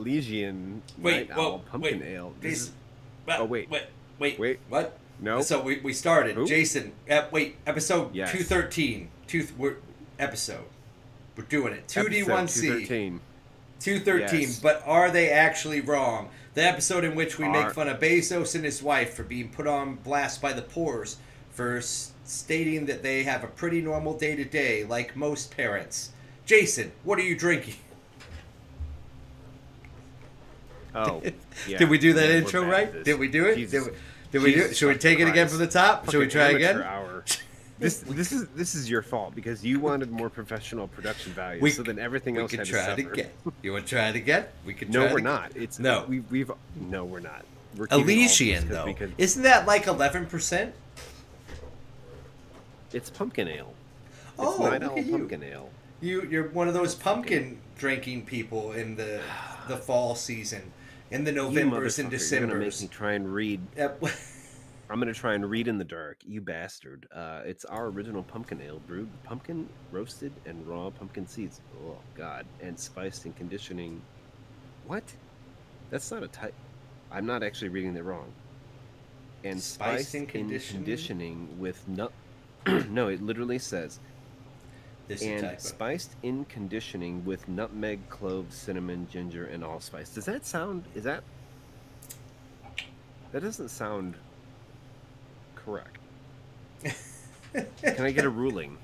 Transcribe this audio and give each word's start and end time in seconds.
Elysian 0.00 0.82
Wait, 0.98 1.30
whoa, 1.34 1.42
Owl 1.52 1.58
Pumpkin 1.70 2.00
wait. 2.00 2.08
Ale. 2.08 2.32
This 2.40 2.52
Jason, 2.66 2.74
is- 3.28 3.34
Oh, 3.40 3.44
wait. 3.44 3.68
wait, 3.70 3.82
wait, 4.18 4.38
Wait. 4.38 4.58
What? 4.68 4.98
No. 5.20 5.40
So 5.42 5.60
we, 5.60 5.80
we 5.80 5.92
started. 5.92 6.36
Who? 6.36 6.46
Jason, 6.46 6.92
uh, 7.10 7.26
wait, 7.30 7.56
episode 7.66 8.14
Yes. 8.14 8.30
213. 8.32 9.08
Two, 9.26 9.46
we're, 9.58 9.76
episode. 10.18 10.64
We're 11.36 11.44
doing 11.44 11.72
it. 11.74 11.86
2D1C. 11.88 12.60
213. 12.62 13.20
213. 13.80 14.40
Yes. 14.40 14.60
But 14.60 14.82
are 14.86 15.10
they 15.10 15.30
actually 15.30 15.80
wrong? 15.80 16.30
The 16.54 16.62
episode 16.64 17.04
in 17.04 17.14
which 17.14 17.38
we 17.38 17.44
Are- 17.44 17.50
make 17.64 17.72
fun 17.72 17.88
of 17.88 18.00
Bezos 18.00 18.54
and 18.54 18.64
his 18.64 18.82
wife 18.82 19.14
for 19.14 19.22
being 19.24 19.50
put 19.50 19.66
on 19.66 19.96
blast 19.96 20.40
by 20.40 20.52
the 20.52 20.62
poors 20.62 21.16
for 21.50 21.76
s- 21.78 22.12
stating 22.24 22.86
that 22.86 23.02
they 23.02 23.24
have 23.24 23.44
a 23.44 23.48
pretty 23.48 23.80
normal 23.80 24.16
day 24.16 24.34
to 24.36 24.44
day, 24.44 24.84
like 24.84 25.14
most 25.16 25.54
parents. 25.56 26.10
Jason, 26.46 26.92
what 27.04 27.18
are 27.18 27.22
you 27.22 27.36
drinking? 27.36 27.74
Oh, 30.94 31.22
yeah. 31.68 31.78
Did 31.78 31.88
we 31.90 31.98
do 31.98 32.12
that 32.14 32.28
Yeah, 32.28 32.36
intro 32.36 32.64
right? 32.64 32.92
this. 32.92 33.04
Did 33.04 33.18
we 33.18 33.28
do 33.28 33.46
it? 33.46 33.56
Jesus. 33.56 33.84
Did 33.84 33.92
we, 33.92 33.98
did 34.32 34.42
we 34.42 34.54
do 34.54 34.60
it? 34.70 34.76
Should 34.76 34.88
we 34.88 34.96
take 34.98 35.20
it 35.20 35.28
again 35.28 35.48
from 35.48 35.58
the 35.58 35.66
top? 35.66 36.10
Should 36.10 36.20
we 36.20 36.28
try 36.28 36.48
again? 36.50 36.82
Hour. 36.82 37.24
This 37.80 37.98
this 38.00 38.32
is 38.32 38.48
this 38.56 38.74
is 38.74 38.90
your 38.90 39.02
fault 39.02 39.36
because 39.36 39.64
you 39.64 39.78
wanted 39.78 40.10
more 40.10 40.28
professional 40.28 40.88
production 40.88 41.30
value, 41.30 41.62
We 41.62 41.70
so 41.70 41.84
then 41.84 42.00
everything 42.00 42.34
We 42.34 42.40
else 42.42 42.50
could 42.50 42.58
had 42.58 42.66
try 42.66 42.86
to 42.96 43.00
it 43.02 43.12
again. 43.12 43.30
You 43.62 43.70
want 43.72 43.86
to 43.86 43.94
try 43.94 44.08
it 44.08 44.16
again? 44.16 44.46
We 44.66 44.74
could. 44.74 44.90
No, 44.92 45.02
it 45.04 45.12
we're 45.12 45.18
again. 45.18 45.24
not. 45.32 45.52
It's 45.54 45.78
No. 45.78 46.04
We, 46.08 46.18
we've 46.18 46.50
no, 46.74 47.04
we're 47.04 47.20
not. 47.20 47.44
We're 47.76 47.86
keeping 47.86 47.94
all 47.94 48.00
of 48.00 48.06
this 48.08 48.40
Elysian 48.40 48.62
'cause 48.64 48.70
though, 48.72 48.84
we 48.84 48.94
could- 48.94 49.14
isn't 49.16 49.44
that 49.44 49.68
like 49.68 49.86
eleven 49.86 50.26
percent? 50.26 50.74
it's 52.92 53.10
pumpkin 53.10 53.46
ale. 53.46 53.72
It's 54.30 54.34
Oh, 54.40 54.58
Night 54.68 54.82
look 54.82 54.92
Owl 54.92 54.98
at 54.98 55.06
you. 55.06 55.28
ale. 55.44 55.70
You 56.00 56.22
you're 56.28 56.48
one 56.48 56.66
of 56.68 56.74
those 56.74 56.96
pumpkin 56.96 57.58
drinking 57.78 58.24
people 58.26 58.72
in 58.72 58.96
the 58.96 59.20
the 59.68 59.76
fall 59.76 60.16
season, 60.16 60.72
in 61.10 61.24
the 61.24 61.32
Novembers 61.32 61.98
and 61.98 62.10
motherfucker, 62.10 62.30
You're 62.30 62.40
gonna 62.40 62.58
make 62.58 62.80
me 62.80 62.88
try 62.88 63.12
and 63.12 63.32
read. 63.32 63.60
I'm 64.90 64.98
gonna 64.98 65.12
try 65.12 65.34
and 65.34 65.48
read 65.48 65.68
in 65.68 65.76
the 65.78 65.84
dark. 65.84 66.18
You 66.26 66.40
bastard. 66.40 67.06
Uh, 67.14 67.42
it's 67.44 67.64
our 67.66 67.86
original 67.86 68.22
pumpkin 68.22 68.60
ale 68.62 68.80
brewed 68.86 69.10
with 69.10 69.22
pumpkin, 69.22 69.68
roasted, 69.92 70.32
and 70.46 70.66
raw 70.66 70.90
pumpkin 70.90 71.26
seeds. 71.26 71.60
Oh 71.84 71.96
God! 72.16 72.46
And 72.62 72.78
spiced 72.78 73.24
and 73.26 73.36
conditioning. 73.36 74.00
What? 74.86 75.04
That's 75.90 76.10
not 76.10 76.22
a 76.22 76.28
type. 76.28 76.54
I'm 77.10 77.26
not 77.26 77.42
actually 77.42 77.68
reading 77.68 77.96
it 77.96 78.04
wrong. 78.04 78.32
And 79.44 79.60
Spiced 79.60 80.10
spiced, 80.10 80.14
and 80.14 80.28
conditioning? 80.28 80.84
conditioning 80.84 81.58
with 81.58 81.86
nut. 81.88 82.12
no, 82.90 83.08
it 83.08 83.22
literally 83.22 83.58
says 83.58 84.00
This 85.08 85.22
and 85.22 85.58
spiced 85.58 86.12
in 86.22 86.44
conditioning 86.44 87.24
with 87.24 87.48
nutmeg, 87.48 88.10
cloves, 88.10 88.54
cinnamon, 88.54 89.08
ginger, 89.10 89.46
and 89.46 89.64
allspice. 89.64 90.10
Does 90.10 90.26
that 90.26 90.44
sound? 90.44 90.84
Is 90.94 91.04
that? 91.04 91.24
That 93.32 93.42
doesn't 93.42 93.70
sound 93.70 94.14
correct. 95.54 95.98
Can 97.54 98.04
I 98.04 98.10
get 98.10 98.26
a 98.26 98.30
ruling? 98.30 98.76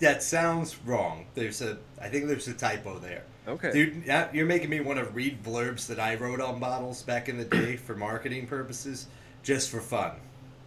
That 0.00 0.22
sounds 0.22 0.76
wrong. 0.84 1.26
There's 1.34 1.62
a 1.62 1.78
I 2.00 2.08
think 2.08 2.26
there's 2.26 2.48
a 2.48 2.54
typo 2.54 2.98
there. 2.98 3.22
Okay. 3.46 3.72
Dude, 3.72 4.04
you're 4.32 4.46
making 4.46 4.70
me 4.70 4.80
want 4.80 4.98
to 4.98 5.04
read 5.06 5.42
blurbs 5.42 5.86
that 5.86 6.00
I 6.00 6.16
wrote 6.16 6.40
on 6.40 6.58
bottles 6.58 7.02
back 7.02 7.28
in 7.28 7.38
the 7.38 7.44
day 7.44 7.76
for 7.76 7.94
marketing 7.94 8.46
purposes, 8.46 9.06
just 9.42 9.70
for 9.70 9.80
fun. 9.80 10.12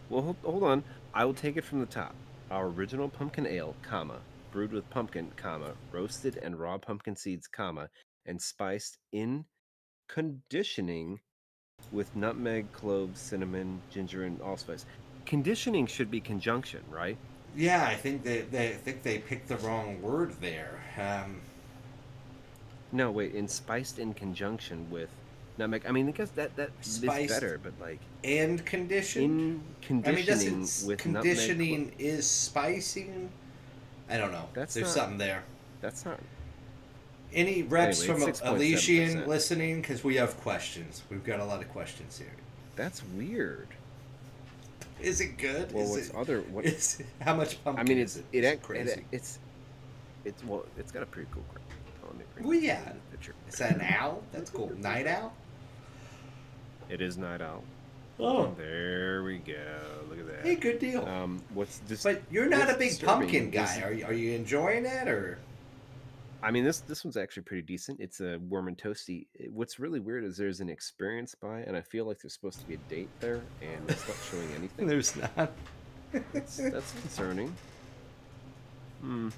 Well, 0.10 0.36
hold 0.44 0.64
on. 0.64 0.84
I 1.14 1.26
will 1.26 1.34
take 1.34 1.58
it 1.58 1.64
from 1.64 1.80
the 1.80 1.86
top. 1.86 2.16
Our 2.50 2.68
original 2.68 3.10
pumpkin 3.10 3.46
ale, 3.46 3.76
comma, 3.84 4.18
brewed 4.54 4.72
with 4.72 4.88
pumpkin, 4.92 5.32
comma, 5.36 5.72
roasted 5.92 6.38
and 6.38 6.60
raw 6.60 6.78
pumpkin 6.78 7.16
seeds, 7.16 7.48
comma, 7.48 7.90
and 8.28 8.40
spiced 8.40 9.00
in 9.12 9.46
conditioning 10.08 11.20
with 11.92 12.16
nutmeg, 12.16 12.72
cloves, 12.72 13.20
cinnamon, 13.20 13.82
ginger, 13.90 14.24
and 14.24 14.40
allspice. 14.42 14.86
Conditioning 15.26 15.88
should 15.88 16.12
be 16.12 16.22
conjunction, 16.22 16.82
right? 16.90 17.18
Yeah, 17.56 17.84
I 17.86 17.96
think 17.96 18.24
they, 18.24 18.42
they 18.42 18.70
I 18.70 18.74
think 18.74 19.02
they 19.02 19.18
picked 19.18 19.48
the 19.48 19.58
wrong 19.58 20.02
word 20.02 20.34
there. 20.40 20.80
Um, 20.98 21.42
No, 22.92 23.10
wait, 23.12 23.34
in 23.34 23.48
spiced 23.48 23.98
in 23.98 24.14
conjunction 24.14 24.90
with 24.92 25.10
nutmeg. 25.58 25.84
I 25.88 25.92
mean, 25.92 26.06
because 26.06 26.32
that 26.32 26.56
that 26.58 26.70
is 26.82 26.88
Spiced 26.96 27.30
better, 27.30 27.60
but 27.62 27.74
like 27.80 28.00
and 28.24 28.64
conditioned. 28.66 29.42
in 29.42 29.64
I 29.82 29.86
conditioning 29.88 30.60
mean, 30.62 30.70
with 30.86 31.00
conditioning 31.00 31.86
nutmeg. 31.88 32.02
is 32.02 32.30
spicing? 32.30 33.32
I 34.14 34.18
don't 34.18 34.32
know. 34.32 34.48
That's 34.54 34.76
There's 34.76 34.88
not- 34.88 34.94
something 34.94 35.18
there. 35.18 35.44
That's 35.82 36.06
not. 36.06 36.20
Any 37.34 37.64
reps 37.64 38.04
Anyway, 38.08 38.32
from 38.32 38.56
Elysian 38.56 39.28
listening? 39.28 39.82
Because 39.82 40.04
we 40.04 40.16
have 40.18 40.38
questions. 40.42 41.02
We've 41.10 41.24
got 41.24 41.40
a 41.40 41.46
lot 41.46 41.62
of 41.64 41.70
questions 41.70 42.20
here. 42.20 42.32
That's 42.76 43.02
weird. 43.18 43.68
Is 45.02 45.20
it 45.20 45.38
good? 45.40 45.72
Well, 45.74 45.84
is 45.86 45.90
what's 45.90 46.10
it, 46.10 46.16
other? 46.16 46.42
What? 46.52 46.66
is 46.68 47.00
it- 47.00 47.08
how 47.22 47.36
much 47.36 47.56
I 47.56 47.58
pumpkin 47.64 47.88
mean, 47.88 47.98
is 47.98 48.18
it's 48.18 48.26
it? 48.32 48.44
it, 48.44 48.46
ac- 48.48 48.60
crazy. 48.62 48.92
it 48.92 49.04
it's 49.12 49.40
it's 50.26 50.44
well, 50.44 50.64
it's 50.78 50.92
got 50.92 51.02
a 51.02 51.08
pretty 51.08 51.28
cool. 51.32 51.44
oh, 52.06 52.14
me 52.16 52.24
Well, 52.48 52.54
yeah. 52.54 52.80
picture. 53.10 53.34
Is 53.50 53.56
that 53.56 53.72
an 53.76 53.82
owl? 53.82 54.22
That's 54.32 54.52
cool. 54.52 54.72
Night 54.78 55.08
owl? 55.08 55.34
It 56.88 57.02
is 57.02 57.18
night 57.18 57.42
owl. 57.42 57.64
Oh. 58.24 58.56
There 58.58 59.24
we 59.24 59.40
go. 59.40 59.54
Look 60.10 60.20
at 60.20 60.28
that. 60.28 60.46
Hey, 60.46 60.56
good 60.56 60.80
deal. 60.80 61.06
Um, 61.06 61.42
what's 61.54 61.80
this? 61.80 62.04
but 62.04 62.22
you're 62.32 62.48
not 62.48 62.70
a 62.70 62.76
big 62.76 63.00
pumpkin 63.02 63.50
guy. 63.50 63.82
Are 63.82 63.92
you, 63.92 64.06
are 64.06 64.14
you 64.14 64.32
enjoying 64.32 64.86
it 64.86 65.08
or? 65.08 65.40
I 66.42 66.52
mean, 66.52 66.66
this 66.66 66.80
this 66.82 67.06
one's 67.06 67.16
actually 67.16 67.44
pretty 67.44 67.62
decent. 67.64 68.02
It's 68.02 68.20
a 68.20 68.38
warm 68.50 68.68
and 68.68 68.78
toasty. 68.78 69.28
What's 69.52 69.80
really 69.80 70.00
weird 70.02 70.26
is 70.26 70.36
there's 70.36 70.60
an 70.60 70.70
experience 70.70 71.36
by, 71.36 71.60
and 71.60 71.76
I 71.76 71.82
feel 71.82 72.06
like 72.06 72.22
there's 72.22 72.34
supposed 72.34 72.60
to 72.60 72.66
be 72.68 72.74
a 72.74 72.78
date 72.90 73.10
there, 73.22 73.42
and 73.62 73.90
it's 73.90 74.06
not 74.08 74.18
showing 74.30 74.50
anything. 74.58 74.88
There's 74.88 75.16
not. 75.16 75.52
That's, 76.34 76.58
that's 76.58 76.92
concerning. 77.00 77.56
Hmm. 79.02 79.30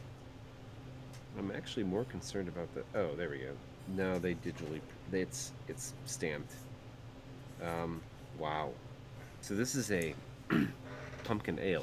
I'm 1.38 1.52
actually 1.52 1.84
more 1.84 2.06
concerned 2.06 2.48
about 2.48 2.74
the. 2.74 2.84
Oh, 3.00 3.16
there 3.16 3.30
we 3.30 3.38
go. 3.38 3.52
No, 3.96 4.18
they 4.18 4.34
digitally. 4.36 4.82
They, 5.12 5.22
it's 5.22 5.52
it's 5.68 5.94
stamped. 6.06 6.54
Um. 7.64 8.02
Wow. 8.40 8.72
So 9.42 9.54
this 9.56 9.76
is 9.76 9.92
a 9.92 10.14
pumpkin 11.24 11.60
ale 11.60 11.82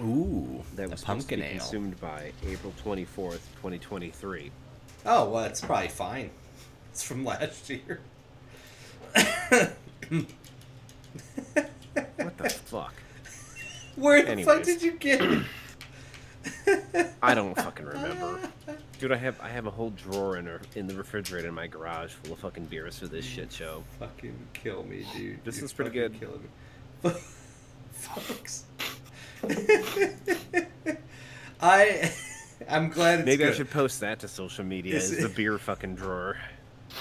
Ooh, 0.00 0.62
that 0.76 0.90
was 0.90 1.02
pumpkin 1.02 1.42
ale. 1.42 1.58
consumed 1.58 2.00
by 2.00 2.32
April 2.46 2.72
24th, 2.84 3.40
2023. 3.56 4.50
Oh 5.06 5.28
well, 5.30 5.44
it's 5.44 5.60
probably 5.60 5.88
fine. 5.88 6.30
It's 6.92 7.02
from 7.02 7.24
last 7.24 7.68
year. 7.70 8.00
What 12.16 12.36
the 12.38 12.50
fuck? 12.50 12.94
Where 13.96 14.22
the 14.22 14.44
fuck 14.44 14.62
did 14.62 14.82
you 14.82 14.92
get 14.92 15.20
it? 15.20 15.44
I 17.22 17.34
don't 17.34 17.54
fucking 17.56 17.86
remember. 17.86 18.40
Dude, 18.98 19.12
I 19.12 19.16
have 19.16 19.40
I 19.40 19.48
have 19.48 19.66
a 19.66 19.70
whole 19.70 19.90
drawer 19.90 20.38
in 20.38 20.48
a, 20.48 20.58
in 20.74 20.88
the 20.88 20.94
refrigerator 20.94 21.46
in 21.46 21.54
my 21.54 21.68
garage 21.68 22.10
full 22.10 22.32
of 22.32 22.40
fucking 22.40 22.64
beers 22.64 22.98
for 22.98 23.06
this 23.06 23.24
shit 23.24 23.52
show. 23.52 23.84
Fucking 24.00 24.34
kill 24.54 24.82
me, 24.82 25.06
dude. 25.14 25.44
This 25.44 25.58
You're 25.58 25.66
is 25.66 25.72
pretty 25.72 25.92
good. 25.92 26.18
Killing 26.18 26.42
me. 27.04 27.10
Folks. 27.92 28.64
I 31.60 32.12
I'm 32.68 32.88
glad 32.88 33.20
it's 33.20 33.26
Maybe 33.26 33.44
good. 33.44 33.52
I 33.52 33.56
should 33.56 33.70
post 33.70 34.00
that 34.00 34.18
to 34.20 34.28
social 34.28 34.64
media 34.64 34.96
Is 34.96 35.12
as 35.12 35.22
the 35.22 35.28
beer 35.28 35.58
fucking 35.58 35.94
drawer. 35.94 36.36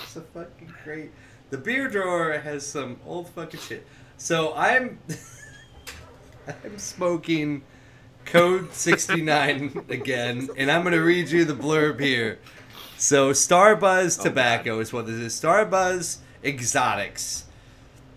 It's 0.04 0.16
a 0.16 0.22
fucking 0.22 0.74
great. 0.84 1.12
The 1.50 1.58
beer 1.58 1.90
drawer 1.90 2.34
has 2.34 2.66
some 2.66 3.00
old 3.08 3.30
fucking 3.30 3.60
shit. 3.60 3.88
So 4.18 4.54
I'm 4.54 5.00
I'm 6.48 6.78
smoking 6.78 7.64
Code 8.28 8.74
69 8.74 9.86
again, 9.90 10.50
and 10.58 10.70
I'm 10.70 10.84
gonna 10.84 11.02
read 11.02 11.30
you 11.30 11.46
the 11.46 11.54
blurb 11.54 12.00
here. 12.02 12.40
So 12.98 13.32
Starbuzz 13.32 14.20
Oh, 14.20 14.24
Tobacco 14.24 14.80
is 14.80 14.92
what 14.92 15.06
this 15.08 15.16
is. 15.16 15.40
Starbuzz 15.40 16.18
Exotics. 16.44 17.46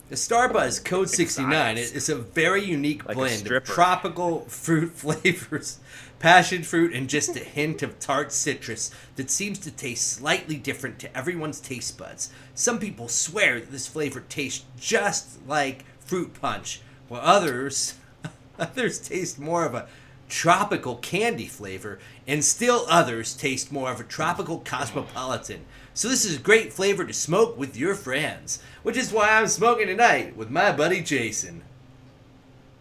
The 0.09 0.17
Starbuzz 0.17 0.85
Code 0.85 1.09
69 1.09 1.53
Exotics. 1.79 1.93
is 1.93 2.09
a 2.09 2.17
very 2.17 2.65
unique 2.65 3.07
Like 3.07 3.17
blend 3.17 3.49
of 3.53 3.63
tropical 3.65 4.41
fruit 4.47 4.91
flavors, 4.95 5.79
passion 6.19 6.65
fruit, 6.65 6.93
and 6.93 7.09
just 7.09 7.37
a 7.37 7.41
hint 7.41 7.81
of 7.85 8.01
tart 8.01 8.33
citrus 8.33 8.91
that 9.15 9.31
seems 9.31 9.61
to 9.61 9.71
taste 9.71 10.09
slightly 10.13 10.57
different 10.57 10.99
to 10.99 11.17
everyone's 11.17 11.61
taste 11.61 11.97
buds. 11.97 12.33
Some 12.57 12.81
people 12.81 13.07
swear 13.07 13.61
that 13.61 13.71
this 13.71 13.87
flavor 13.87 14.25
tastes 14.29 14.65
just 14.77 15.47
like 15.47 15.85
fruit 16.01 16.35
punch, 16.41 16.81
while 17.07 17.21
others 17.23 17.95
others 18.59 18.99
taste 18.99 19.39
more 19.39 19.65
of 19.65 19.75
a 19.75 19.87
tropical 20.31 20.97
candy 20.97 21.47
flavor, 21.47 21.99
and 22.27 22.43
still 22.43 22.87
others 22.89 23.35
taste 23.35 23.71
more 23.71 23.91
of 23.91 24.01
a 24.01 24.05
tropical 24.05 24.61
cosmopolitan. 24.61 25.67
So 25.93 26.09
this 26.09 26.25
is 26.25 26.37
a 26.37 26.41
great 26.41 26.73
flavor 26.73 27.05
to 27.05 27.13
smoke 27.13 27.59
with 27.59 27.77
your 27.77 27.95
friends, 27.95 28.63
which 28.83 28.97
is 28.97 29.13
why 29.13 29.31
I'm 29.31 29.49
smoking 29.49 29.89
tonight 29.89 30.37
with 30.37 30.49
my 30.49 30.73
buddy 30.73 31.03
Jason. 31.03 31.63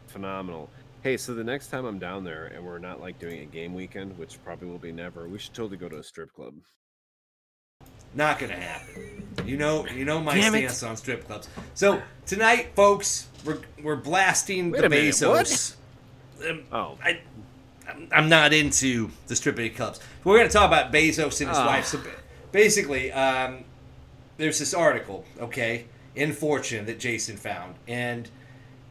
Phenomenal. 0.08 0.70
Hey, 1.02 1.18
so 1.18 1.34
the 1.34 1.44
next 1.44 1.68
time 1.68 1.86
I'm 1.86 2.00
down 2.00 2.24
there 2.24 2.46
and 2.46 2.66
we're 2.66 2.80
not 2.80 3.02
like 3.02 3.20
doing 3.20 3.40
a 3.40 3.46
game 3.46 3.74
weekend, 3.74 4.18
which 4.18 4.42
probably 4.44 4.68
will 4.68 4.78
be 4.78 4.92
never, 4.92 5.28
we 5.28 5.40
should 5.40 5.54
totally 5.54 5.78
go 5.78 5.90
to 5.90 5.98
a 5.98 6.04
strip 6.04 6.34
club. 6.34 6.54
Not 8.14 8.40
gonna 8.40 8.56
happen. 8.56 9.28
You 9.46 9.58
know, 9.58 9.86
you 9.88 10.04
know 10.04 10.20
my 10.20 10.36
Damn 10.36 10.56
it. 10.56 10.70
stance 10.70 10.84
on 10.84 10.98
strip 10.98 11.28
clubs. 11.28 11.48
So 11.76 12.02
tonight, 12.26 12.72
folks, 12.76 13.28
we're 13.46 13.60
we're 13.84 13.96
blasting 13.96 14.72
Wait 14.72 14.80
the 14.80 14.88
a 14.88 14.90
minute, 14.90 15.14
Bezos. 15.14 15.76
Um, 16.48 16.64
Oh, 16.72 16.98
I, 17.04 17.20
I'm- 18.12 18.30
not 18.30 18.54
into 18.54 19.10
the 19.28 19.36
stripping 19.36 19.74
clubs. 19.74 20.00
We're 20.24 20.38
going 20.38 20.48
to 20.48 20.54
talk 20.54 20.68
about 20.68 20.92
Bezos 20.94 21.40
and 21.42 21.50
his 21.50 21.58
Ah. 21.58 21.66
wife. 21.66 21.86
So 21.86 22.00
basically, 22.52 23.12
um, 23.12 23.64
there's 24.38 24.60
this 24.60 24.74
article, 24.74 25.26
okay, 25.40 25.86
in 26.16 26.34
Fortune 26.34 26.86
that 26.86 27.00
Jason 27.00 27.38
found, 27.38 27.76
and 27.88 28.30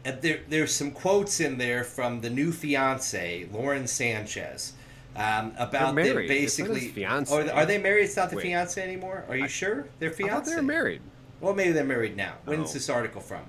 uh, 0.06 0.12
there 0.20 0.40
there's 0.48 0.72
some 0.72 0.90
quotes 0.92 1.40
in 1.40 1.58
there 1.58 1.82
from 1.84 2.20
the 2.20 2.30
new 2.30 2.52
fiance, 2.52 3.46
Lauren 3.52 3.86
Sanchez. 3.86 4.72
Um, 5.16 5.52
about 5.58 5.96
They're 5.96 6.04
them 6.04 6.14
married. 6.14 6.30
It's 6.30 6.58
not 6.58 6.68
basically, 6.68 7.02
fiancé. 7.02 7.30
Or 7.32 7.50
are 7.52 7.66
they 7.66 7.78
married? 7.78 8.04
It's 8.04 8.16
not 8.16 8.30
the 8.30 8.36
Wait. 8.36 8.42
fiance 8.42 8.80
anymore. 8.80 9.24
Are 9.28 9.36
you 9.36 9.48
sure 9.48 9.86
they're 9.98 10.12
fiance? 10.12 10.34
thought 10.34 10.44
they 10.44 10.54
were 10.54 10.62
married. 10.62 11.00
Well, 11.40 11.54
maybe 11.54 11.72
they're 11.72 11.82
married 11.84 12.16
now. 12.16 12.34
When's 12.44 12.70
Oh. 12.70 12.74
this 12.74 12.88
article 12.88 13.20
from? 13.20 13.42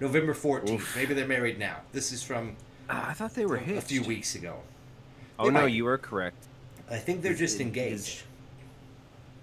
November 0.00 0.34
14th. 0.34 0.70
Oof. 0.70 0.96
Maybe 0.96 1.14
they're 1.14 1.26
married 1.26 1.58
now. 1.58 1.78
This 1.92 2.12
is 2.12 2.22
from 2.22 2.56
I 2.88 3.12
thought 3.12 3.34
they 3.34 3.46
were 3.46 3.56
a 3.56 3.80
few 3.80 4.02
weeks 4.02 4.34
ago. 4.34 4.56
Oh 5.38 5.46
They 5.46 5.50
no, 5.52 5.62
might- 5.62 5.72
you 5.72 5.86
are 5.86 5.98
correct. 5.98 6.36
I 6.90 6.96
think 6.98 7.22
they're 7.22 7.34
just 7.34 7.60
engaged. 7.60 8.22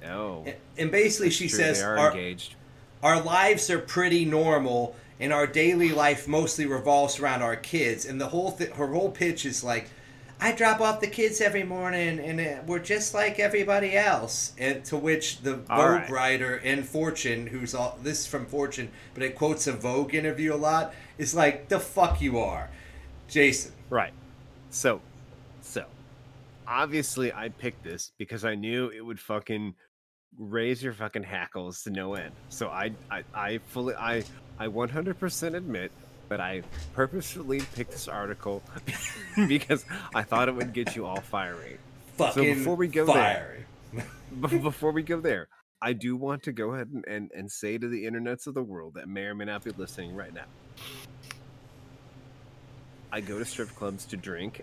Oh, 0.06 0.44
And- 0.46 0.56
And 0.78 0.92
basically, 0.92 1.30
she 1.30 1.48
true, 1.48 1.58
says 1.60 1.80
they 1.80 1.86
are 1.86 1.98
our, 1.98 2.12
engaged. 2.12 2.56
our 3.04 3.22
lives 3.22 3.70
are 3.70 3.80
pretty 3.80 4.26
normal, 4.26 4.96
and 5.20 5.32
our 5.34 5.46
daily 5.48 5.90
life 5.90 6.28
mostly 6.28 6.66
revolves 6.66 7.20
around 7.20 7.42
our 7.42 7.56
kids. 7.56 8.06
And 8.06 8.20
the 8.20 8.30
whole 8.30 8.52
th- 8.54 8.72
her 8.72 8.88
whole 8.88 9.12
pitch 9.12 9.46
is 9.46 9.64
like, 9.64 9.90
I 10.40 10.54
drop 10.54 10.82
off 10.82 11.02
the 11.02 11.08
kids 11.08 11.40
every 11.40 11.62
morning, 11.64 12.20
and 12.20 12.40
uh, 12.42 12.62
we're 12.66 12.80
just 12.80 13.14
like 13.14 13.38
everybody 13.40 13.96
else. 13.96 14.54
And 14.58 14.84
to 14.86 14.98
which 14.98 15.42
the 15.42 15.56
Vogue 15.58 15.70
All 15.70 15.90
right. 15.90 16.10
writer 16.10 16.56
in 16.58 16.82
Fortune, 16.84 17.46
who's 17.48 17.76
all 17.76 18.00
this 18.02 18.22
is 18.22 18.28
from 18.28 18.48
Fortune, 18.48 18.90
but 19.14 19.22
it 19.22 19.36
quotes 19.36 19.68
a 19.68 19.72
Vogue 19.74 20.16
interview 20.16 20.54
a 20.54 20.58
lot, 20.58 20.96
is 21.20 21.36
like, 21.36 21.70
the 21.70 21.80
fuck 21.80 22.22
you 22.22 22.40
are, 22.40 22.72
Jason. 23.31 23.72
Right. 23.89 24.13
So, 24.69 25.01
so 25.62 25.86
obviously 26.68 27.33
I 27.33 27.50
picked 27.50 27.83
this 27.83 28.12
because 28.18 28.45
I 28.45 28.56
knew 28.56 28.89
it 28.89 29.01
would 29.01 29.19
fucking 29.19 29.74
raise 30.38 30.83
your 30.83 30.94
fucking 30.94 31.24
hackles 31.24 31.83
to 31.83 31.89
no 31.89 32.16
end. 32.16 32.33
So 32.50 32.68
I, 32.68 32.92
I, 33.10 33.24
I 33.33 33.57
fully, 33.60 33.95
I, 33.95 34.24
I 34.60 34.68
100% 34.68 35.56
admit 35.56 35.92
that 36.30 36.42
I 36.42 36.62
purposefully 36.94 37.62
picked 37.74 37.92
this 37.92 38.07
article 38.07 38.62
because 39.48 39.86
I 40.13 40.24
thought 40.24 40.50
it 40.50 40.56
would 40.56 40.74
get 40.74 40.95
you 40.95 41.06
all 41.06 41.22
fiery. 41.22 41.77
Fucking 42.18 42.34
so 42.34 42.44
before 42.44 42.75
we 42.75 42.88
go 42.88 43.06
fiery. 43.06 43.66
But 44.34 44.62
before 44.62 44.94
we 44.94 45.04
go 45.04 45.19
there, 45.19 45.50
I 45.81 45.92
do 45.92 46.16
want 46.16 46.44
to 46.44 46.54
go 46.54 46.74
ahead 46.74 46.88
and, 46.94 47.04
and, 47.06 47.31
and 47.36 47.51
say 47.51 47.77
to 47.77 47.89
the 47.89 48.06
internets 48.06 48.48
of 48.48 48.54
the 48.54 48.63
world 48.63 48.94
that 48.94 49.10
may 49.10 49.24
or 49.24 49.36
may 49.36 49.44
not 49.44 49.66
be 49.66 49.72
listening 49.72 50.16
right 50.16 50.34
now. 50.34 50.45
I 53.12 53.19
go 53.22 53.38
to 53.40 53.46
strip 53.46 53.69
clubs 53.75 54.06
to 54.06 54.18
drink, 54.18 54.62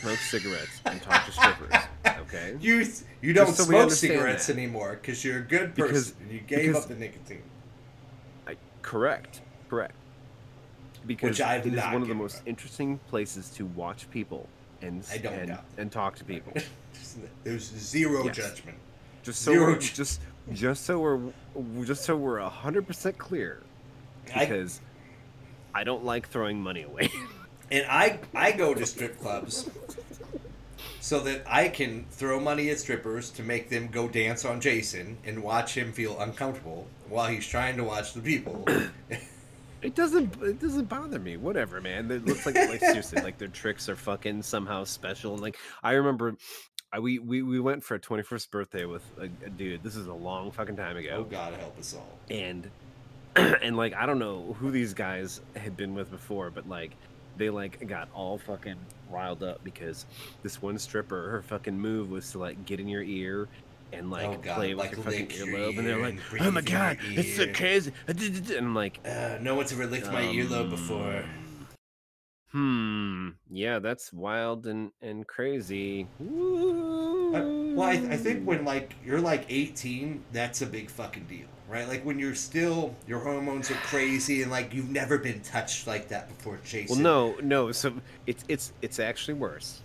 smoke 0.00 0.18
cigarettes, 0.18 0.80
and 0.86 1.02
talk 1.02 1.26
to 1.26 1.32
strippers. 1.32 1.74
Okay? 2.06 2.56
You 2.60 2.86
you 3.20 3.32
don't 3.32 3.54
so 3.54 3.64
smoke 3.64 3.90
cigarettes 3.90 4.46
that. 4.46 4.56
anymore 4.56 4.98
because 5.00 5.24
you're 5.24 5.38
a 5.38 5.42
good 5.42 5.74
person 5.74 5.86
Because- 5.88 6.14
and 6.20 6.30
you 6.32 6.40
gave 6.40 6.74
up 6.76 6.86
the 6.88 6.94
nicotine. 6.94 7.42
I, 8.46 8.56
correct. 8.82 9.40
Correct. 9.68 9.94
Because 11.06 11.40
I've 11.40 11.66
it 11.66 11.74
is 11.74 11.82
one 11.84 12.02
of 12.02 12.08
the 12.08 12.14
most 12.14 12.36
up. 12.36 12.42
interesting 12.46 12.98
places 13.08 13.50
to 13.50 13.66
watch 13.66 14.08
people 14.10 14.48
and 14.80 15.04
I 15.10 15.16
and, 15.16 15.58
and 15.78 15.90
talk 15.92 16.14
to 16.16 16.24
people. 16.24 16.52
There's 17.44 17.64
zero 17.64 18.24
Yes. 18.26 18.36
judgment. 18.36 18.78
Just 19.24 19.42
so 19.42 19.52
Zero 19.52 19.66
we're, 19.72 19.78
just 19.78 20.20
just 20.52 20.84
so 20.84 20.98
we're 21.54 21.84
just 21.84 22.04
so 22.04 22.16
we're 22.16 22.40
hundred 22.40 22.86
percent 22.86 23.18
clear. 23.18 23.62
I, 24.34 24.40
Because 24.46 24.80
I 25.74 25.82
don't 25.84 26.04
like 26.04 26.28
throwing 26.28 26.60
money 26.62 26.82
away. 26.82 27.08
and 27.72 27.86
I 27.90 28.20
I 28.34 28.52
go 28.52 28.74
to 28.74 28.86
strip 28.86 29.18
clubs 29.20 29.68
so 31.00 31.18
that 31.20 31.42
I 31.48 31.68
can 31.68 32.06
throw 32.12 32.38
money 32.38 32.70
at 32.70 32.78
strippers 32.78 33.30
to 33.30 33.42
make 33.42 33.68
them 33.68 33.88
go 33.88 34.06
dance 34.06 34.44
on 34.44 34.60
Jason 34.60 35.18
and 35.24 35.42
watch 35.42 35.76
him 35.76 35.92
feel 35.92 36.20
uncomfortable 36.20 36.86
while 37.08 37.26
he's 37.26 37.46
trying 37.46 37.76
to 37.78 37.84
watch 37.84 38.12
the 38.12 38.20
people. 38.20 38.64
It 39.82 39.96
doesn't. 39.96 40.40
It 40.40 40.60
doesn't 40.60 40.88
bother 40.88 41.18
me. 41.18 41.36
Whatever, 41.36 41.80
man. 41.80 42.08
It 42.08 42.24
looks 42.24 42.46
like 42.46 42.54
like 42.54 42.78
seriously, 42.78 43.20
like 43.20 43.36
their 43.38 43.48
tricks 43.48 43.88
are 43.88 43.96
fucking 43.96 44.42
somehow 44.44 44.84
special. 44.84 45.32
And 45.32 45.42
like 45.42 45.56
I 45.82 45.94
remember, 45.94 46.36
I, 46.92 47.00
we 47.00 47.18
we 47.18 47.42
we 47.42 47.58
went 47.58 47.82
for 47.82 47.96
a 47.96 47.98
twenty 47.98 48.22
first 48.22 48.52
birthday 48.52 48.84
with 48.84 49.02
a, 49.18 49.24
a 49.44 49.50
dude. 49.50 49.82
This 49.82 49.96
is 49.96 50.06
a 50.06 50.14
long 50.14 50.52
fucking 50.52 50.76
time 50.76 50.96
ago. 50.96 51.16
oh 51.18 51.24
God 51.24 51.52
help 51.54 51.76
us 51.80 51.94
all. 51.96 52.06
and 52.30 52.70
and 53.36 53.76
like 53.76 53.92
I 53.94 54.06
don't 54.06 54.20
know 54.20 54.54
who 54.60 54.70
these 54.70 54.94
guys 54.94 55.40
had 55.56 55.76
been 55.76 55.96
with 55.96 56.12
before, 56.12 56.50
but 56.50 56.68
like 56.68 56.92
they 57.36 57.50
like 57.50 57.86
got 57.86 58.08
all 58.14 58.38
fucking 58.38 58.76
riled 59.10 59.42
up 59.42 59.62
because 59.64 60.06
this 60.42 60.60
one 60.62 60.78
stripper, 60.78 61.30
her 61.30 61.42
fucking 61.42 61.78
move 61.78 62.10
was 62.10 62.30
to 62.32 62.38
like 62.38 62.64
get 62.64 62.80
in 62.80 62.88
your 62.88 63.02
ear. 63.02 63.48
And 63.94 64.10
like 64.10 64.26
Oh, 64.26 64.38
God, 64.42 64.56
play 64.56 64.74
with 64.74 64.78
like 64.86 64.92
your 64.92 65.02
fucking 65.02 65.26
earlobe, 65.28 65.76
and 65.76 65.86
they're 65.86 66.00
like, 66.00 66.14
and 66.14 66.40
"Oh 66.40 66.50
my 66.50 66.62
breathe 66.62 66.68
in 66.68 66.72
your 66.72 66.78
god, 66.78 66.98
it's 67.02 67.36
so 67.36 67.52
crazy!" 67.52 67.92
And 68.08 68.50
I'm 68.52 68.74
like, 68.74 68.98
Uh, 69.04 69.36
no 69.42 69.54
one's 69.54 69.70
ever 69.70 69.86
licked 69.86 70.10
my 70.10 70.22
earlobe 70.22 70.70
before. 70.70 71.24
Hmm. 72.52 73.30
Yeah, 73.50 73.78
that's 73.78 74.12
wild 74.12 74.66
and 74.66 74.92
and 75.00 75.26
crazy. 75.26 76.06
I, 76.20 76.24
well, 77.74 77.82
I, 77.82 77.92
I 78.10 78.16
think 78.16 78.46
when 78.46 78.64
like 78.64 78.94
you're 79.04 79.20
like 79.20 79.46
18, 79.48 80.22
that's 80.32 80.60
a 80.62 80.66
big 80.66 80.90
fucking 80.90 81.24
deal, 81.24 81.48
right? 81.72 81.88
Like 81.88 82.04
when 82.04 82.18
you're 82.18 82.34
still 82.34 82.94
your 83.06 83.20
hormones 83.20 83.70
are 83.70 83.74
crazy 83.76 84.42
and 84.42 84.50
like 84.50 84.74
you've 84.74 84.90
never 84.90 85.18
been 85.18 85.40
touched 85.40 85.86
like 85.86 86.08
that 86.08 86.28
before, 86.28 86.58
Jason. 86.64 87.02
Well, 87.02 87.02
no, 87.02 87.36
no. 87.42 87.72
So 87.72 87.94
it's 88.26 88.44
it's 88.48 88.72
it's 88.82 88.98
actually 89.00 89.34
worse 89.34 89.80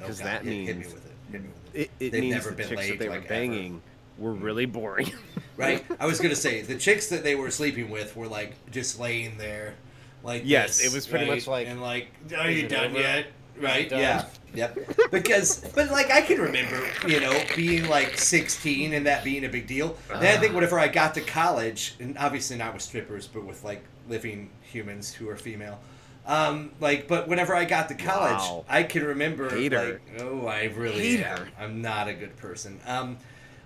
Oh, 0.00 0.06
because 0.06 0.20
that 0.20 0.44
means 0.44 0.68
hit 0.68 0.76
me 0.78 0.84
with 0.86 1.06
it. 1.06 1.12
Hit 1.32 1.42
me 1.42 1.48
with 1.48 1.74
it. 1.74 1.80
it, 1.80 1.90
it 2.06 2.10
They've 2.12 2.20
means 2.20 2.34
never 2.34 2.50
the 2.50 2.56
been 2.56 2.68
chicks 2.68 2.78
laid, 2.78 2.92
that 2.92 2.98
they 2.98 3.08
like, 3.08 3.20
were 3.20 3.24
ever. 3.24 3.28
banging 3.34 3.82
were 4.18 4.34
mm. 4.34 4.42
really 4.42 4.66
boring. 4.66 5.12
Right? 5.56 5.84
I 5.98 6.06
was 6.06 6.20
gonna 6.20 6.36
say 6.36 6.62
the 6.62 6.76
chicks 6.78 7.08
that 7.08 7.24
they 7.24 7.34
were 7.34 7.50
sleeping 7.50 7.90
with 7.90 8.14
were 8.14 8.28
like 8.28 8.54
just 8.70 9.00
laying 9.00 9.38
there, 9.38 9.74
like 10.22 10.42
Yes, 10.44 10.78
this, 10.78 10.86
it 10.86 10.94
was 10.94 11.04
pretty 11.04 11.24
right? 11.28 11.34
much 11.34 11.48
like, 11.48 11.66
and 11.66 11.82
like, 11.82 12.10
are 12.38 12.48
you 12.48 12.68
done 12.68 12.92
over? 12.92 13.00
yet? 13.00 13.26
Right? 13.60 13.88
done?" 13.88 14.00
Yeah. 14.00 14.24
Yep. 14.54 15.10
Because, 15.10 15.60
but 15.74 15.90
like 15.90 16.10
I 16.10 16.22
can 16.22 16.40
remember, 16.40 16.80
you 17.06 17.20
know, 17.20 17.38
being 17.54 17.86
like 17.88 18.16
16 18.18 18.94
and 18.94 19.06
that 19.06 19.22
being 19.22 19.44
a 19.44 19.48
big 19.48 19.66
deal. 19.66 19.96
Then 20.08 20.36
I 20.36 20.40
think 20.40 20.54
whenever 20.54 20.78
I 20.78 20.88
got 20.88 21.14
to 21.14 21.20
college, 21.20 21.94
and 22.00 22.16
obviously 22.16 22.56
not 22.56 22.72
with 22.72 22.82
strippers, 22.82 23.26
but 23.26 23.44
with 23.44 23.62
like 23.62 23.82
living 24.08 24.48
humans 24.62 25.12
who 25.12 25.28
are 25.28 25.36
female. 25.36 25.78
Um, 26.26 26.72
like, 26.80 27.08
but 27.08 27.28
whenever 27.28 27.54
I 27.54 27.64
got 27.66 27.88
to 27.88 27.94
college, 27.94 28.38
Wow. 28.40 28.64
I 28.68 28.82
can 28.84 29.04
remember, 29.04 29.50
Hater. 29.50 30.00
like, 30.12 30.22
oh, 30.22 30.46
I 30.46 30.64
really 30.64 31.16
Hater. 31.16 31.24
am. 31.26 31.48
I'm 31.58 31.82
not 31.82 32.08
a 32.08 32.14
good 32.14 32.36
person. 32.36 32.80
Um, 32.86 33.18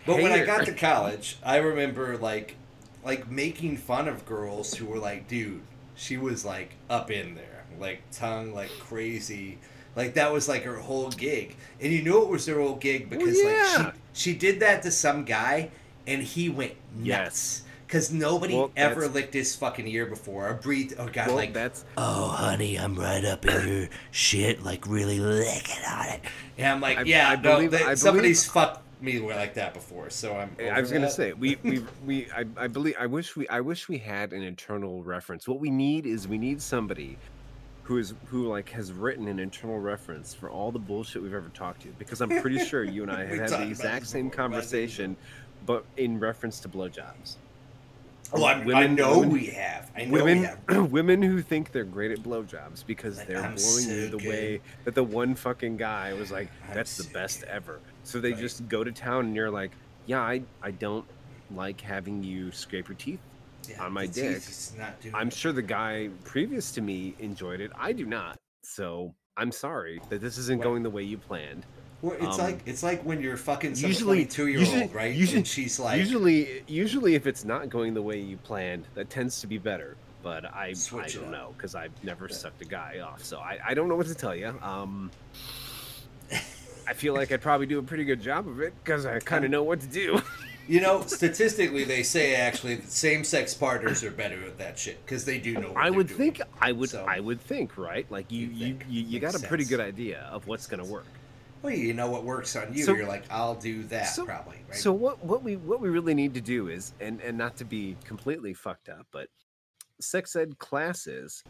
but 0.06 0.16
when 0.16 0.32
I 0.32 0.44
got 0.44 0.66
to 0.66 0.72
college, 0.72 1.38
I 1.44 1.56
remember 1.58 2.16
like, 2.18 2.56
like 3.04 3.30
making 3.30 3.76
fun 3.78 4.08
of 4.08 4.26
girls 4.26 4.74
who 4.74 4.86
were 4.86 4.98
like, 4.98 5.26
dude, 5.28 5.62
she 5.94 6.16
was 6.16 6.44
like 6.44 6.72
up 6.90 7.10
in 7.10 7.34
there, 7.36 7.64
like 7.80 8.02
tongue 8.12 8.52
like 8.52 8.70
crazy. 8.80 9.58
Like 9.96 10.14
that 10.14 10.32
was 10.32 10.48
like 10.48 10.62
her 10.62 10.76
whole 10.76 11.10
gig, 11.10 11.56
and 11.80 11.92
you 11.92 12.02
knew 12.02 12.22
it 12.22 12.28
was 12.28 12.46
her 12.46 12.58
whole 12.60 12.76
gig 12.76 13.08
Well, 13.10 13.18
because 13.20 13.38
yeah. 13.42 13.74
like 13.78 13.94
she 14.14 14.32
she 14.32 14.34
did 14.38 14.60
that 14.60 14.82
to 14.84 14.90
some 14.90 15.24
guy, 15.24 15.70
and 16.06 16.22
he 16.22 16.48
went 16.48 16.72
nuts. 16.96 17.06
Yes. 17.06 17.62
Because 17.86 18.10
nobody 18.10 18.54
Well, 18.54 18.70
ever 18.74 19.06
licked 19.06 19.34
his 19.34 19.54
fucking 19.54 19.86
ear 19.86 20.06
before, 20.06 20.48
or 20.48 20.54
breathed, 20.54 20.98
or 20.98 21.10
got 21.10 21.26
well, 21.26 21.36
like, 21.36 21.52
that's 21.52 21.84
oh 21.98 22.28
honey, 22.28 22.76
I'm 22.76 22.94
right 22.94 23.22
up 23.22 23.44
in 23.44 23.68
your 23.68 23.88
shit, 24.12 24.62
like 24.62 24.86
really 24.88 25.20
licking 25.20 25.84
on 25.86 26.06
it. 26.06 26.20
And 26.56 26.68
I'm 26.68 26.80
like, 26.80 26.96
I- 26.98 27.02
yeah, 27.02 27.28
I 27.28 27.36
no, 27.36 27.42
believe- 27.56 27.70
they- 27.72 27.76
I 27.78 27.82
believe- 27.82 27.98
somebody's 27.98 28.44
fucked 28.46 28.80
me 29.02 29.18
like 29.18 29.52
that 29.54 29.74
before, 29.74 30.08
so 30.08 30.34
I'm. 30.36 30.56
I 30.58 30.80
was 30.80 30.90
over 30.90 31.00
gonna 31.00 31.10
say 31.10 31.34
we 31.34 31.58
we 31.62 31.84
we 32.06 32.28
I, 32.34 32.44
I 32.56 32.66
believe 32.68 32.94
I 32.98 33.04
wish 33.04 33.36
we 33.36 33.46
I 33.48 33.60
wish 33.60 33.88
we 33.90 33.98
had 33.98 34.32
an 34.32 34.42
internal 34.42 35.02
reference. 35.02 35.46
What 35.46 35.60
we 35.60 35.68
need 35.70 36.06
is 36.06 36.26
we 36.26 36.38
need 36.38 36.62
somebody 36.62 37.18
who 37.84 37.98
is 37.98 38.14
who 38.26 38.46
like 38.46 38.68
has 38.70 38.92
written 38.92 39.26
an 39.28 39.38
internal 39.38 39.78
reference 39.78 40.32
for 40.34 40.48
all 40.50 40.70
the 40.70 40.78
bullshit 40.78 41.22
we've 41.22 41.34
ever 41.34 41.48
talked 41.52 41.82
to 41.82 41.88
because 41.98 42.20
I'm 42.20 42.40
pretty 42.40 42.64
sure 42.64 42.84
you 42.84 43.02
and 43.02 43.10
I 43.10 43.24
have 43.24 43.38
had 43.38 43.50
the 43.50 43.62
exact 43.68 44.06
same 44.06 44.28
before, 44.28 44.48
but 44.48 44.56
I 44.56 44.60
think- 44.60 44.62
conversation 44.62 45.16
but 45.66 45.84
in 45.96 46.18
reference 46.18 46.58
to 46.60 46.68
blowjobs. 46.68 47.36
Oh, 48.34 48.44
I, 48.44 48.54
I 48.54 48.64
Women- 48.64 48.94
know 48.94 49.18
women- 49.18 49.32
we 49.32 49.46
have. 49.46 49.90
I 49.94 50.06
know 50.06 50.12
we 50.12 50.22
Women 50.22 50.44
have. 50.44 50.90
women 50.90 51.22
who 51.22 51.42
think 51.42 51.70
they're 51.70 51.84
great 51.84 52.10
at 52.12 52.18
blowjobs 52.20 52.84
because 52.86 53.18
Like, 53.18 53.28
they're 53.28 53.36
I'm 53.38 53.54
blowing 53.54 53.58
so 53.58 53.90
you 53.92 54.08
the 54.08 54.16
good. 54.16 54.28
way 54.28 54.60
that 54.84 54.94
the 54.94 55.04
one 55.04 55.34
fucking 55.34 55.76
guy 55.76 56.14
was 56.14 56.30
like, 56.32 56.48
I'm 56.68 56.74
that's 56.74 56.96
the 56.96 57.02
so 57.04 57.12
best 57.12 57.40
good." 57.40 57.48
ever. 57.50 57.80
So 58.04 58.20
they 58.20 58.32
Right. 58.32 58.40
just 58.40 58.66
go 58.68 58.82
to 58.82 58.90
town 58.90 59.26
and 59.26 59.36
you're 59.36 59.50
like, 59.50 59.70
yeah, 60.06 60.20
I, 60.20 60.42
I 60.62 60.70
don't 60.70 61.04
like 61.54 61.80
having 61.80 62.22
you 62.24 62.50
scrape 62.52 62.88
your 62.88 62.96
teeth 62.96 63.20
Yeah, 63.68 63.84
on 63.84 63.92
my 63.92 64.06
dick. 64.06 64.42
I'm 65.14 65.28
it. 65.28 65.32
sure 65.34 65.52
the 65.52 65.62
guy 65.62 66.08
previous 66.24 66.72
to 66.72 66.80
me 66.80 67.14
enjoyed 67.18 67.60
it. 67.60 67.70
I 67.78 67.92
do 67.92 68.04
not. 68.06 68.36
So 68.62 69.14
I'm 69.36 69.52
sorry 69.52 70.00
that 70.08 70.20
this 70.20 70.38
isn't 70.38 70.58
Right. 70.58 70.64
going 70.64 70.82
the 70.82 70.90
way 70.90 71.02
you 71.04 71.18
planned. 71.18 71.64
Well, 72.00 72.16
it's 72.20 72.38
Um, 72.38 72.44
like 72.46 72.60
it's 72.66 72.82
like 72.82 73.02
when 73.04 73.20
you're 73.20 73.36
fucking 73.36 73.76
some 73.76 73.88
usually- 73.88 74.24
22 74.24 74.46
year 74.48 74.58
usually- 74.60 74.82
old, 74.82 74.94
right? 74.94 75.14
usually- 75.14 75.38
and 75.38 75.46
she's 75.46 75.78
like, 75.78 75.98
usually, 75.98 76.64
usually, 76.66 77.14
if 77.14 77.26
it's 77.28 77.44
not 77.44 77.68
going 77.68 77.94
the 77.94 78.02
way 78.02 78.18
you 78.18 78.36
planned, 78.38 78.86
that 78.94 79.08
tends 79.08 79.40
to 79.42 79.46
be 79.46 79.58
better. 79.58 79.96
But 80.22 80.44
I, 80.44 80.74
I 80.94 81.08
don't 81.08 81.30
know 81.30 81.52
because 81.56 81.74
I've 81.74 81.92
never 82.04 82.26
Yeah. 82.28 82.36
sucked 82.36 82.60
a 82.62 82.64
guy 82.64 83.00
off, 83.00 83.24
so 83.24 83.38
I, 83.38 83.58
I 83.64 83.74
don't 83.74 83.88
know 83.88 83.96
what 83.96 84.06
to 84.06 84.14
tell 84.14 84.34
you. 84.34 84.48
Um, 84.62 85.10
I 86.86 86.94
feel 86.94 87.14
like 87.14 87.30
I'd 87.32 87.40
probably 87.40 87.66
do 87.66 87.78
a 87.78 87.82
pretty 87.82 88.04
good 88.04 88.20
job 88.20 88.48
of 88.48 88.60
it 88.60 88.72
because 88.82 89.06
I 89.06 89.18
kind 89.32 89.44
of 89.44 89.50
know 89.50 89.62
what 89.62 89.80
to 89.80 89.86
do. 89.86 90.20
you 90.68 90.80
know, 90.80 91.02
statistically, 91.06 91.84
they 91.84 92.02
say 92.02 92.34
actually 92.34 92.76
that 92.76 92.90
same 92.90 93.24
sex 93.24 93.52
partners 93.54 94.02
are 94.04 94.10
better 94.10 94.42
at 94.44 94.58
that 94.58 94.78
shit 94.78 95.04
because 95.04 95.24
they 95.24 95.38
do 95.38 95.54
know. 95.54 95.72
What 95.72 95.84
I 95.84 95.90
would 95.90 96.06
doing. 96.08 96.18
think 96.18 96.40
I 96.60 96.72
would 96.72 96.90
So- 96.90 97.04
I 97.06 97.20
would 97.20 97.40
think 97.40 97.76
right 97.76 98.10
like 98.10 98.30
you 98.30 98.46
You 98.46 98.66
you 98.66 98.78
you, 98.88 99.02
you 99.02 99.20
got 99.20 99.34
a 99.34 99.40
pretty 99.40 99.64
sense. 99.64 99.76
good 99.76 99.80
idea 99.84 100.28
of 100.30 100.46
what's 100.46 100.66
going 100.66 100.82
to 100.84 100.90
work. 100.90 101.06
Well, 101.62 101.72
you 101.72 101.92
know 101.94 102.10
what 102.10 102.24
works 102.24 102.56
on 102.56 102.74
you. 102.74 102.84
So- 102.84 102.94
you're 102.94 103.06
like, 103.06 103.24
I'll 103.30 103.54
do 103.54 103.82
that 103.84 104.04
so- 104.06 104.24
probably, 104.24 104.58
right? 104.68 104.76
So 104.76 104.92
what 104.92 105.24
what 105.24 105.42
we 105.42 105.56
what 105.56 105.80
we 105.80 105.88
really 105.88 106.14
need 106.14 106.34
to 106.34 106.40
do 106.40 106.68
is 106.68 106.92
and 107.00 107.20
and 107.20 107.36
not 107.36 107.56
to 107.58 107.64
be 107.64 107.96
completely 108.04 108.54
fucked 108.54 108.88
up, 108.88 109.06
but 109.12 109.28
sex 110.00 110.34
ed 110.36 110.58
classes 110.58 111.42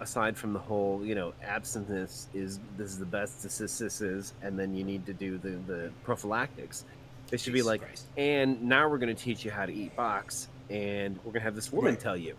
aside 0.00 0.36
from 0.36 0.52
the 0.52 0.58
whole, 0.60 1.04
you 1.04 1.14
know, 1.16 1.32
abstinence 1.42 2.28
is 2.32 2.60
this 2.76 2.90
is 2.90 2.98
the 2.98 3.04
best 3.06 3.42
this 3.42 3.60
is 3.60 3.76
this 3.78 4.00
is 4.00 4.32
and 4.42 4.56
then 4.58 4.74
you 4.74 4.84
need 4.84 5.04
to 5.06 5.12
do 5.12 5.38
the 5.38 5.50
the 5.72 5.90
prophylactics. 6.04 6.84
They 7.30 7.36
should 7.36 7.52
be 7.52 7.62
like 7.62 7.82
Christ. 7.82 8.06
and 8.16 8.62
now 8.62 8.88
we're 8.88 8.98
going 8.98 9.14
to 9.14 9.22
teach 9.22 9.44
you 9.44 9.50
how 9.50 9.66
to 9.66 9.72
eat 9.72 9.94
box 9.96 10.48
and 10.70 11.16
we're 11.18 11.32
going 11.32 11.40
to 11.40 11.44
have 11.44 11.54
this 11.54 11.72
woman 11.72 11.92
Right. 11.94 12.00
tell 12.00 12.16
you. 12.16 12.36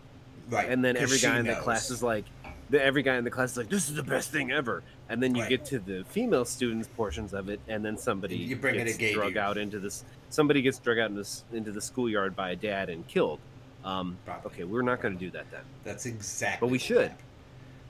right, 0.50 0.70
And 0.70 0.84
then 0.84 0.98
every 0.98 1.18
guy 1.20 1.40
in 1.40 1.46
the 1.46 1.56
class 1.56 1.90
is 1.90 2.02
like 2.04 2.26
the, 2.70 2.82
every 2.84 3.02
guy 3.04 3.16
in 3.18 3.24
the 3.24 3.32
class 3.32 3.52
is 3.52 3.58
like 3.58 3.70
this 3.70 3.90
is 3.90 3.96
the 3.96 4.04
best 4.04 4.32
thing 4.32 4.52
ever. 4.52 4.84
And 5.10 5.22
then 5.22 5.34
you 5.36 5.42
Right. 5.42 5.50
get 5.50 5.66
to 5.66 5.80
the 5.80 6.04
female 6.10 6.46
students 6.46 6.88
portions 6.96 7.34
of 7.34 7.50
it 7.50 7.60
and 7.68 7.84
then 7.84 7.98
somebody 7.98 8.36
You 8.38 8.56
bring 8.56 8.76
gets 8.84 8.98
drug 9.14 9.38
out 9.38 9.58
into 9.58 9.80
this 9.80 10.04
somebody 10.30 10.62
gets 10.62 10.78
drug 10.80 11.00
out 11.00 11.10
into, 11.12 11.26
into 11.54 11.72
the 11.72 11.82
schoolyard 11.82 12.36
by 12.36 12.52
a 12.52 12.56
dad 12.56 12.90
and 12.90 13.08
killed. 13.08 13.40
Um, 13.84 14.18
okay, 14.46 14.64
we're 14.66 14.82
not 14.82 15.02
going 15.02 15.14
to 15.14 15.20
do 15.20 15.32
that 15.32 15.50
then. 15.52 15.62
That's 15.84 16.06
exactly. 16.06 16.68
But 16.68 16.72
we 16.72 16.78
should. 16.80 17.10
happened. 17.10 17.20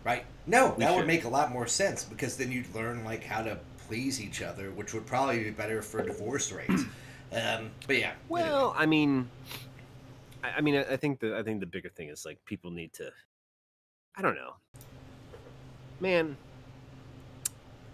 Right? 0.06 0.25
No, 0.48 0.74
We 0.77 0.84
that 0.86 0.96
would 0.96 1.08
make 1.08 1.25
a 1.25 1.29
lot 1.29 1.51
more 1.51 1.68
sense 1.68 2.03
because 2.06 2.38
then 2.38 2.51
you'd 2.51 2.74
learn 2.74 3.03
like 3.03 3.24
how 3.24 3.41
to 3.41 3.58
please 3.89 4.22
each 4.22 4.43
other, 4.43 4.69
which 4.72 4.93
would 4.93 5.05
probably 5.08 5.43
be 5.43 5.50
better 5.50 5.81
for 5.81 6.03
divorce 6.05 6.51
rates. 6.51 6.84
Um, 7.31 7.69
but 7.86 7.96
yeah. 8.00 8.13
Well, 8.27 8.74
I 8.75 8.88
mean, 8.88 9.29
I, 10.43 10.50
I 10.58 10.62
mean, 10.62 10.77
I, 10.77 10.93
I 10.93 10.98
think 10.98 11.19
the 11.19 11.38
I 11.38 11.43
think 11.43 11.60
the 11.60 11.67
bigger 11.67 11.89
thing 11.89 12.10
is 12.10 12.25
like 12.25 12.43
people 12.43 12.72
need 12.72 12.91
to. 12.93 13.12
I 14.17 14.24
don't 14.24 14.34
know, 14.34 14.53
man. 16.00 16.36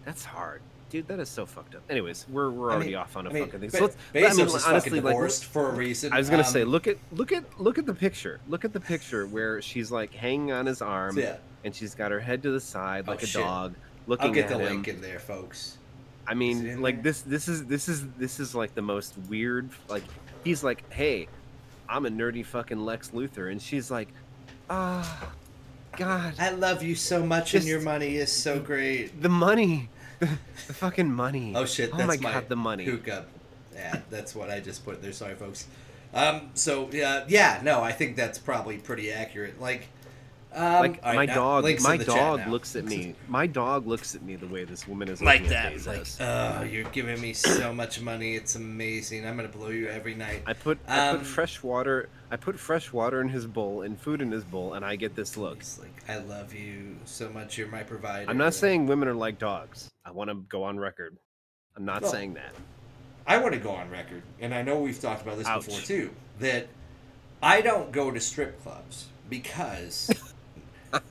That's 0.05 0.23
hard, 0.23 0.61
dude. 0.89 1.09
That 1.09 1.19
is 1.19 1.27
so 1.27 1.45
fucked 1.45 1.75
up. 1.75 1.81
Anyways, 1.89 2.27
we're 2.29 2.49
we're 2.49 2.69
I 2.71 2.75
already 2.75 2.91
mean- 2.91 2.95
off 2.99 3.17
on 3.17 3.27
a 3.27 3.29
I 3.29 3.33
mean, 3.33 3.43
fucking 3.43 3.59
thing. 3.59 3.69
So 3.71 3.81
let's, 3.81 3.97
Bezos 4.13 4.29
I 4.29 4.33
mean, 4.35 4.45
is 4.45 4.53
honestly, 4.65 4.71
fucking 4.71 5.03
like, 5.03 5.13
divorced 5.15 5.43
for 5.43 5.67
a 5.67 5.73
reason. 5.75 6.13
I 6.13 6.17
was 6.19 6.29
gonna 6.29 6.45
say, 6.45 6.61
Um, 6.61 6.69
look 6.69 6.87
at 6.87 6.95
look 7.11 7.33
at 7.33 7.43
look 7.59 7.77
at 7.77 7.85
the 7.85 7.93
picture. 7.93 8.39
Look 8.47 8.63
at 8.63 8.71
the 8.71 8.79
picture 8.79 9.27
where 9.27 9.61
she's 9.61 9.91
like 9.91 10.13
hanging 10.13 10.53
on 10.53 10.65
his 10.65 10.81
arm, 10.81 11.19
yeah, 11.19 11.35
and 11.65 11.75
she's 11.75 11.93
got 11.93 12.09
her 12.11 12.21
head 12.21 12.41
to 12.43 12.51
the 12.51 12.61
side 12.61 13.03
Oh, 13.05 13.11
like 13.11 13.21
a 13.21 13.25
shit. 13.27 13.41
dog, 13.41 13.75
looking 14.07 14.27
I'll 14.27 14.33
get 14.33 14.45
at 14.45 14.51
the 14.57 14.59
him. 14.59 14.75
link 14.75 14.87
in 14.87 15.01
there, 15.01 15.19
folks. 15.19 15.77
I 16.27 16.33
mean, 16.33 16.81
like 16.81 17.03
this 17.03 17.21
this 17.21 17.47
is 17.47 17.65
this 17.65 17.87
is 17.87 18.05
this 18.17 18.39
is 18.39 18.55
like 18.55 18.73
the 18.73 18.81
most 18.81 19.13
weird 19.29 19.69
like 19.87 20.03
he's 20.43 20.63
like, 20.63 20.91
"Hey, 20.91 21.27
I'm 21.87 22.05
a 22.05 22.09
nerdy 22.09 22.45
fucking 22.45 22.79
Lex 22.79 23.09
Luthor." 23.11 23.51
And 23.51 23.61
she's 23.61 23.91
like, 23.91 24.09
"Ah, 24.69 25.31
god, 25.97 26.33
I 26.39 26.51
love 26.51 26.81
you 26.83 26.95
so 26.95 27.23
much, 27.25 27.53
and 27.53 27.65
your 27.65 27.81
money 27.81 28.15
is 28.15 28.31
so 28.31 28.59
great. 28.59 29.21
the 29.21 29.29
money. 29.29 29.89
The, 30.19 30.29
the 30.67 30.73
fucking 30.73 31.11
money. 31.11 31.53
Oh 31.55 31.65
shit! 31.65 31.91
Oh 31.93 31.97
my 31.97 32.05
my 32.05 32.15
god, 32.15 32.47
the 32.49 32.55
money. 32.55 32.85
Hookah. 32.85 33.25
Yeah, 33.73 33.99
that's 34.09 34.33
what 34.33 34.49
I 34.49 34.61
just 34.61 34.85
put 34.85 35.01
there. 35.01 35.11
Sorry, 35.11 35.35
folks. 35.35 35.67
Um. 36.13 36.49
So 36.53 36.89
yeah, 36.91 37.25
yeah. 37.27 37.59
No, 37.63 37.81
I 37.81 37.91
think 37.91 38.15
that's 38.15 38.39
probably 38.39 38.77
pretty 38.77 39.11
accurate. 39.11 39.59
Like, 39.59 39.89
um, 40.55 40.73
like 40.79 40.99
all 41.03 41.13
right, 41.13 41.15
my 41.15 41.25
dog 41.25 41.81
my 41.81 41.97
dog 41.97 42.47
looks 42.47 42.75
at 42.75 42.85
me. 42.85 43.15
My 43.27 43.45
dog 43.45 43.85
looks 43.87 44.15
at 44.15 44.23
me 44.23 44.35
the 44.35 44.47
way 44.47 44.63
this 44.63 44.87
woman 44.87 45.09
is 45.09 45.21
like 45.21 45.41
looking 45.41 45.49
that. 45.51 45.73
at 45.73 45.85
Like, 45.85 45.99
Bezos. 46.01 46.59
oh, 46.59 46.63
you're 46.63 46.89
giving 46.91 47.19
me 47.21 47.33
so 47.33 47.73
much 47.81 47.99
money. 48.01 48.35
It's 48.35 48.55
amazing. 48.55 49.25
I'm 49.27 49.35
gonna 49.35 49.47
blow 49.49 49.69
you 49.69 49.87
every 49.87 50.15
night. 50.15 50.43
I 50.45 50.53
put 50.53 50.79
I 50.87 51.09
um, 51.09 51.17
put 51.19 51.27
fresh 51.27 51.61
water 51.61 52.09
I 52.31 52.37
put 52.37 52.59
fresh 52.59 52.91
water 52.93 53.21
in 53.21 53.29
his 53.29 53.45
bowl 53.45 53.81
and 53.81 53.99
food 53.99 54.21
in 54.21 54.31
his 54.31 54.43
bowl 54.43 54.73
and 54.73 54.83
I 54.85 54.95
get 54.95 55.15
this 55.15 55.37
look. 55.37 55.57
It's 55.59 55.79
like 55.79 56.03
I 56.09 56.17
love 56.17 56.53
you 56.53 56.95
so 57.05 57.29
much. 57.29 57.57
You're 57.57 57.67
my 57.67 57.83
provider. 57.83 58.29
I'm 58.29 58.37
not 58.37 58.53
saying 58.53 58.87
women 58.87 59.07
are 59.07 59.13
like 59.13 59.37
dogs. 59.37 59.91
I 60.05 60.11
want 60.11 60.29
to 60.29 60.35
go 60.35 60.63
on 60.63 60.79
record. 60.79 61.17
I'm 61.75 61.85
not 61.85 62.03
Well, 62.03 62.11
saying 62.11 62.35
that. 62.35 62.53
I 63.27 63.37
want 63.39 63.53
to 63.53 63.59
go 63.59 63.71
on 63.71 63.89
record, 63.89 64.21
and 64.39 64.53
I 64.53 64.61
know 64.61 64.79
we've 64.79 64.99
talked 65.01 65.23
about 65.23 65.37
this 65.39 65.47
Ouch. 65.47 65.65
before 65.65 65.81
too, 65.81 66.11
that 66.39 66.67
I 67.41 67.61
don't 67.61 67.91
go 67.91 68.11
to 68.11 68.19
strip 68.19 68.61
clubs 68.63 69.07
because 69.29 70.09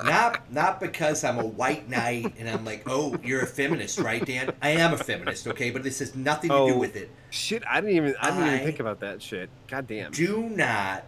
not 0.05 0.53
not 0.53 0.81
because 0.81 1.25
I'm 1.25 1.39
a 1.39 1.45
white 1.47 1.89
knight 1.89 2.35
and 2.39 2.49
I'm 2.49 2.65
like, 2.65 2.83
oh, 2.87 3.17
you're 3.23 3.43
a 3.43 3.47
feminist, 3.47 3.99
right, 3.99 4.25
Dan? 4.25 4.53
I 4.63 4.71
am 4.71 4.93
a 4.93 4.99
feminist, 4.99 5.47
okay, 5.49 5.71
but 5.71 5.83
this 5.83 5.99
has 6.01 6.15
nothing 6.15 6.51
to 6.51 6.57
do 6.67 6.75
Oh. 6.75 6.79
with 6.79 6.97
it. 6.97 7.11
Shit, 7.31 7.63
I 7.69 7.81
didn't 7.81 7.97
even 7.97 8.15
I 8.21 8.31
didn't 8.31 8.45
I 8.45 8.55
even 8.55 8.67
think 8.67 8.81
about 8.81 9.01
that 9.01 9.21
shit. 9.23 9.51
God 9.69 9.87
damn. 9.87 10.13
Do 10.13 10.41
not. 10.49 11.05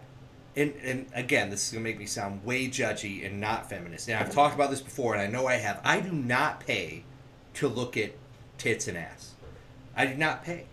And, 0.55 0.73
and 0.83 1.05
again, 1.13 1.49
this 1.51 1.67
is 1.67 1.71
gonna 1.71 1.83
make 1.83 1.99
me 1.99 2.07
sound 2.07 2.43
way 2.43 2.67
judgy 2.67 3.25
and 3.25 3.39
not 3.39 3.69
feminist. 3.69 4.07
Now 4.07 4.19
I've 4.19 4.31
talked 4.33 4.55
about 4.55 4.71
this 4.71 4.81
before, 4.81 5.13
and 5.13 5.21
I 5.21 5.27
know 5.27 5.47
I 5.47 5.55
have. 5.55 5.79
I 5.83 5.99
do 5.99 6.11
not 6.11 6.59
pay 6.61 7.03
to 7.55 7.67
look 7.67 7.95
at 7.95 8.11
tits 8.57 8.87
and 8.87 8.97
ass. 8.97 9.33
I 9.95 10.05
do 10.07 10.15
not 10.15 10.43
pay. 10.43 10.65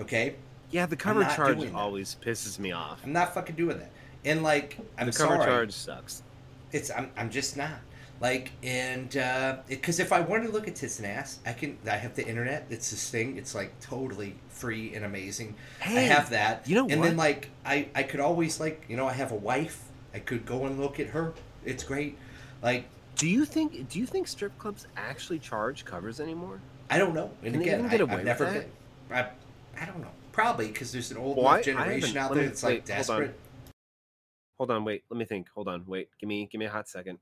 Okay, 0.00 0.36
Yeah, 0.70 0.86
the 0.86 0.96
cover 0.96 1.24
charge 1.24 1.70
always 1.72 2.16
pisses 2.24 2.58
me 2.58 2.72
off. 2.72 3.00
I'm 3.04 3.12
not 3.12 3.32
fucking 3.34 3.56
doing 3.56 3.78
that. 3.78 3.90
And 4.24 4.42
like, 4.42 4.78
I'm 4.98 5.06
the 5.06 5.12
cover 5.12 5.36
sorry. 5.36 5.44
charge 5.46 5.72
sucks. 5.72 6.22
It's 6.72 6.90
I'm, 6.90 7.10
I'm 7.16 7.30
just 7.30 7.56
not 7.56 7.78
like 8.20 8.50
and 8.62 9.14
uh, 9.16 9.58
because 9.68 10.00
if 10.00 10.12
I 10.12 10.20
want 10.20 10.44
to 10.44 10.50
look 10.50 10.66
at 10.68 10.74
tits 10.76 10.98
and 10.98 11.06
ass, 11.06 11.38
I 11.44 11.52
can. 11.52 11.76
I 11.86 11.96
have 11.96 12.14
the 12.14 12.26
internet. 12.26 12.66
It's 12.70 12.90
this 12.90 13.10
thing. 13.10 13.36
It's 13.36 13.54
like 13.54 13.78
totally 13.80 14.34
free 14.48 14.94
and 14.94 15.04
amazing. 15.04 15.54
I 15.84 15.90
have 15.90 16.30
that. 16.30 16.66
you 16.66 16.76
know 16.76 16.88
and 16.88 17.00
what? 17.00 17.08
then 17.08 17.16
like 17.16 17.50
I 17.64 17.88
I 17.94 18.04
could 18.04 18.20
always 18.20 18.58
like 18.58 18.84
you 18.88 18.96
know 18.96 19.06
I 19.06 19.12
have 19.12 19.32
a 19.32 19.36
wife. 19.36 19.84
I 20.14 20.20
could 20.20 20.46
go 20.46 20.64
and 20.64 20.80
look 20.80 20.98
at 20.98 21.08
her. 21.08 21.34
It's 21.64 21.84
great. 21.84 22.16
Like 22.62 22.86
Do 23.16 23.28
you 23.28 23.44
think 23.44 23.88
do 23.90 23.98
you 23.98 24.06
think 24.06 24.28
strip 24.28 24.56
clubs 24.58 24.86
actually 24.96 25.38
charge 25.38 25.84
covers 25.84 26.18
anymore? 26.18 26.60
I 26.88 26.98
don't 26.98 27.14
know. 27.14 27.30
And 27.42 27.52
Can 27.52 27.62
again, 27.62 27.86
I, 27.86 28.02
with 28.02 28.24
never 28.24 28.46
been. 28.46 28.64
I, 29.10 29.26
I 29.78 29.84
don't 29.84 30.00
know. 30.00 30.12
Probably 30.32 30.68
because 30.68 30.92
there's 30.92 31.10
an 31.10 31.18
old 31.18 31.36
Well, 31.36 31.48
I- 31.48 31.58
I 31.58 31.62
generation 31.62 32.16
out 32.16 32.32
there 32.32 32.44
that's 32.44 32.62
like 32.62 32.72
wait, 32.74 32.84
desperate. 32.86 33.34
Hold 34.58 34.70
on, 34.70 34.84
wait. 34.84 35.04
Let 35.10 35.18
me 35.18 35.24
think. 35.24 35.48
Hold 35.54 35.68
on, 35.68 35.84
wait. 35.86 36.08
Give 36.20 36.28
me 36.28 36.48
give 36.50 36.58
me 36.58 36.66
a 36.66 36.70
hot 36.70 36.88
second. 36.88 37.18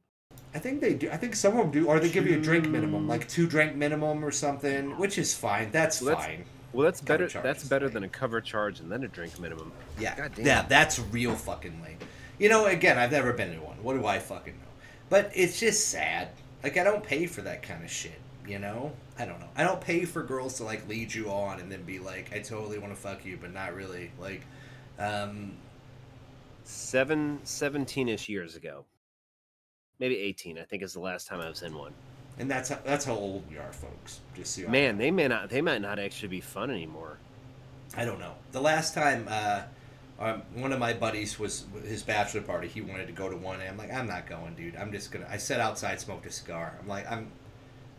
I 0.55 0.59
think 0.59 0.81
they 0.81 0.95
do. 0.95 1.11
I 1.11 1.17
think 1.17 1.37
some 1.37 1.53
of 1.53 1.59
them 1.59 1.71
do, 1.71 1.87
or 1.89 2.01
they 2.01 2.11
give 2.11 2.27
you 2.27 2.37
a 2.39 2.41
drink 2.41 2.67
minimum, 2.69 3.07
like 3.09 3.29
two 3.29 3.47
drink 3.47 3.77
minimum 3.77 4.25
or 4.25 4.31
something, 4.31 4.97
which 4.99 5.19
is 5.19 5.35
fine. 5.35 5.71
That's 5.71 6.01
Well, 6.01 6.11
that's- 6.11 6.27
fine. 6.27 6.45
Well, 6.73 6.85
that's 6.87 7.01
Cover 7.01 7.27
better. 7.27 7.41
That's 7.41 7.63
better 7.63 7.85
lame. 7.87 7.95
than 7.95 8.05
a 8.05 8.09
cover 8.09 8.41
charge 8.41 8.81
and 8.81 8.91
then 8.91 9.05
a 9.05 9.09
drink 9.09 9.39
minimum. 9.39 9.71
Yeah, 9.97 10.17
God 10.17 10.33
damn. 10.35 10.45
yeah, 10.47 10.63
that's 10.63 10.99
real 10.99 11.37
fucking 11.37 11.81
lame. 11.85 11.99
You 12.37 12.49
know, 12.49 12.67
again, 12.67 12.99
I've 12.99 13.13
never 13.13 13.33
been 13.33 13.53
to 13.55 13.61
one. 13.61 13.77
What 13.81 13.95
do 13.95 14.05
I 14.07 14.19
fucking 14.19 14.55
know? 14.55 14.67
But 15.09 15.31
it's 15.37 15.61
just 15.61 15.87
sad. 15.89 16.31
Like 16.65 16.77
I 16.77 16.83
don't 16.83 17.05
pay 17.05 17.27
for 17.27 17.43
that 17.43 17.63
kind 17.63 17.85
of 17.85 17.91
shit. 17.91 18.19
You 18.45 18.59
know, 18.59 18.93
I 19.17 19.25
don't 19.25 19.39
know. 19.39 19.49
I 19.57 19.63
don't 19.63 19.81
pay 19.81 20.05
for 20.05 20.25
girls 20.25 20.57
to 20.57 20.65
like 20.65 20.89
lead 20.89 21.15
you 21.15 21.31
on 21.31 21.61
and 21.61 21.71
then 21.71 21.83
be 21.85 22.01
like, 22.01 22.33
I 22.35 22.41
totally 22.41 22.79
want 22.79 22.93
to 22.93 23.01
fuck 23.01 23.25
you, 23.25 23.39
but 23.41 23.53
not 23.55 23.73
really. 23.75 24.11
Like, 24.19 24.43
um, 24.99 25.53
Seven, 26.67 27.41
17-ish 27.45 28.29
years 28.29 28.57
ago, 28.57 28.85
maybe 30.01 30.17
eighteen. 30.19 30.59
I 30.59 30.63
think 30.63 30.83
is 30.83 30.95
the 30.95 31.01
last 31.01 31.27
time 31.29 31.41
I 31.41 31.49
was 31.49 31.63
in 31.63 31.75
one. 31.77 31.93
and 32.39 32.51
that's 32.51 32.71
how, 32.71 32.79
that's 32.85 33.05
how 33.05 33.13
old 33.15 33.45
we 33.51 33.59
are, 33.59 33.73
folks. 33.73 34.21
Just 34.35 34.55
so 34.55 34.67
Man, 34.69 34.97
they 34.97 35.11
may 35.11 35.29
not. 35.29 35.51
They 35.51 35.61
might 35.61 35.83
not 35.83 35.99
actually 35.99 36.29
be 36.29 36.41
fun 36.41 36.71
anymore. 36.71 37.19
I 37.97 38.05
don't 38.07 38.19
know. 38.19 38.33
The 38.53 38.63
last 38.63 38.95
time 38.95 39.27
uh, 39.31 39.63
um, 40.19 40.43
one 40.55 40.73
of 40.73 40.79
my 40.79 40.95
buddies 40.95 41.39
was 41.39 41.65
his 41.87 42.03
bachelor 42.03 42.41
party, 42.41 42.69
he 42.69 42.81
wanted 42.81 43.07
to 43.09 43.13
go 43.13 43.29
to 43.29 43.37
one, 43.37 43.61
and 43.61 43.69
I'm 43.69 43.77
like, 43.77 43.93
I'm 43.93 44.07
not 44.07 44.27
going, 44.27 44.55
dude. 44.55 44.75
I'm 44.77 44.91
just 44.91 45.13
gonna. 45.13 45.27
I 45.31 45.37
sat 45.37 45.61
outside, 45.61 46.01
smoked 46.01 46.25
a 46.27 46.31
cigar. 46.33 46.79
I'm 46.81 46.89
like, 46.89 47.11
I'm. 47.11 47.31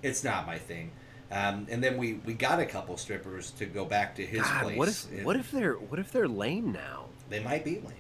It's 0.01 0.23
not 0.23 0.47
my 0.47 0.57
thing. 0.57 0.91
Um, 1.31 1.67
and 1.69 1.83
then 1.83 1.97
we 1.97 2.13
we 2.25 2.33
got 2.33 2.59
a 2.59 2.65
couple 2.65 2.97
strippers 2.97 3.51
to 3.51 3.65
go 3.67 3.85
back 3.85 4.15
to 4.15 4.25
his 4.25 4.41
God, 4.41 4.63
place. 4.63 4.77
what 4.77 4.87
if 4.89 5.23
what 5.23 5.35
if 5.35 5.51
they're 5.51 5.73
what 5.73 5.99
if 5.99 6.11
they're 6.11 6.27
lame 6.27 6.71
now? 6.71 7.05
they 7.29 7.39
might 7.43 7.63
be 7.63 7.75
lame? 7.75 7.93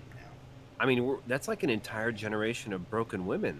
I 0.79 0.85
mean, 0.85 1.17
that's 1.27 1.47
like 1.47 1.63
an 1.63 1.69
entire 1.69 2.11
generation 2.11 2.73
of 2.73 2.89
broken 2.89 3.25
women. 3.25 3.59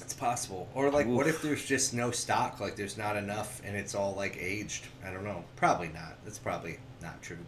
It's 0.00 0.14
possible. 0.14 0.68
Or 0.74 0.90
like, 0.90 1.06
what 1.06 1.26
if 1.26 1.42
there's 1.42 1.64
just 1.64 1.94
no 1.94 2.10
stock? 2.10 2.60
Like, 2.60 2.76
there's 2.76 2.96
not 2.98 3.16
enough, 3.16 3.60
and 3.64 3.76
it's 3.76 3.94
all 3.94 4.14
like 4.14 4.36
aged. 4.38 4.86
I 5.06 5.12
don't 5.12 5.24
know. 5.24 5.44
Probably 5.56 5.88
not. 5.88 6.14
That's 6.24 6.38
probably 6.38 6.78
not 7.02 7.20
true. 7.22 7.38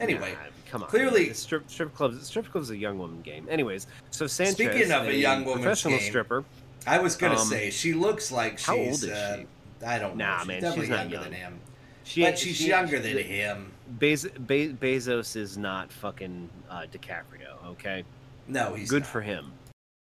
Anyway, 0.00 0.32
Nah, 0.32 0.38
come 0.70 0.82
on. 0.84 0.88
clearly- 0.88 1.32
strip 1.34 1.68
strip 1.68 1.92
clubs. 1.94 2.24
Strip 2.26 2.50
clubs 2.50 2.68
is 2.68 2.70
a 2.70 2.76
young 2.76 2.98
woman 2.98 3.20
game. 3.22 3.46
Anyways, 3.50 3.88
so 4.10 4.26
Sanchez, 4.28 4.54
Speaking 4.54 4.92
of 4.92 5.06
a 5.08 5.14
young 5.14 5.44
woman's 5.44 5.64
professional 5.64 5.98
game, 5.98 6.08
stripper. 6.08 6.44
I 6.86 6.98
was 7.00 7.16
gonna 7.16 7.34
Um, 7.38 7.46
say 7.46 7.70
she 7.70 7.92
looks 7.92 8.30
like 8.30 8.58
she's 8.58 8.66
how 8.66 8.76
old 8.76 8.88
is 8.90 9.04
uh, 9.08 9.38
she? 9.80 9.84
I 9.84 9.98
don't 9.98 10.16
know. 10.16 10.24
Nah, 10.24 10.38
she's 10.38 10.46
man, 10.48 10.60
definitely 10.62 10.82
she's 10.86 10.90
not 10.90 10.98
younger 11.00 11.14
young. 11.16 11.24
than 11.24 11.32
him. 11.32 11.60
She, 12.04 12.22
but 12.22 12.38
she's 12.38 12.56
she- 12.56 12.68
younger 12.68 13.00
than 13.00 13.16
she- 13.16 13.22
him. 13.24 13.72
Bez, 13.88 14.26
Be- 14.46 14.72
Bezos 14.74 15.34
is 15.36 15.56
not 15.56 15.90
fucking 15.92 16.48
uh, 16.70 16.82
DiCaprio. 16.92 17.64
Okay, 17.68 18.04
No, 18.46 18.74
he's 18.74 18.90
good 18.90 19.02
not. 19.02 19.08
for 19.10 19.20
him. 19.20 19.52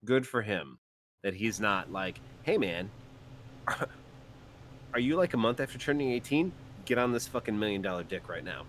Good 0.05 0.27
for 0.27 0.43
him 0.43 0.79
that 1.23 1.35
he's 1.35 1.61
not 1.61 1.91
like, 1.93 2.21
hey 2.43 2.59
man, 2.59 2.91
are 3.69 4.99
you 5.01 5.17
like 5.17 5.35
a 5.35 5.37
month 5.37 5.61
after 5.61 5.79
turning 5.79 6.11
eighteen? 6.13 6.53
Get 6.85 6.99
on 6.99 7.13
this 7.13 7.27
fucking 7.27 7.59
million 7.59 7.83
dollar 7.83 8.03
dick 8.05 8.29
right 8.29 8.45
now. 8.45 8.65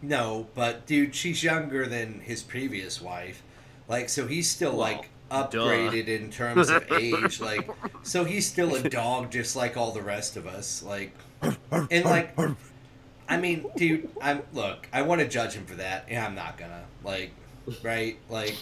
No, 0.00 0.46
but 0.54 0.86
dude, 0.86 1.14
she's 1.14 1.42
younger 1.42 1.86
than 1.86 2.20
his 2.20 2.42
previous 2.42 3.00
wife. 3.02 3.42
Like, 3.88 4.08
so 4.08 4.26
he's 4.26 4.48
still 4.48 4.76
Well, 4.76 4.80
like 4.80 5.10
upgraded 5.30 6.08
in 6.08 6.30
terms 6.30 6.70
of 6.70 6.90
age. 6.92 7.40
Like, 7.40 7.68
so 8.02 8.24
he's 8.24 8.46
still 8.46 8.74
a 8.76 8.88
dog, 8.88 9.30
just 9.30 9.56
like 9.56 9.76
all 9.76 9.92
the 9.92 10.02
rest 10.02 10.36
of 10.36 10.46
us. 10.46 10.82
Like, 10.82 11.12
and 11.42 12.04
like, 12.04 12.34
I 13.28 13.36
mean, 13.36 13.66
dude, 13.76 14.08
I'm 14.22 14.42
look. 14.52 14.88
I 14.92 15.02
want 15.02 15.20
to 15.20 15.28
judge 15.28 15.52
him 15.52 15.66
for 15.66 15.74
that, 15.74 16.06
and 16.08 16.24
I'm 16.24 16.34
not 16.34 16.56
gonna. 16.56 16.84
Like, 17.04 17.32
right? 17.82 18.18
Like, 18.30 18.56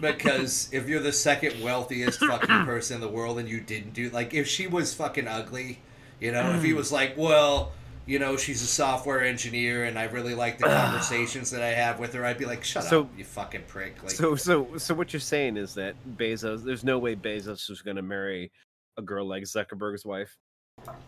because 0.00 0.68
if 0.72 0.88
you're 0.88 1.00
the 1.00 1.12
second 1.12 1.62
wealthiest 1.62 2.20
fucking 2.20 2.48
person 2.66 2.96
in 2.96 3.00
the 3.00 3.08
world 3.08 3.38
and 3.38 3.48
you 3.48 3.60
didn't 3.60 3.94
do 3.94 4.10
like, 4.10 4.34
if 4.34 4.46
she 4.46 4.66
was 4.66 4.94
fucking 4.94 5.26
ugly, 5.26 5.80
you 6.20 6.32
know, 6.32 6.54
if 6.54 6.62
he 6.62 6.72
mm. 6.72 6.76
was 6.76 6.92
like, 6.92 7.16
well. 7.16 7.72
You 8.04 8.18
know, 8.18 8.36
she's 8.36 8.60
a 8.62 8.66
software 8.66 9.22
engineer, 9.22 9.84
and 9.84 9.96
I 9.96 10.06
really 10.06 10.34
like 10.34 10.58
the 10.58 10.64
conversations 10.64 11.52
that 11.52 11.62
I 11.62 11.68
have 11.68 12.00
with 12.00 12.12
her. 12.14 12.24
I'd 12.24 12.36
be 12.36 12.46
like, 12.46 12.64
"Shut 12.64 12.82
So- 12.82 13.02
up, 13.02 13.10
you 13.16 13.22
fucking 13.22 13.62
prick!" 13.68 14.02
Like, 14.02 14.10
So 14.10 14.34
so 14.34 14.76
so 14.76 14.92
what 14.92 15.12
you're 15.12 15.20
saying 15.20 15.56
is 15.56 15.72
that 15.74 15.94
Bezos, 16.16 16.64
there's 16.64 16.82
no 16.82 16.98
way 16.98 17.14
Bezos 17.14 17.70
is 17.70 17.80
going 17.80 17.94
to 17.94 18.02
marry 18.02 18.50
a 18.96 19.02
girl 19.02 19.24
like 19.24 19.44
Zuckerberg's 19.44 20.04
wife. 20.04 20.36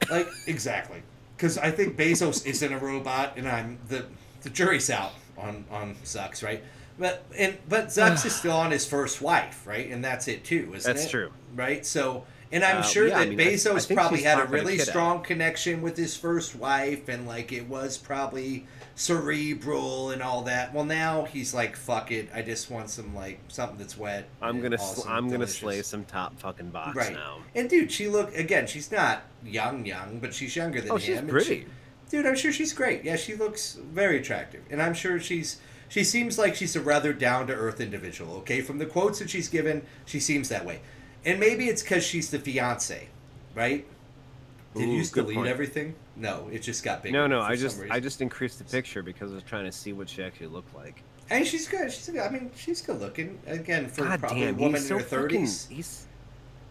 like 0.09 0.29
exactly, 0.47 1.03
because 1.37 1.59
I 1.59 1.71
think 1.71 1.97
Bezos 1.97 2.47
isn't 2.47 2.73
a 2.73 2.79
robot, 2.79 3.35
and 3.37 3.49
I'm 3.49 3.79
the 3.89 4.05
the 4.43 4.51
jury's 4.51 4.91
out 4.91 5.13
on 5.39 5.65
on 5.71 5.95
Zucks, 6.05 6.43
right? 6.43 6.63
But 6.99 7.25
and 7.37 7.57
but 7.69 7.87
Zucks 7.89 8.25
is 8.25 8.35
still 8.41 8.57
on 8.57 8.71
his 8.71 8.87
first 8.87 9.21
wife, 9.21 9.67
right? 9.67 9.91
And 9.91 10.05
that's 10.05 10.29
it 10.29 10.45
too, 10.45 10.73
isn't 10.75 10.83
That's 10.83 10.87
it? 10.87 10.93
That's 10.95 11.11
true. 11.11 11.33
right? 11.57 11.85
So, 11.85 12.25
and 12.53 12.63
I'm 12.65 12.79
Uh, 12.79 12.83
sure 12.83 13.09
yeah, 13.09 13.19
I 13.19 13.25
that 13.25 13.29
mean, 13.31 13.41
I- 13.41 13.45
I 13.51 13.55
Bezos 13.55 13.93
probably 13.95 14.23
had 14.23 14.39
a 14.39 14.45
really 14.45 14.75
kid 14.77 14.83
out. 14.83 14.87
strong 14.89 15.23
connection 15.23 15.83
with 15.83 15.97
his 15.97 16.17
first 16.17 16.55
wife, 16.55 17.09
and 17.09 17.27
like 17.27 17.53
it 17.53 17.69
was 17.69 17.99
probably 17.99 18.67
cerebral 18.95 20.11
and 20.11 20.23
all 20.23 20.43
that. 20.43 20.73
Well, 20.75 20.85
now 20.85 21.25
he's 21.25 21.53
like, 21.55 21.77
"Fuck 21.77 22.11
it, 22.13 22.29
I 22.35 22.43
just 22.43 22.71
want 22.71 22.91
some 22.91 23.15
like 23.15 23.41
something 23.49 23.79
that's 23.79 23.97
wet." 23.97 24.29
I'm 24.43 24.61
gonna 24.61 24.77
awesome, 24.77 25.11
I'm 25.11 25.25
gonna 25.25 25.39
delicious." 25.39 25.57
slay 25.59 25.83
some 25.83 26.05
top 26.05 26.39
fucking 26.39 26.71
box 26.71 26.97
Right. 26.97 27.13
now. 27.13 27.39
And 27.55 27.69
dude, 27.69 27.91
she 27.93 28.09
look 28.09 28.35
again. 28.37 28.67
She's 28.67 28.91
not 28.93 29.23
young, 29.45 29.85
young, 29.85 30.19
but 30.21 30.35
she's 30.35 30.55
younger 30.57 30.81
than 30.81 30.91
Oh, 30.93 30.95
him. 30.97 31.01
she's 31.01 31.19
and 31.19 31.29
pretty. 31.29 31.47
she- 31.47 31.67
dude, 32.11 32.27
I'm 32.27 32.37
sure 32.37 32.53
she's 32.53 32.73
great. 32.73 33.05
Yeah, 33.05 33.17
she 33.17 33.35
looks 33.35 33.79
very 33.93 34.19
attractive, 34.19 34.63
and 34.71 34.81
I'm 34.83 34.95
sure 34.95 35.19
she's 35.21 35.59
she 35.89 36.03
seems 36.03 36.39
like 36.39 36.55
she's 36.57 36.75
a 36.75 36.81
rather 36.81 37.13
down 37.13 37.47
to 37.49 37.53
earth 37.55 37.81
individual. 37.81 38.37
Okay, 38.39 38.61
from 38.63 38.79
the 38.79 38.87
quotes 38.87 39.19
that 39.19 39.31
she's 39.31 39.49
given, 39.49 39.83
she 40.07 40.19
seems 40.19 40.49
that 40.49 40.65
way, 40.65 40.81
and 41.25 41.39
maybe 41.39 41.69
it's 41.69 41.83
because 41.83 42.05
she's 42.05 42.31
the 42.31 42.39
fiance, 42.39 43.09
right? 43.55 43.87
Did 44.75 44.89
Ooh, 44.89 44.93
you 44.93 45.05
good 45.07 45.15
delete 45.23 45.37
point. 45.37 45.49
everything? 45.49 45.95
No, 46.17 46.49
it 46.53 46.61
just 46.61 46.83
got 46.83 47.03
bigger. 47.03 47.13
No, 47.13 47.27
no, 47.27 47.41
I 47.41 47.55
just. 47.57 47.81
I 47.91 48.01
just 48.01 48.21
increased 48.21 48.59
the 48.59 48.65
picture 48.65 49.03
because 49.03 49.31
I 49.31 49.35
was 49.35 49.45
trying 49.45 49.65
to 49.67 49.73
see 49.73 49.93
what 49.93 50.09
she 50.09 50.23
actually 50.23 50.49
looked 50.49 50.75
like. 50.75 51.03
and 51.31 51.47
she's 51.47 51.69
good. 51.69 51.93
She's 51.93 52.09
good. 52.09 52.21
I 52.21 52.29
mean, 52.29 52.51
she's 52.57 52.83
good 52.83 53.01
looking. 53.01 53.39
Again, 53.47 53.87
for 53.89 54.03
God 54.05 54.21
probably 54.21 54.41
damn, 54.41 54.55
a 54.55 54.59
woman 54.59 54.81
he's 54.81 54.89
so 54.89 54.97
in 54.97 55.03
her 55.03 55.07
thirties. 55.09 55.67
He's 55.69 56.07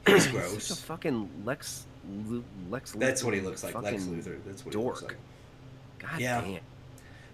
He's 0.05 0.25
he's 0.25 0.27
gross. 0.27 0.63
such 0.67 0.77
a 0.77 0.81
fucking 0.81 1.29
Lex 1.45 1.85
Lex. 2.69 2.91
That's 2.91 3.23
what 3.23 3.33
he 3.33 3.39
looks 3.39 3.63
like, 3.63 3.73
Lex 3.81 4.03
Luthor. 4.03 4.37
That's 4.45 4.65
what 4.65 4.73
he 4.73 4.79
looks 4.81 4.99
dork. 5.01 5.03
like. 5.03 5.17
God 6.11 6.19
Yeah. 6.19 6.41
damn. 6.41 6.59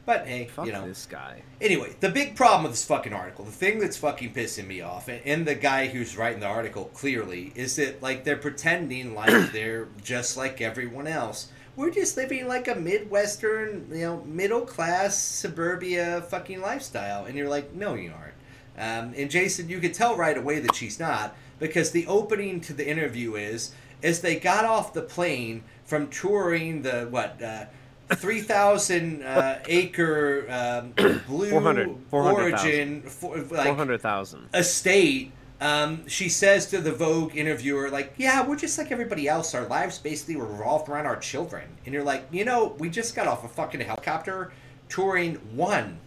But 0.09 0.25
hey, 0.25 0.45
Fuck 0.45 0.65
you 0.65 0.71
know, 0.71 0.87
this 0.87 1.05
guy. 1.05 1.43
Anyway, 1.61 1.95
the 1.99 2.09
big 2.09 2.35
problem 2.35 2.63
with 2.63 2.71
this 2.71 2.83
fucking 2.83 3.13
article, 3.13 3.45
the 3.45 3.51
thing 3.51 3.77
that's 3.77 3.95
fucking 3.95 4.33
pissing 4.33 4.65
me 4.65 4.81
off, 4.81 5.07
and, 5.07 5.21
and 5.23 5.45
the 5.45 5.53
guy 5.53 5.85
who's 5.85 6.17
writing 6.17 6.39
the 6.39 6.47
article 6.47 6.85
clearly, 6.95 7.51
is 7.53 7.75
that 7.75 8.01
like 8.01 8.23
they're 8.23 8.35
pretending 8.35 9.13
like 9.13 9.51
they're 9.53 9.87
just 10.03 10.35
like 10.35 10.61
everyone 10.61 11.05
else. 11.05 11.49
We're 11.75 11.91
just 11.91 12.17
living 12.17 12.47
like 12.47 12.67
a 12.67 12.73
midwestern, 12.73 13.87
you 13.91 13.99
know, 13.99 14.23
middle 14.23 14.61
class 14.61 15.15
suburbia 15.15 16.23
fucking 16.23 16.59
lifestyle, 16.59 17.25
and 17.25 17.37
you're 17.37 17.47
like, 17.47 17.75
no, 17.75 17.93
you 17.93 18.11
aren't. 18.11 18.33
Um, 18.79 19.13
and 19.15 19.29
Jason, 19.29 19.69
you 19.69 19.79
could 19.79 19.93
tell 19.93 20.15
right 20.15 20.39
away 20.39 20.57
that 20.59 20.73
she's 20.73 20.99
not 20.99 21.35
because 21.59 21.91
the 21.91 22.07
opening 22.07 22.61
to 22.61 22.73
the 22.73 22.89
interview 22.89 23.35
is 23.35 23.73
as 24.01 24.21
they 24.21 24.39
got 24.39 24.65
off 24.65 24.91
the 24.91 25.03
plane 25.03 25.65
from 25.85 26.07
touring 26.07 26.81
the 26.81 27.05
what. 27.11 27.39
Uh, 27.43 27.65
3,000 28.15 29.23
uh, 29.23 29.59
acre 29.67 30.45
um, 30.49 30.91
blue 31.27 31.49
400 31.49 31.95
400,000. 32.09 32.69
origin 32.69 33.01
for, 33.03 33.37
like 33.37 33.75
hundred 33.75 34.01
thousand. 34.01 34.47
estate. 34.53 35.31
Um, 35.61 36.07
she 36.07 36.29
says 36.29 36.67
to 36.67 36.79
the 36.79 36.91
Vogue 36.93 37.35
interviewer, 37.35 37.89
like, 37.89 38.13
"Yeah, 38.17 38.47
we're 38.47 38.55
just 38.55 38.77
like 38.77 38.91
everybody 38.93 39.27
else. 39.27 39.53
Our 39.53 39.67
lives 39.67 39.99
basically 39.99 40.37
revolve 40.37 40.87
around 40.87 41.05
our 41.05 41.17
children." 41.17 41.65
And 41.85 41.93
you're 41.93 42.03
like, 42.03 42.25
"You 42.31 42.45
know, 42.45 42.75
we 42.79 42.89
just 42.89 43.13
got 43.15 43.27
off 43.27 43.43
a 43.43 43.49
fucking 43.49 43.81
helicopter 43.81 44.53
touring 44.87 45.35
one 45.55 45.99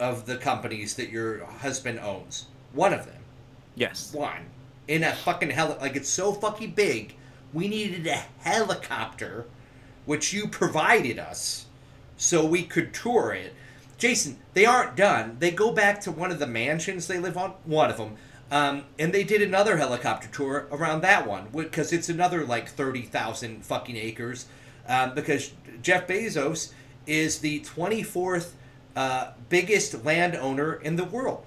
of 0.00 0.24
the 0.26 0.36
companies 0.36 0.94
that 0.96 1.10
your 1.10 1.44
husband 1.44 2.00
owns. 2.00 2.46
One 2.72 2.92
of 2.94 3.04
them, 3.06 3.20
Yes. 3.76 4.12
one 4.12 4.46
in 4.88 5.04
a 5.04 5.12
fucking 5.14 5.50
heli. 5.50 5.76
Like 5.78 5.96
it's 5.96 6.08
so 6.08 6.32
fucking 6.32 6.72
big. 6.72 7.14
We 7.52 7.68
needed 7.68 8.06
a 8.06 8.16
helicopter, 8.40 9.44
which 10.06 10.32
you 10.32 10.46
provided 10.46 11.18
us, 11.18 11.66
so 12.16 12.44
we 12.44 12.62
could 12.62 12.92
tour 12.92 13.32
it. 13.32 13.54
Jason, 13.96 14.38
they 14.54 14.66
aren't 14.66 14.96
done. 14.96 15.36
They 15.38 15.50
go 15.50 15.72
back 15.72 16.00
to 16.02 16.10
one 16.10 16.30
of 16.30 16.38
the 16.38 16.46
mansions 16.46 17.06
they 17.06 17.18
live 17.18 17.36
on, 17.36 17.54
one 17.64 17.90
of 17.90 17.96
them, 17.96 18.16
um, 18.50 18.84
and 18.98 19.12
they 19.12 19.24
did 19.24 19.42
another 19.42 19.76
helicopter 19.76 20.28
tour 20.28 20.66
around 20.70 21.00
that 21.02 21.26
one 21.26 21.48
because 21.52 21.92
it's 21.92 22.08
another 22.08 22.44
like 22.44 22.68
thirty 22.68 23.02
thousand 23.02 23.64
fucking 23.64 23.96
acres. 23.96 24.46
Um, 24.86 25.14
because 25.14 25.52
Jeff 25.80 26.06
Bezos 26.06 26.72
is 27.06 27.38
the 27.38 27.60
twenty 27.60 28.02
fourth 28.02 28.54
uh, 28.94 29.32
biggest 29.48 30.04
landowner 30.04 30.74
in 30.74 30.96
the 30.96 31.04
world. 31.04 31.44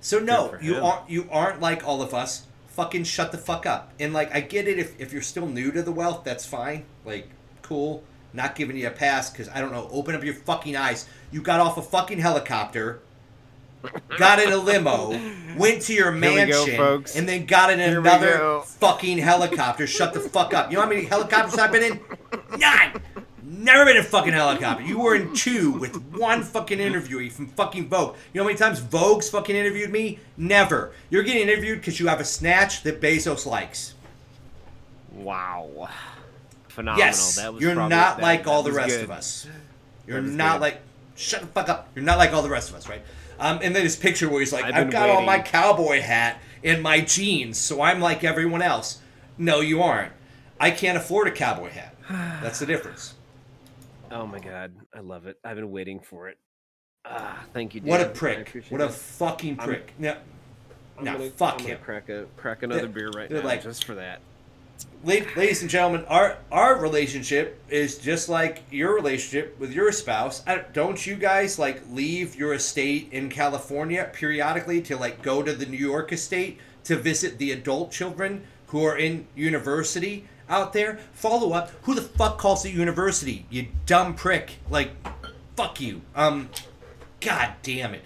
So 0.00 0.18
no, 0.18 0.56
you 0.60 0.76
aren't 0.76 1.10
you 1.10 1.28
aren't 1.30 1.60
like 1.60 1.86
all 1.86 2.02
of 2.02 2.14
us. 2.14 2.46
Fucking 2.74 3.04
shut 3.04 3.30
the 3.30 3.38
fuck 3.38 3.66
up. 3.66 3.92
And 4.00 4.12
like 4.12 4.34
I 4.34 4.40
get 4.40 4.66
it 4.66 4.78
if, 4.78 5.00
if 5.00 5.12
you're 5.12 5.22
still 5.22 5.46
new 5.46 5.70
to 5.70 5.82
the 5.82 5.92
wealth, 5.92 6.24
that's 6.24 6.44
fine. 6.44 6.84
Like 7.04 7.28
cool. 7.62 8.02
Not 8.32 8.56
giving 8.56 8.76
you 8.76 8.88
a 8.88 8.90
pass 8.90 9.30
because 9.30 9.48
I 9.48 9.60
don't 9.60 9.70
know. 9.70 9.88
Open 9.92 10.14
up 10.16 10.24
your 10.24 10.34
fucking 10.34 10.74
eyes. 10.74 11.06
You 11.30 11.40
got 11.40 11.60
off 11.60 11.78
a 11.78 11.82
fucking 11.82 12.18
helicopter, 12.18 13.00
got 14.18 14.40
in 14.40 14.52
a 14.52 14.56
limo, 14.56 15.10
went 15.56 15.82
to 15.82 15.94
your 15.94 16.12
we 16.12 16.20
go, 16.20 16.34
mansion, 16.34 17.04
and 17.16 17.28
then 17.28 17.46
got 17.46 17.70
in 17.70 17.78
Here 17.78 18.00
another 18.00 18.60
fucking 18.64 19.18
helicopter. 19.18 19.86
Shut 19.86 20.14
the 20.14 20.20
fuck 20.20 20.52
up. 20.52 20.70
You 20.70 20.76
know 20.76 20.82
how 20.82 20.88
many 20.88 21.04
helicopters 21.04 21.56
I've 21.56 21.70
been 21.70 21.92
in? 21.92 22.00
Nine. 22.58 23.00
Never 23.64 23.86
been 23.86 23.96
in 23.96 24.02
a 24.02 24.06
fucking 24.06 24.34
helicopter. 24.34 24.84
You 24.84 24.98
were 24.98 25.14
in 25.14 25.34
two 25.34 25.72
with 25.72 25.96
one 26.12 26.42
fucking 26.42 26.78
interviewee 26.78 27.32
from 27.32 27.46
fucking 27.48 27.88
Vogue. 27.88 28.16
You 28.32 28.38
know 28.40 28.44
how 28.44 28.48
many 28.48 28.58
times 28.58 28.78
Vogue's 28.80 29.30
fucking 29.30 29.56
interviewed 29.56 29.90
me? 29.90 30.18
Never. 30.36 30.92
You're 31.08 31.22
getting 31.22 31.48
interviewed 31.48 31.78
because 31.80 31.98
you 31.98 32.08
have 32.08 32.20
a 32.20 32.24
snatch 32.24 32.82
that 32.82 33.00
Bezos 33.00 33.46
likes. 33.46 33.94
Wow. 35.12 35.88
Phenomenal. 36.68 37.06
Yes, 37.06 37.36
That 37.36 37.54
was 37.54 37.62
you're 37.62 37.74
probably- 37.74 37.96
not 37.96 38.16
that- 38.18 38.22
like 38.22 38.44
that 38.44 38.50
all 38.50 38.62
the 38.62 38.72
rest 38.72 38.90
good. 38.96 39.04
of 39.04 39.10
us. 39.10 39.46
You're 40.06 40.20
not 40.20 40.54
good. 40.56 40.60
like 40.60 40.80
shut 41.16 41.40
the 41.40 41.46
fuck 41.46 41.68
up. 41.68 41.88
You're 41.94 42.04
not 42.04 42.18
like 42.18 42.32
all 42.32 42.42
the 42.42 42.50
rest 42.50 42.68
of 42.70 42.76
us, 42.76 42.88
right? 42.88 43.02
Um, 43.38 43.60
and 43.62 43.74
then 43.74 43.82
his 43.82 43.96
picture 43.96 44.28
where 44.28 44.40
he's 44.40 44.52
like, 44.52 44.64
I've 44.64 44.74
I've, 44.74 44.90
got 44.90 45.08
on 45.10 45.24
my 45.24 45.38
cowboy 45.40 46.00
hat 46.00 46.38
and 46.62 46.82
my 46.82 47.00
jeans, 47.00 47.56
so 47.58 47.80
I'm 47.80 48.00
like 48.00 48.24
everyone 48.24 48.60
else. 48.62 48.98
No, 49.38 49.60
you 49.60 49.82
aren't. 49.82 50.12
I 50.60 50.70
can't 50.70 50.96
afford 50.98 51.28
a 51.28 51.30
cowboy 51.32 51.70
hat. 51.70 51.94
That's 52.42 52.58
the 52.58 52.66
difference. 52.66 53.14
Oh 54.14 54.26
my 54.26 54.38
god, 54.38 54.72
I 54.94 55.00
love 55.00 55.26
it. 55.26 55.38
I've 55.44 55.56
been 55.56 55.72
waiting 55.72 55.98
for 55.98 56.28
it. 56.28 56.38
Ah, 57.04 57.44
thank 57.52 57.74
you. 57.74 57.80
What 57.82 58.00
a 58.00 58.08
prick! 58.08 58.48
What 58.70 58.80
a 58.80 58.88
fucking 58.88 59.58
I'm- 59.58 59.68
prick! 59.68 59.92
No, 59.98 60.16
I'm 60.96 61.04
no, 61.04 61.12
gonna- 61.18 61.30
fuck 61.30 61.60
I'm 61.60 61.66
him. 61.66 61.78
Crack 61.82 62.08
a 62.08 62.26
crack 62.36 62.62
another 62.62 62.86
beer 62.88 63.10
right 63.14 63.28
now, 63.30 63.42
like- 63.42 63.62
just 63.64 63.84
for 63.84 63.96
that. 63.96 64.20
Ladies 65.04 65.62
and 65.62 65.70
gentlemen, 65.70 66.04
our 66.06 66.38
our 66.50 66.78
relationship 66.80 67.60
is 67.68 67.98
just 67.98 68.28
like 68.28 68.62
your 68.70 68.94
relationship 68.94 69.58
with 69.58 69.72
your 69.72 69.90
spouse. 69.92 70.42
I, 70.46 70.58
don't 70.72 71.04
you 71.06 71.16
guys 71.16 71.58
like 71.58 71.82
leave 71.90 72.36
your 72.36 72.54
estate 72.54 73.08
in 73.12 73.28
California 73.28 74.08
periodically 74.12 74.80
to 74.82 74.96
like 74.96 75.22
go 75.22 75.42
to 75.42 75.52
the 75.52 75.66
New 75.66 75.76
York 75.76 76.12
estate 76.12 76.58
to 76.84 76.96
visit 76.96 77.38
the 77.38 77.50
adult 77.52 77.90
children 77.92 78.44
who 78.68 78.84
are 78.84 78.96
in 78.96 79.26
university 79.34 80.26
out 80.48 80.72
there? 80.72 80.98
Follow 81.12 81.52
up. 81.52 81.70
Who 81.82 81.94
the 81.94 82.02
fuck 82.02 82.38
calls 82.38 82.64
it 82.64 82.74
university? 82.74 83.46
You 83.50 83.68
dumb 83.86 84.14
prick. 84.14 84.58
Like, 84.70 84.90
fuck 85.56 85.80
you. 85.80 86.02
Um, 86.14 86.50
god 87.20 87.54
damn 87.62 87.94
it. 87.94 88.02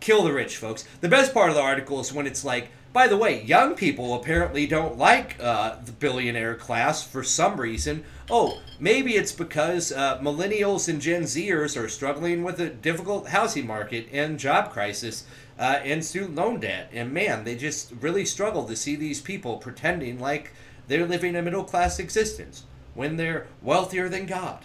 Kill 0.00 0.22
the 0.22 0.32
rich, 0.32 0.56
folks. 0.56 0.84
The 1.00 1.08
best 1.08 1.34
part 1.34 1.48
of 1.48 1.56
the 1.56 1.62
article 1.62 2.00
is 2.00 2.12
when 2.12 2.26
it's 2.26 2.44
like, 2.44 2.68
by 2.92 3.08
the 3.08 3.16
way, 3.16 3.42
young 3.42 3.74
people 3.74 4.14
apparently 4.14 4.66
don't 4.66 4.96
like 4.96 5.36
uh, 5.38 5.76
the 5.84 5.92
billionaire 5.92 6.54
class 6.54 7.06
for 7.06 7.22
some 7.22 7.60
reason. 7.60 8.04
Oh, 8.30 8.60
maybe 8.80 9.16
it's 9.16 9.32
because 9.32 9.92
uh, 9.92 10.18
millennials 10.20 10.88
and 10.88 11.00
Gen 11.00 11.24
Zers 11.24 11.78
are 11.78 11.88
struggling 11.88 12.42
with 12.42 12.58
a 12.58 12.70
difficult 12.70 13.28
housing 13.28 13.66
market 13.66 14.08
and 14.12 14.38
job 14.38 14.70
crisis 14.70 15.24
uh, 15.58 15.80
and 15.84 16.04
student 16.04 16.36
loan 16.36 16.60
debt. 16.60 16.88
And 16.92 17.12
man, 17.12 17.44
they 17.44 17.54
just 17.54 17.92
really 18.00 18.24
struggle 18.24 18.64
to 18.64 18.76
see 18.76 18.96
these 18.96 19.20
people 19.20 19.58
pretending 19.58 20.18
like 20.18 20.52
they're 20.88 21.06
living 21.06 21.36
a 21.36 21.42
middle 21.42 21.64
class 21.64 21.98
existence 21.98 22.64
when 22.94 23.16
they're 23.16 23.46
wealthier 23.62 24.08
than 24.08 24.26
God. 24.26 24.64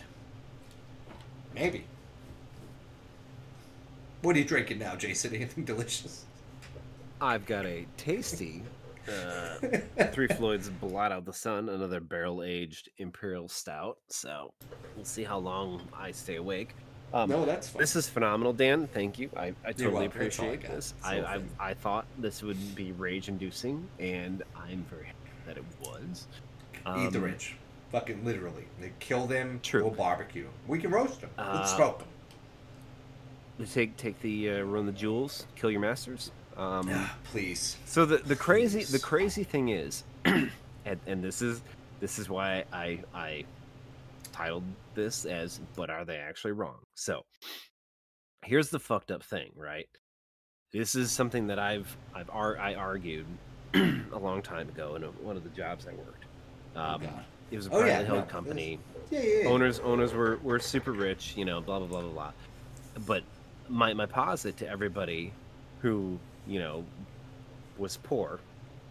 Maybe. 1.54 1.86
What 4.22 4.36
are 4.36 4.40
you 4.40 4.46
drinking 4.46 4.80
now, 4.80 4.96
Jason? 4.96 5.34
Anything 5.36 5.66
delicious? 5.66 6.26
I've 7.20 7.46
got 7.46 7.66
a 7.66 7.86
tasty 7.98 8.64
uh, 9.08 9.56
Three 10.12 10.28
Floyds 10.28 10.70
Blot 10.70 11.12
Out 11.12 11.26
the 11.26 11.34
Sun, 11.34 11.70
another 11.70 12.00
barrel 12.00 12.44
aged 12.44 12.90
Imperial 12.98 13.48
Stout. 13.48 13.98
So 14.08 14.54
we'll 14.96 15.06
see 15.06 15.24
how 15.24 15.38
long 15.38 15.82
I 15.94 16.12
stay 16.12 16.36
awake. 16.36 16.76
Um, 17.14 17.30
no, 17.30 17.46
that's 17.46 17.68
fine. 17.68 17.82
This 17.82 17.96
is 17.96 18.08
phenomenal, 18.08 18.54
Dan. 18.54 18.88
Thank 18.88 19.20
you. 19.20 19.30
I, 19.36 19.54
I 19.66 19.74
totally 19.74 20.06
appreciate 20.06 20.64
I 20.66 20.68
this. 20.68 20.94
I, 21.04 21.20
I, 21.20 21.42
I 21.60 21.74
thought 21.74 22.06
this 22.18 22.42
would 22.42 22.76
be 22.76 22.94
rage 22.94 23.28
inducing, 23.28 23.88
and 24.00 24.44
I'm 24.56 24.86
very 24.90 25.08
happy 25.08 25.18
that 25.52 25.58
it 25.58 25.66
was. 25.82 26.28
Um, 26.86 27.06
Eat 27.06 27.12
the 27.12 27.20
um, 27.20 27.26
rich. 27.26 27.56
Fucking 27.92 28.24
literally. 28.24 28.66
They 28.80 28.92
kill 29.00 29.28
them, 29.28 29.60
true. 29.62 29.84
we'll 29.84 29.92
barbecue. 29.92 30.48
We 30.68 30.80
can 30.80 30.92
roast 30.92 31.22
them. 31.22 31.30
Let's 31.38 31.74
uh, 31.74 31.76
smoke 31.76 32.00
them. 32.00 32.08
Take 33.68 33.96
take 33.98 34.20
the 34.22 34.50
uh, 34.50 34.62
run 34.62 34.86
the 34.88 34.92
jewels, 34.92 35.46
kill 35.56 35.70
your 35.70 35.82
masters. 35.82 36.32
Um, 36.58 36.90
ah, 36.92 37.16
please. 37.26 37.78
So 37.86 38.06
the 38.06 38.18
the 38.18 38.36
crazy 38.36 38.80
please. 38.80 38.92
the 38.92 39.00
crazy 39.00 39.44
thing 39.44 39.70
is, 39.70 40.04
and, 40.26 40.50
and 41.06 41.24
this 41.24 41.44
is 41.44 41.62
this 42.00 42.18
is 42.18 42.28
why 42.28 42.64
I 42.74 43.00
I 43.14 43.44
titled 44.32 44.64
this 44.96 45.26
as 45.26 45.60
"But 45.76 45.92
are 45.92 46.06
they 46.06 46.18
actually 46.18 46.54
wrong?" 46.54 46.80
So 46.96 47.22
here's 48.44 48.70
the 48.70 48.80
fucked 48.80 49.12
up 49.12 49.22
thing, 49.22 49.52
right? 49.56 49.88
This 50.74 50.96
is 50.96 51.12
something 51.12 51.46
that 51.48 51.60
I've 51.60 51.96
I've 52.16 52.30
ar- 52.32 52.58
I 52.58 52.74
argued 52.74 53.28
a 54.14 54.18
long 54.20 54.42
time 54.42 54.70
ago 54.70 54.96
in 54.96 55.04
a, 55.04 55.08
one 55.08 55.38
of 55.38 55.44
the 55.44 55.50
jobs 55.50 55.88
I 55.88 55.94
worked. 55.94 56.26
Oh, 56.76 56.82
um, 56.82 57.02
oh, 57.06 57.20
it 57.52 57.58
was 57.58 57.68
a 57.68 57.70
privately 57.70 57.92
oh, 57.92 58.00
yeah, 58.00 58.06
held 58.06 58.20
no, 58.20 58.26
company. 58.26 58.80
Yeah, 59.10 59.22
yeah, 59.22 59.44
yeah, 59.44 59.50
Owners 59.50 59.80
owners 59.80 60.14
were, 60.14 60.40
were 60.44 60.60
super 60.60 60.92
rich, 60.92 61.34
you 61.36 61.46
know, 61.46 61.62
blah 61.62 61.80
blah 61.80 61.88
blah 61.88 62.02
blah 62.02 62.12
blah. 62.12 62.32
But 63.06 63.24
my 63.70 63.94
my 63.94 64.06
posit 64.06 64.58
to 64.58 64.70
everybody 64.70 65.34
who 65.82 66.20
you 66.48 66.60
know, 66.60 66.84
was 67.78 67.98
poor, 67.98 68.40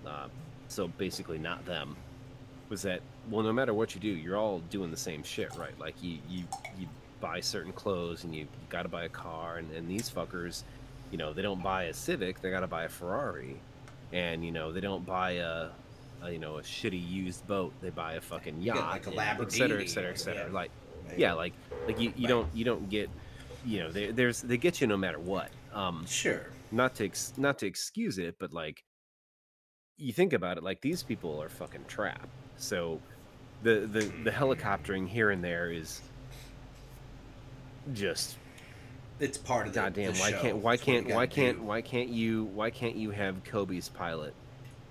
uh, 0.07 0.29
so 0.69 0.89
basically 0.89 1.39
not 1.39 1.65
them, 1.67 1.97
was 2.69 2.83
that 2.83 3.01
well, 3.31 3.43
no 3.43 3.53
matter 3.53 3.75
what 3.75 3.95
you 3.95 4.01
do, 4.01 4.09
you're 4.09 4.37
all 4.37 4.61
doing 4.71 4.91
the 4.91 4.97
same 4.97 5.23
shit, 5.23 5.55
right? 5.57 5.79
Like 5.79 5.95
you 6.03 6.19
you 6.29 6.45
you 6.79 6.87
buy 7.21 7.41
certain 7.41 7.73
clothes 7.73 8.25
and 8.25 8.35
you, 8.35 8.43
you 8.43 8.49
got 8.71 8.83
to 8.83 8.89
buy 8.89 9.05
a 9.05 9.09
car, 9.09 9.59
and, 9.59 9.71
and 9.73 9.89
these 9.89 10.09
fuckers, 10.09 10.63
you 11.11 11.19
know, 11.19 11.33
they 11.33 11.43
don't 11.43 11.63
buy 11.63 11.85
a 11.85 11.93
Civic, 11.93 12.41
they 12.41 12.51
got 12.51 12.61
to 12.61 12.67
buy 12.67 12.85
a 12.85 12.89
Ferrari, 12.89 13.57
and 14.13 14.45
you 14.45 14.53
know 14.53 14.73
they 14.73 14.81
don't 14.81 15.05
buy 15.07 15.33
a, 15.33 15.69
a, 16.23 16.31
you 16.31 16.39
know 16.39 16.59
a 16.59 16.63
shitty 16.63 17.09
used 17.09 17.47
boat, 17.47 17.73
they 17.81 17.91
buy 17.91 18.15
a 18.15 18.21
fucking 18.21 18.61
yacht, 18.61 18.91
like 18.91 19.07
a 19.07 19.11
Lamborghini, 19.11 19.45
et 19.45 19.53
cetera, 19.53 19.81
et 19.81 19.89
cetera, 19.89 20.11
et 20.11 20.19
cetera. 20.19 20.47
Yeah. 20.47 20.53
Like 20.53 20.71
yeah, 21.17 21.33
like 21.33 21.53
like 21.87 22.01
you, 22.01 22.13
you 22.17 22.29
don't 22.29 22.49
you 22.55 22.65
don't 22.65 22.89
get 22.89 23.11
you 23.65 23.81
know 23.81 23.91
they, 23.91 24.11
there's 24.11 24.41
they 24.43 24.57
get 24.57 24.81
you 24.81 24.87
no 24.87 24.97
matter 24.97 25.19
what. 25.19 25.51
Um, 25.73 26.05
sure 26.07 26.47
not 26.73 26.95
to 26.97 27.05
ex- 27.05 27.33
not 27.37 27.59
to 27.59 27.67
excuse 27.67 28.19
it, 28.19 28.37
but 28.39 28.53
like 28.53 28.85
you 29.97 30.13
think 30.13 30.33
about 30.33 30.57
it, 30.57 30.63
like 30.63 30.81
these 30.81 31.03
people 31.03 31.41
are 31.43 31.49
fucking 31.49 31.85
trapped. 31.89 32.29
So 32.57 33.01
the 33.63 33.81
the 33.81 34.13
the 34.25 34.31
helicoptering 34.31 35.07
here 35.09 35.31
and 35.31 35.43
there 35.43 35.71
is 35.71 36.01
just 37.93 38.39
it's 39.21 39.39
part 39.39 39.67
of 39.67 39.73
the 39.73 39.81
goddamn. 39.81 40.15
Why 40.15 40.31
show. 40.31 40.41
can't 40.41 40.57
why 40.59 40.77
can't 40.77 41.07
why 41.09 41.27
can't 41.27 41.59
do. 41.59 41.65
why 41.65 41.81
can't 41.83 42.09
you 42.09 42.45
why 42.55 42.71
can't 42.71 42.97
you 42.97 43.11
have 43.11 43.45
Kobe's 43.45 43.89
pilot 43.89 44.35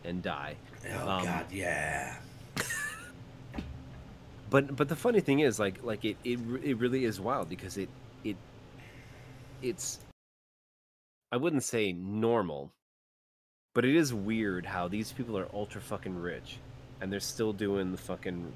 and 0.06 0.22
die? 0.22 0.56
Oh 0.94 1.10
um, 1.10 1.26
God, 1.26 1.46
yeah. 1.52 2.16
but 4.50 4.76
but 4.76 4.88
the 4.88 4.96
funny 4.96 5.20
thing 5.20 5.40
is, 5.40 5.60
like 5.60 5.84
like 5.84 6.06
it 6.06 6.18
it 6.24 6.40
it 6.64 6.78
really 6.78 7.06
is 7.06 7.20
wild 7.20 7.50
because 7.50 7.78
it 7.78 7.90
it 8.24 8.38
it's 9.62 10.00
I 11.32 11.38
wouldn't 11.38 11.64
say 11.64 11.92
normal, 11.92 12.72
but 13.74 13.84
it 13.84 13.96
is 13.96 14.14
weird 14.14 14.66
how 14.66 14.88
these 14.88 15.12
people 15.12 15.38
are 15.38 15.48
ultra 15.54 15.82
fucking 15.82 16.16
rich 16.16 16.58
and 17.02 17.12
they're 17.12 17.20
still 17.20 17.54
doing 17.54 17.92
the 17.92 17.98
fucking 17.98 18.52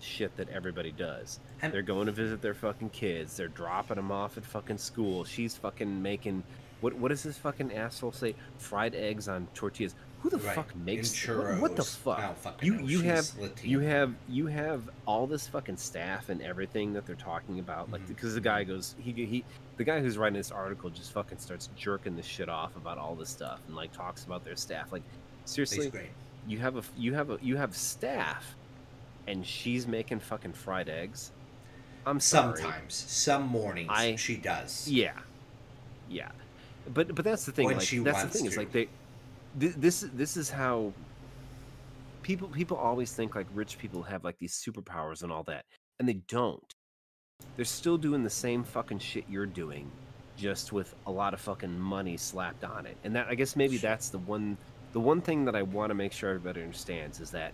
shit 0.00 0.36
that 0.36 0.48
everybody 0.50 0.92
does. 0.92 1.40
And 1.62 1.72
they're 1.72 1.82
going 1.82 2.06
to 2.06 2.12
visit 2.12 2.42
their 2.42 2.54
fucking 2.54 2.90
kids. 2.90 3.36
They're 3.36 3.48
dropping 3.48 3.96
them 3.96 4.12
off 4.12 4.36
at 4.36 4.44
fucking 4.44 4.78
school. 4.78 5.24
She's 5.24 5.56
fucking 5.56 6.02
making 6.02 6.42
what 6.80 6.94
what 6.94 7.08
does 7.08 7.22
this 7.22 7.38
fucking 7.38 7.72
asshole 7.72 8.12
say? 8.12 8.34
Fried 8.58 8.94
eggs 8.94 9.28
on 9.28 9.48
tortillas. 9.54 9.94
Who 10.20 10.30
the 10.30 10.38
right. 10.38 10.54
fuck 10.54 10.74
makes 10.76 11.28
what, 11.28 11.60
what, 11.60 11.76
the 11.76 11.84
fuck? 11.84 12.62
You 12.62 12.74
know. 12.74 12.86
you 12.86 12.98
She's 12.98 13.06
have 13.06 13.38
Latina. 13.38 13.68
you 13.68 13.78
have 13.80 14.14
you 14.28 14.46
have 14.46 14.90
all 15.06 15.26
this 15.26 15.46
fucking 15.46 15.76
staff 15.76 16.28
and 16.28 16.42
everything 16.42 16.92
that 16.94 17.06
they're 17.06 17.14
talking 17.14 17.60
about. 17.60 17.90
Like 17.90 18.06
because 18.08 18.30
mm-hmm. 18.30 18.34
the 18.36 18.40
guy 18.40 18.64
goes 18.64 18.94
he 18.98 19.12
he 19.12 19.44
the 19.76 19.84
guy 19.84 20.00
who's 20.00 20.18
writing 20.18 20.36
this 20.36 20.50
article 20.50 20.90
just 20.90 21.12
fucking 21.12 21.38
starts 21.38 21.68
jerking 21.76 22.16
the 22.16 22.22
shit 22.22 22.48
off 22.48 22.76
about 22.76 22.98
all 22.98 23.14
this 23.14 23.30
stuff 23.30 23.60
and 23.68 23.76
like 23.76 23.92
talks 23.92 24.24
about 24.24 24.44
their 24.44 24.56
staff. 24.56 24.92
Like 24.92 25.02
seriously, 25.44 25.90
you 26.46 26.58
have 26.58 26.76
a 26.76 26.82
you 26.96 27.14
have 27.14 27.30
a 27.30 27.38
you 27.40 27.56
have 27.56 27.74
staff, 27.74 28.56
and 29.26 29.44
she's 29.46 29.86
making 29.86 30.20
fucking 30.20 30.52
fried 30.52 30.88
eggs. 30.88 31.32
I'm 32.06 32.20
sorry. 32.20 32.60
Sometimes, 32.60 32.94
some 32.94 33.46
mornings, 33.48 33.90
I, 33.92 34.16
she 34.16 34.36
does. 34.36 34.88
Yeah, 34.88 35.18
yeah, 36.08 36.30
but 36.94 37.14
but 37.14 37.24
that's 37.24 37.44
the 37.44 37.52
thing. 37.52 37.66
When 37.66 37.76
like, 37.76 37.86
she 37.86 37.98
that's 37.98 38.18
wants 38.18 38.32
the 38.32 38.38
thing 38.38 38.46
to. 38.46 38.52
is 38.52 38.56
like 38.56 38.72
they 38.72 38.88
this 39.56 40.06
this 40.14 40.36
is 40.36 40.50
how 40.50 40.92
people 42.22 42.48
people 42.48 42.76
always 42.76 43.12
think 43.12 43.34
like 43.34 43.46
rich 43.54 43.78
people 43.78 44.02
have 44.02 44.24
like 44.24 44.38
these 44.38 44.54
superpowers 44.54 45.22
and 45.22 45.32
all 45.32 45.42
that, 45.44 45.64
and 45.98 46.08
they 46.08 46.20
don't. 46.28 46.74
They're 47.56 47.64
still 47.64 47.98
doing 47.98 48.22
the 48.22 48.30
same 48.30 48.64
fucking 48.64 48.98
shit 48.98 49.24
you're 49.28 49.46
doing, 49.46 49.90
just 50.36 50.72
with 50.72 50.94
a 51.06 51.10
lot 51.10 51.34
of 51.34 51.40
fucking 51.40 51.78
money 51.78 52.16
slapped 52.16 52.64
on 52.64 52.86
it. 52.86 52.96
And 53.04 53.14
that 53.16 53.26
I 53.28 53.34
guess 53.34 53.56
maybe 53.56 53.78
that's 53.78 54.10
the 54.10 54.18
one 54.18 54.56
the 54.92 55.00
one 55.00 55.20
thing 55.20 55.44
that 55.44 55.56
I 55.56 55.62
want 55.62 55.90
to 55.90 55.94
make 55.94 56.12
sure 56.12 56.30
everybody 56.30 56.62
understands 56.62 57.20
is 57.20 57.30
that 57.30 57.52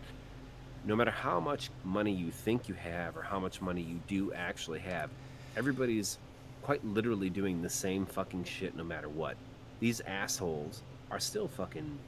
no 0.85 0.97
matter 0.97 1.11
how 1.11 1.39
much 1.39 1.71
money 1.85 2.13
you 2.13 2.31
think 2.31 2.69
you 2.69 2.75
have 2.75 3.17
or 3.17 3.23
how 3.23 3.39
much 3.39 3.61
money 3.61 3.83
you 3.83 4.01
do 4.09 4.33
actually 4.33 4.81
have, 4.81 5.11
everybody's 5.57 6.19
quite 6.63 6.85
literally 6.85 7.31
doing 7.31 7.63
the 7.63 7.71
same 7.71 8.07
fucking 8.07 8.45
shit 8.45 8.77
no 8.77 8.85
matter 8.85 9.09
what. 9.09 9.37
These 9.81 10.01
assholes 10.03 10.83
are 11.11 11.21
still 11.21 11.49
fucking 11.49 11.99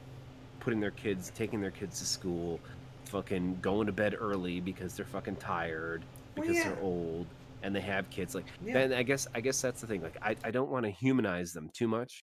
putting 0.59 0.79
their 0.79 0.91
kids, 0.91 1.31
taking 1.35 1.61
their 1.61 1.71
kids 1.71 1.99
to 1.99 2.05
school, 2.05 2.59
fucking 3.05 3.59
going 3.61 3.85
to 3.85 3.93
bed 3.93 4.15
early 4.19 4.59
because 4.59 4.95
they're 4.95 5.05
fucking 5.05 5.35
tired, 5.37 6.03
because 6.33 6.49
well, 6.49 6.57
yeah. 6.57 6.69
they're 6.69 6.81
old, 6.81 7.27
and 7.63 7.75
they 7.75 7.81
have 7.81 8.09
kids. 8.09 8.33
Like, 8.33 8.45
yeah. 8.63 8.73
then 8.73 8.93
I 8.93 9.03
guess 9.03 9.27
I 9.35 9.41
guess 9.41 9.61
that's 9.61 9.81
the 9.81 9.87
thing. 9.87 10.01
Like, 10.01 10.17
I, 10.21 10.35
I 10.43 10.51
don't 10.51 10.69
want 10.69 10.85
to 10.85 10.91
humanize 10.91 11.53
them 11.53 11.69
too 11.73 11.87
much. 11.87 12.23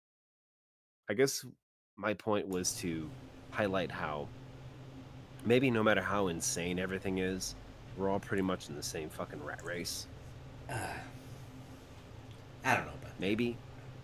I 1.10 1.14
guess 1.14 1.44
my 1.96 2.14
point 2.14 2.46
was 2.48 2.74
to 2.74 3.08
highlight 3.50 3.90
how 3.90 4.28
maybe 5.44 5.70
no 5.70 5.82
matter 5.82 6.00
how 6.00 6.28
insane 6.28 6.78
everything 6.78 7.18
is, 7.18 7.54
we're 7.96 8.08
all 8.08 8.20
pretty 8.20 8.42
much 8.42 8.68
in 8.68 8.76
the 8.76 8.82
same 8.82 9.08
fucking 9.08 9.42
rat 9.44 9.64
race. 9.64 10.06
Uh, 10.70 10.76
I 12.64 12.76
don't 12.76 12.86
know, 12.86 12.92
but 13.02 13.12
maybe. 13.18 13.56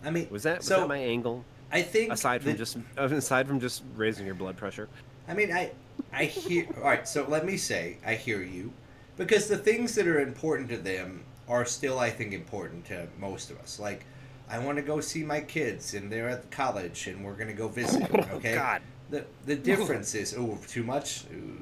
I 0.03 0.11
mean, 0.11 0.27
was 0.29 0.43
that 0.43 0.59
was 0.59 0.67
so, 0.67 0.81
that 0.81 0.87
my 0.87 0.97
angle? 0.97 1.43
I 1.71 1.81
think 1.81 2.11
aside 2.11 2.43
from 2.43 2.57
just 2.57 2.77
aside 2.97 3.47
from 3.47 3.59
just 3.59 3.83
raising 3.95 4.25
your 4.25 4.35
blood 4.35 4.57
pressure. 4.57 4.89
I 5.27 5.33
mean, 5.33 5.51
I 5.51 5.71
I 6.13 6.25
hear. 6.25 6.67
all 6.77 6.83
right, 6.83 7.07
so 7.07 7.25
let 7.27 7.45
me 7.45 7.57
say 7.57 7.97
I 8.05 8.15
hear 8.15 8.41
you, 8.41 8.71
because 9.17 9.47
the 9.47 9.57
things 9.57 9.95
that 9.95 10.07
are 10.07 10.19
important 10.19 10.69
to 10.69 10.77
them 10.77 11.23
are 11.47 11.65
still, 11.65 11.99
I 11.99 12.09
think, 12.09 12.33
important 12.33 12.85
to 12.85 13.07
most 13.19 13.51
of 13.51 13.59
us. 13.59 13.79
Like, 13.79 14.05
I 14.49 14.59
want 14.59 14.77
to 14.77 14.81
go 14.81 14.99
see 14.99 15.23
my 15.23 15.41
kids, 15.41 15.93
and 15.93 16.11
they're 16.11 16.29
at 16.29 16.49
college, 16.51 17.07
and 17.07 17.23
we're 17.23 17.35
gonna 17.35 17.53
go 17.53 17.67
visit. 17.67 18.07
Oh, 18.13 18.35
okay. 18.37 18.55
God. 18.55 18.81
The 19.09 19.25
the 19.45 19.55
difference 19.71 20.15
is 20.15 20.35
oh 20.37 20.57
too 20.67 20.83
much. 20.83 21.23
Ooh. 21.33 21.57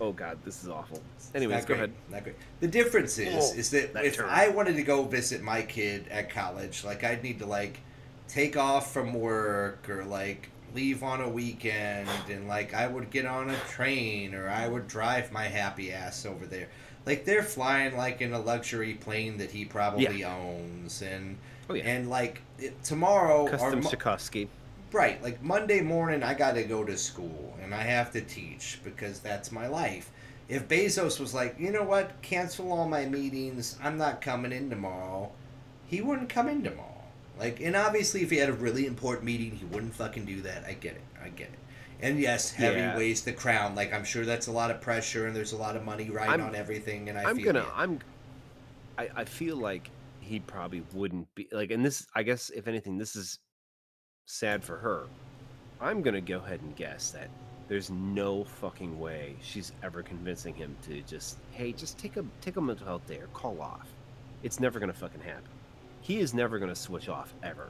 Oh 0.00 0.12
God, 0.12 0.38
this 0.44 0.62
is 0.62 0.68
awful. 0.68 1.00
Anyways, 1.34 1.62
go 1.64 1.68
great. 1.68 1.76
ahead. 1.76 1.92
Not 2.10 2.24
great. 2.24 2.36
The 2.60 2.68
difference 2.68 3.18
is 3.18 3.52
oh, 3.54 3.58
is 3.58 3.70
that, 3.70 3.94
that 3.94 4.04
if 4.04 4.16
turn. 4.16 4.28
I 4.28 4.48
wanted 4.48 4.76
to 4.76 4.82
go 4.82 5.04
visit 5.04 5.42
my 5.42 5.62
kid 5.62 6.06
at 6.10 6.30
college, 6.30 6.84
like 6.84 7.04
I'd 7.04 7.22
need 7.22 7.38
to 7.40 7.46
like 7.46 7.78
take 8.28 8.56
off 8.56 8.92
from 8.92 9.14
work 9.14 9.88
or 9.88 10.04
like 10.04 10.50
leave 10.74 11.04
on 11.04 11.20
a 11.20 11.28
weekend 11.28 12.08
and 12.28 12.48
like 12.48 12.74
I 12.74 12.86
would 12.88 13.10
get 13.10 13.26
on 13.26 13.50
a 13.50 13.56
train 13.68 14.34
or 14.34 14.48
I 14.48 14.66
would 14.66 14.88
drive 14.88 15.30
my 15.30 15.44
happy 15.44 15.92
ass 15.92 16.26
over 16.26 16.46
there. 16.46 16.68
Like 17.06 17.24
they're 17.24 17.42
flying 17.44 17.96
like 17.96 18.20
in 18.20 18.32
a 18.32 18.40
luxury 18.40 18.94
plane 18.94 19.38
that 19.38 19.52
he 19.52 19.64
probably 19.64 20.20
Yeah. 20.20 20.34
owns 20.36 21.02
and 21.02 21.36
Oh 21.70 21.74
yeah. 21.74 21.84
and 21.84 22.10
like 22.10 22.42
it, 22.58 22.82
tomorrow 22.82 23.46
Custom 23.46 23.80
mo- 23.80 23.88
Sikorsky. 23.90 24.48
Right, 24.94 25.22
like 25.22 25.42
Monday 25.42 25.80
morning, 25.82 26.22
I 26.22 26.34
got 26.34 26.54
to 26.54 26.62
go 26.64 26.84
to 26.84 26.96
school 26.96 27.54
and 27.62 27.74
I 27.74 27.82
have 27.82 28.10
to 28.12 28.20
teach 28.20 28.80
because 28.84 29.20
that's 29.20 29.52
my 29.52 29.66
life. 29.66 30.10
If 30.48 30.68
Bezos 30.68 31.18
was 31.20 31.34
like, 31.34 31.56
you 31.58 31.70
know 31.72 31.82
what, 31.82 32.20
cancel 32.22 32.70
all 32.72 32.88
my 32.88 33.04
meetings, 33.06 33.78
I'm 33.82 33.96
not 33.98 34.20
coming 34.20 34.52
in 34.52 34.70
tomorrow, 34.70 35.32
he 35.86 36.00
wouldn't 36.00 36.28
come 36.28 36.48
in 36.48 36.62
tomorrow. 36.62 36.90
Like, 37.38 37.60
and 37.60 37.74
obviously, 37.74 38.22
if 38.22 38.30
he 38.30 38.36
had 38.36 38.48
a 38.48 38.52
really 38.52 38.86
important 38.86 39.24
meeting, 39.24 39.50
he 39.52 39.64
wouldn't 39.64 39.94
fucking 39.94 40.24
do 40.24 40.40
that. 40.42 40.64
I 40.64 40.74
get 40.74 40.92
it. 40.94 41.02
I 41.22 41.30
get 41.30 41.48
it. 41.48 41.58
And 42.00 42.20
yes, 42.20 42.52
heavy 42.52 42.78
Yeah. 42.78 42.96
weighs 42.96 43.22
the 43.22 43.32
crown. 43.32 43.74
Like, 43.74 43.92
I'm 43.92 44.04
sure 44.04 44.24
that's 44.24 44.46
a 44.46 44.52
lot 44.52 44.70
of 44.70 44.80
pressure 44.80 45.26
and 45.26 45.34
there's 45.34 45.52
a 45.52 45.56
lot 45.56 45.76
of 45.76 45.84
money 45.84 46.10
riding 46.10 46.30
I'm- 46.40 46.42
on 46.42 46.54
everything. 46.54 47.08
And 47.08 47.18
I 47.18 47.24
I'm 47.28 47.36
feel 47.36 47.46
gonna. 47.46 47.60
you. 47.64 47.70
I'm. 47.74 47.98
I, 48.98 49.08
I 49.16 49.24
feel 49.24 49.56
like 49.56 49.90
he 50.20 50.38
probably 50.40 50.84
wouldn't 50.92 51.32
be 51.34 51.48
like, 51.50 51.70
and 51.72 51.84
this. 51.84 52.06
I 52.14 52.22
guess 52.22 52.50
if 52.50 52.68
anything, 52.68 52.98
this 52.98 53.16
is 53.16 53.38
sad 54.26 54.64
for 54.64 54.76
her. 54.78 55.04
I'm 55.80 56.02
gonna 56.02 56.20
go 56.20 56.38
ahead 56.38 56.60
and 56.62 56.74
guess 56.76 57.10
that 57.10 57.28
there's 57.68 57.90
no 57.90 58.44
fucking 58.44 58.98
way 58.98 59.36
she's 59.42 59.72
ever 59.82 60.02
convincing 60.02 60.54
him 60.54 60.76
to 60.86 61.00
just, 61.02 61.38
hey, 61.52 61.72
just 61.72 61.98
take 61.98 62.16
a 62.16 62.24
take 62.40 62.56
a 62.56 62.60
mental 62.60 62.86
health 62.86 63.06
day 63.06 63.18
or 63.18 63.26
call 63.28 63.60
off. 63.60 63.88
It's 64.42 64.60
never 64.60 64.78
gonna 64.78 64.92
fucking 64.92 65.20
happen. 65.20 65.44
He 66.00 66.20
is 66.20 66.34
never 66.34 66.58
gonna 66.58 66.74
switch 66.74 67.08
off 67.08 67.34
ever, 67.42 67.68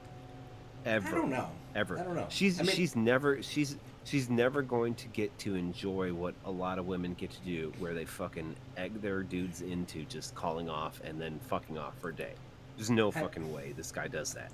ever. 0.84 1.08
I 1.08 1.10
don't 1.12 1.30
know. 1.30 1.48
ever. 1.74 1.98
I 1.98 2.02
don't 2.02 2.16
know. 2.16 2.26
She's 2.28 2.60
I 2.60 2.64
mean- 2.64 2.74
she's 2.76 2.94
never 2.96 3.42
she's 3.42 3.76
she's 4.04 4.28
never 4.28 4.60
going 4.62 4.94
to 4.96 5.08
get 5.08 5.36
to 5.38 5.54
enjoy 5.54 6.12
what 6.12 6.34
a 6.44 6.50
lot 6.50 6.78
of 6.78 6.86
women 6.86 7.14
get 7.14 7.30
to 7.30 7.40
do, 7.40 7.72
where 7.78 7.94
they 7.94 8.04
fucking 8.04 8.54
egg 8.76 9.00
their 9.00 9.22
dudes 9.22 9.62
into 9.62 10.04
just 10.04 10.34
calling 10.34 10.68
off 10.68 11.00
and 11.04 11.20
then 11.20 11.38
fucking 11.48 11.78
off 11.78 11.94
for 12.00 12.10
a 12.10 12.14
day. 12.14 12.34
There's 12.76 12.90
no 12.90 13.08
I- 13.08 13.12
fucking 13.12 13.52
way 13.52 13.72
this 13.76 13.90
guy 13.90 14.08
does 14.08 14.34
that. 14.34 14.52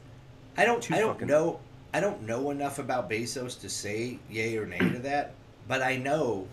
I 0.56 0.64
don't. 0.64 0.82
Too 0.82 0.94
I 0.94 0.98
don't 0.98 1.20
know. 1.22 1.60
I 1.92 2.00
don't 2.00 2.22
know 2.26 2.50
enough 2.50 2.78
about 2.78 3.10
Bezos 3.10 3.60
to 3.60 3.68
say 3.68 4.18
yay 4.30 4.56
or 4.56 4.66
nay 4.66 4.78
to 4.78 4.98
that, 5.00 5.32
but 5.66 5.82
I 5.82 5.96
know 5.96 6.46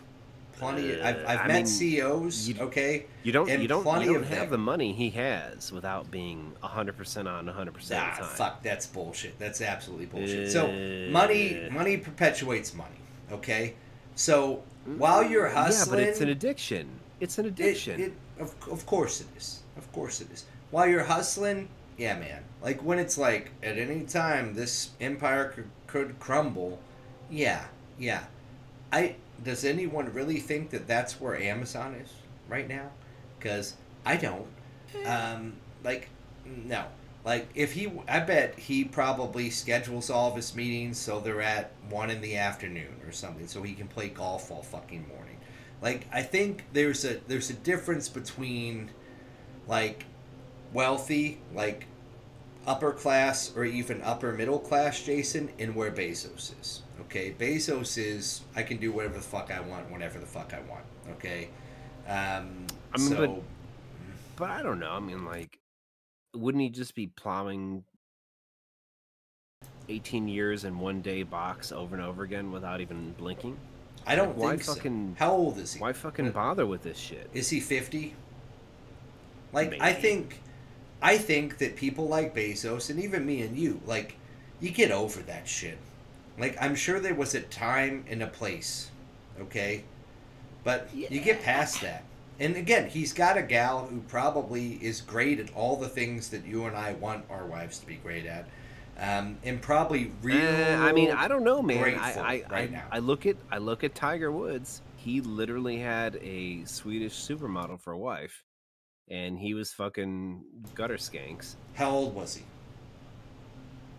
plenty. 0.58 1.00
I've, 1.00 1.18
Uh, 1.18 1.28
I've 1.28 1.40
I 1.42 1.48
met 1.48 1.56
mean, 1.58 1.66
CEOs. 1.68 2.50
you- 2.50 2.60
okay, 2.62 3.06
You 3.24 3.32
don't 3.32 3.48
And 3.50 3.62
you 3.62 3.68
don't 3.68 3.86
you 4.02 4.14
don't 4.14 4.24
have 4.24 4.50
them. 4.50 4.50
the 4.50 4.58
money 4.58 4.94
he 4.94 5.12
has 5.12 5.72
without 5.72 6.10
being 6.10 6.54
100% 6.64 7.28
on 7.28 7.46
100% 7.48 7.92
nah, 7.92 8.10
of 8.12 8.18
the 8.18 8.24
time. 8.24 8.36
fuck, 8.36 8.64
that's 8.64 8.88
bullshit. 8.88 9.38
That's 9.38 9.62
absolutely 9.62 10.08
bullshit. 10.08 10.52
so 10.52 10.68
money, 11.12 11.68
Uh. 11.68 11.72
money 11.72 11.98
perpetuates 11.98 12.74
money. 12.74 12.96
Okay, 13.32 13.76
so 14.16 14.64
while 14.98 15.22
you're 15.24 15.50
hustling, 15.50 16.00
Yeah, 16.00 16.06
but 16.06 16.10
it's 16.10 16.22
an 16.22 16.30
addiction. 16.30 16.88
It's 17.20 17.38
an 17.38 17.46
It- 17.46 17.50
addiction. 17.50 18.02
It, 18.02 18.14
of, 18.40 18.56
of 18.72 18.86
course 18.88 19.22
it 19.22 19.28
is. 19.38 19.60
Of 19.78 19.92
course 19.92 20.22
it 20.22 20.32
is. 20.32 20.46
While 20.72 20.88
you're 20.88 21.04
hustling, 21.04 21.68
yeah, 21.98 22.18
man. 22.18 22.42
Like 22.62 22.84
when 22.84 23.00
it's 23.00 23.18
like 23.18 23.52
at 23.62 23.78
any 23.78 24.02
time 24.02 24.56
this 24.56 24.90
empire 25.00 25.50
could, 25.50 25.70
could 25.86 26.20
crumble, 26.20 26.80
yeah, 27.30 27.66
yeah. 28.00 28.24
I 28.92 29.16
does 29.44 29.64
anyone 29.64 30.12
really 30.14 30.40
think 30.40 30.72
that 30.72 30.88
that's 30.88 31.22
where 31.22 31.40
Amazon 31.40 31.96
is 31.96 32.12
right 32.50 32.68
now? 32.68 32.90
Because 33.38 33.76
I 34.06 34.18
don't. 34.18 34.48
Um, 35.06 35.54
like 35.84 36.10
no. 36.46 36.86
Like 37.26 37.50
if 37.56 37.74
he, 37.74 37.92
I 38.08 38.22
bet 38.22 38.58
he 38.58 38.86
probably 38.86 39.50
schedules 39.50 40.10
all 40.10 40.30
of 40.30 40.36
his 40.36 40.56
meetings 40.56 40.98
so 40.98 41.20
they're 41.20 41.42
at 41.42 41.72
one 41.90 42.10
in 42.10 42.22
the 42.22 42.38
afternoon 42.38 42.96
or 43.06 43.12
something, 43.12 43.48
so 43.48 43.62
he 43.64 43.74
can 43.74 43.88
play 43.88 44.10
golf 44.10 44.50
all 44.50 44.64
fucking 44.64 45.06
morning. 45.08 45.38
Like 45.82 46.08
I 46.12 46.22
think 46.22 46.64
there's 46.74 47.04
a 47.06 47.20
there's 47.28 47.50
a 47.50 47.54
difference 47.54 48.08
between 48.08 48.90
like 49.68 50.06
wealthy, 50.74 51.40
like 51.54 51.86
upper 52.68 52.92
class 52.92 53.52
or 53.56 53.66
even 53.66 54.02
upper 54.04 54.34
middle 54.34 54.60
class 54.60 55.02
Jason 55.02 55.50
and 55.58 55.74
where 55.74 55.90
Bezos 55.92 56.54
is. 56.62 56.82
Okay, 57.02 57.32
Bezos 57.40 57.98
is 57.98 58.42
I 58.56 58.62
can 58.64 58.78
do 58.78 58.92
whatever 58.92 59.16
the 59.16 59.22
fuck 59.24 59.50
I 59.50 59.62
want 59.62 59.90
whenever 59.90 60.20
the 60.20 60.26
fuck 60.26 60.54
I 60.54 60.60
want. 60.70 60.84
Okay, 61.14 61.48
um, 62.08 62.68
I 62.94 62.98
mean, 62.98 63.08
so 63.10 63.16
but- 63.28 63.44
But 64.36 64.50
I 64.52 64.62
don't 64.62 64.80
know. 64.80 64.92
I 64.92 65.00
mean, 65.00 65.26
like, 65.26 65.58
wouldn't 66.36 66.62
he 66.62 66.70
just 66.70 66.94
be 66.94 67.08
plowing 67.08 67.84
18 69.90 70.28
years 70.28 70.64
in 70.66 70.78
one 70.80 71.02
day 71.02 71.24
box 71.24 71.72
over 71.72 71.96
and 71.96 72.04
over 72.04 72.24
again 72.24 72.52
without 72.52 72.82
even 72.82 73.14
blinking? 73.14 73.58
I 74.06 74.16
don't 74.16 74.38
why 74.38 74.52
think 74.52 74.64
so. 74.64 74.74
fucking- 74.76 75.16
How 75.18 75.32
old 75.32 75.58
is 75.58 75.74
he? 75.74 75.80
Why 75.80 75.94
fucking 75.94 76.32
bother 76.32 76.66
with 76.66 76.84
this 76.84 76.98
shit? 76.98 77.30
Is 77.34 77.50
he 77.50 77.60
fifty? 77.60 78.16
Like 79.54 79.78
I 79.80 79.94
think, 79.94 80.40
I 81.02 81.18
think 81.18 81.58
that 81.60 81.76
people 81.76 82.08
like 82.08 82.36
Bezos 82.36 82.90
and 82.90 83.00
even 83.00 83.26
me 83.26 83.42
and 83.42 83.58
you, 83.58 83.82
like, 83.86 84.16
you 84.60 84.72
get 84.72 84.92
over 84.92 85.22
that 85.22 85.48
shit. 85.48 85.78
Like 86.40 86.56
I'm 86.62 86.76
sure 86.76 87.00
there 87.00 87.16
was 87.16 87.34
a 87.34 87.42
time 87.42 88.06
and 88.08 88.22
a 88.22 88.28
place, 88.28 88.92
okay, 89.40 89.84
but 90.64 90.90
you 90.94 91.20
get 91.20 91.42
past 91.42 91.82
that. 91.82 92.04
And 92.40 92.56
again, 92.56 92.88
he's 92.88 93.14
got 93.14 93.38
a 93.38 93.42
gal 93.42 93.88
who 93.88 94.02
probably 94.02 94.74
is 94.74 95.02
great 95.02 95.40
at 95.40 95.52
all 95.56 95.78
the 95.78 95.90
things 95.90 96.30
that 96.30 96.46
you 96.46 96.66
and 96.66 96.76
I 96.76 96.94
want 96.94 97.26
our 97.32 97.46
wives 97.46 97.80
to 97.80 97.88
be 97.88 97.96
great 97.96 98.28
at, 98.28 98.48
um, 99.00 99.38
and 99.44 99.60
probably 99.60 100.12
real. 100.22 100.38
Eh, 100.38 100.78
I 100.78 100.92
mean, 100.92 101.10
I 101.10 101.28
don't 101.28 101.44
know, 101.44 101.64
man. 101.64 101.98
I, 102.00 102.12
I, 102.12 102.44
right 102.52 102.70
I, 102.70 102.72
now. 102.72 102.84
I 102.92 103.00
look 103.00 103.26
at 103.26 103.38
I 103.52 103.58
look 103.58 103.84
at 103.84 103.96
Tiger 103.96 104.32
Woods. 104.32 104.84
He 104.98 105.22
literally 105.22 105.80
had 105.80 106.18
a 106.18 106.64
Swedish 106.66 107.14
supermodel 107.16 107.80
for 107.80 107.94
a 107.94 107.98
wife, 107.98 108.44
and 109.10 109.40
he 109.40 109.54
was 109.54 109.72
fucking 109.74 110.44
gutter 110.76 110.98
skanks. 110.98 111.56
How 111.76 111.90
old 111.90 112.16
was 112.16 112.36
he? 112.36 112.44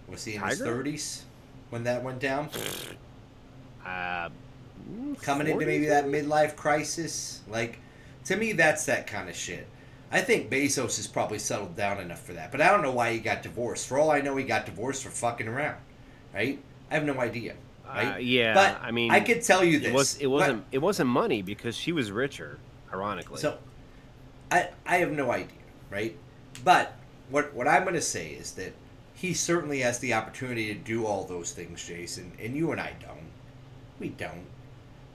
Was 0.08 0.24
he 0.24 0.36
in 0.36 0.42
his 0.42 0.58
thirties 0.58 1.24
when 1.70 1.84
that 1.84 2.02
went 2.02 2.18
down? 2.18 2.48
Uh, 3.84 4.30
mm, 4.90 5.20
coming 5.22 5.46
into 5.46 5.66
maybe 5.66 5.86
that 5.86 6.06
midlife 6.06 6.56
crisis. 6.56 7.40
Like, 7.48 7.78
to 8.24 8.36
me, 8.36 8.52
that's 8.52 8.86
that 8.86 9.06
kind 9.06 9.28
of 9.28 9.36
shit. 9.36 9.66
I 10.10 10.22
think 10.22 10.50
Bezos 10.50 10.96
has 10.96 11.06
probably 11.06 11.38
settled 11.38 11.76
down 11.76 12.00
enough 12.00 12.22
for 12.22 12.32
that, 12.32 12.50
but 12.50 12.62
I 12.62 12.70
don't 12.70 12.82
know 12.82 12.92
why 12.92 13.12
he 13.12 13.18
got 13.18 13.42
divorced. 13.42 13.86
For 13.86 13.98
all 13.98 14.10
I 14.10 14.22
know, 14.22 14.36
he 14.36 14.44
got 14.44 14.64
divorced 14.64 15.04
for 15.04 15.10
fucking 15.10 15.46
around, 15.46 15.76
right? 16.34 16.58
I 16.90 16.94
have 16.94 17.04
no 17.04 17.20
idea, 17.20 17.54
right? 17.86 18.14
Uh, 18.14 18.16
yeah, 18.16 18.54
but 18.54 18.80
I 18.80 18.90
mean, 18.90 19.10
I 19.10 19.20
could 19.20 19.42
tell 19.42 19.62
you 19.62 19.78
this. 19.78 19.88
It 19.88 19.94
was, 19.94 20.16
it 20.16 20.26
wasn't 20.26 20.64
It 20.72 20.78
wasn't 20.78 21.10
money 21.10 21.42
because 21.42 21.76
she 21.76 21.92
was 21.92 22.10
richer. 22.10 22.58
Ironically. 22.90 23.38
So, 23.38 23.58
I 24.50 24.68
I 24.86 24.96
have 24.96 25.12
no 25.12 25.30
idea, 25.30 25.58
right? 25.90 26.16
But 26.64 26.94
what 27.30 27.54
what 27.54 27.68
I'm 27.68 27.82
going 27.82 27.94
to 27.94 28.00
say 28.00 28.30
is 28.30 28.52
that 28.52 28.72
he 29.14 29.34
certainly 29.34 29.80
has 29.80 29.98
the 29.98 30.14
opportunity 30.14 30.72
to 30.72 30.80
do 30.80 31.04
all 31.06 31.24
those 31.24 31.52
things, 31.52 31.84
Jason, 31.86 32.32
and 32.40 32.54
you 32.56 32.70
and 32.72 32.80
I 32.80 32.94
don't. 33.00 33.30
We 33.98 34.10
don't. 34.10 34.46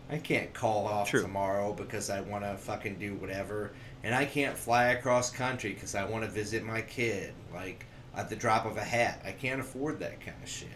I 0.10 0.18
can't 0.18 0.54
call 0.54 0.86
off 0.88 1.10
True. 1.10 1.22
tomorrow 1.22 1.74
because 1.74 2.10
I 2.10 2.22
want 2.22 2.44
to 2.44 2.56
fucking 2.58 2.96
do 3.00 3.16
whatever, 3.16 3.72
and 4.04 4.14
I 4.14 4.26
can't 4.26 4.58
fly 4.58 4.88
across 4.88 5.32
country 5.32 5.74
because 5.74 5.96
I 5.96 6.04
want 6.04 6.24
to 6.26 6.30
visit 6.30 6.64
my 6.66 6.82
kid, 6.82 7.34
like 7.54 7.86
at 8.16 8.30
the 8.30 8.36
drop 8.36 8.66
of 8.66 8.78
a 8.78 8.84
hat. 8.84 9.22
I 9.26 9.32
can't 9.32 9.62
afford 9.62 10.00
that 10.00 10.20
kind 10.22 10.38
of 10.44 10.50
shit, 10.50 10.68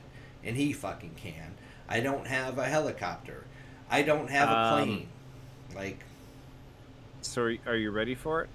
and 0.43 0.55
he 0.55 0.71
fucking 0.73 1.11
can. 1.17 1.53
I 1.89 1.99
don't 1.99 2.25
have 2.27 2.57
a 2.57 2.65
helicopter. 2.65 3.43
I 3.89 4.01
don't 4.01 4.29
have 4.29 4.49
a 4.49 4.53
Um, 4.57 4.83
plane. 4.85 5.07
Like, 5.75 5.99
So 7.27 7.43
are, 7.43 7.55
are 7.67 7.75
you 7.75 7.91
ready 7.91 8.15
for 8.15 8.41
it? 8.43 8.49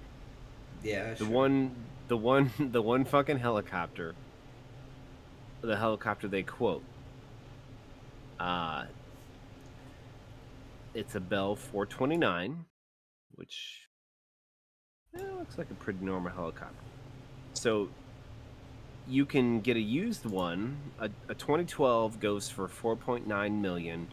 yeah, 0.81 1.11
The 1.11 1.25
sure. 1.25 1.27
one, 1.27 1.75
the 2.07 2.17
one, 2.17 2.51
the 2.59 2.81
one 2.81 3.05
fucking 3.05 3.39
helicopter. 3.39 4.15
The 5.61 5.77
helicopter 5.77 6.27
they 6.27 6.43
quote. 6.43 6.83
Uh 8.39 8.85
it's 10.93 11.15
a 11.15 11.19
Bell 11.19 11.55
429, 11.55 12.65
which 13.35 13.87
eh, 15.17 15.23
looks 15.39 15.57
like 15.57 15.71
a 15.71 15.73
pretty 15.75 16.03
normal 16.05 16.31
helicopter. 16.31 16.75
So 17.55 17.89
you 19.07 19.25
can 19.25 19.61
get 19.61 19.75
a 19.75 19.81
used 19.81 20.25
one. 20.25 20.77
A, 20.99 21.09
a 21.29 21.33
2012 21.33 22.19
goes 22.19 22.49
for 22.49 22.67
4.9 22.67 23.59
million, 23.59 24.07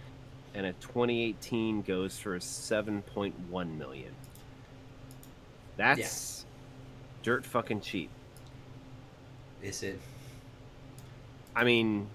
and 0.55 0.66
a 0.66 0.73
2018 0.75 1.83
goes 1.83 2.18
for 2.18 2.38
7.1 2.38 3.79
million. 3.79 4.14
That's 5.81 6.45
dirt 7.23 7.47
fucking 7.47 7.81
cheap. 7.81 8.11
Is 9.62 9.83
it 9.83 9.99
I 11.57 11.64
mean, 11.64 12.07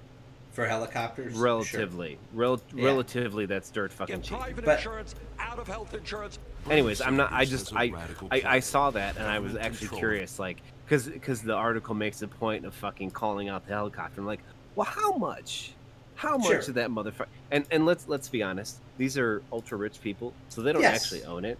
for 0.53 0.65
helicopters? 0.67 1.33
Sure. 1.33 1.43
relatively, 1.43 2.17
rel- 2.31 2.61
Yeah. 2.75 2.85
relatively, 2.85 3.45
that's 3.47 3.69
dirt 3.71 3.91
fucking 3.91 4.17
Get 4.17 4.23
cheap. 4.23 4.37
private 4.37 4.65
But- 4.65 4.77
insurance 4.77 5.15
out 5.39 5.57
of 5.57 5.67
health 5.67 5.93
insurance. 5.95 6.37
Anyways, 6.69 7.01
I'm 7.01 7.17
not. 7.17 7.31
I 7.33 7.45
just 7.45 7.67
is 7.67 7.71
a 7.73 7.77
I 7.79 7.87
radical 7.89 8.27
I, 8.31 8.43
I 8.45 8.59
saw 8.59 8.91
that 8.91 9.17
and 9.17 9.25
I 9.25 9.39
was 9.39 9.55
actually 9.55 9.79
control. 9.87 9.99
curious, 9.99 10.37
like, 10.39 10.61
because 10.85 11.07
because 11.07 11.41
the 11.41 11.53
article 11.55 11.95
makes 11.95 12.21
a 12.21 12.27
point 12.27 12.65
of 12.65 12.73
fucking 12.75 13.11
calling 13.11 13.49
out 13.49 13.65
the 13.67 13.73
helicopter. 13.73 14.21
I'm 14.21 14.27
like, 14.27 14.41
well, 14.75 14.85
how 14.85 15.13
much? 15.17 15.71
How 16.15 16.37
much 16.37 16.47
Sure. 16.47 16.59
of 16.59 16.73
that 16.75 16.89
motherfucker? 16.91 17.27
And 17.51 17.65
and 17.71 17.85
let's 17.85 18.07
let's 18.07 18.29
be 18.29 18.41
honest, 18.43 18.79
these 18.97 19.17
are 19.17 19.41
ultra 19.51 19.77
rich 19.77 20.01
people, 20.01 20.33
so 20.49 20.61
they 20.61 20.71
don't 20.71 20.81
Yes. 20.83 21.03
actually 21.03 21.23
own 21.25 21.45
it. 21.45 21.57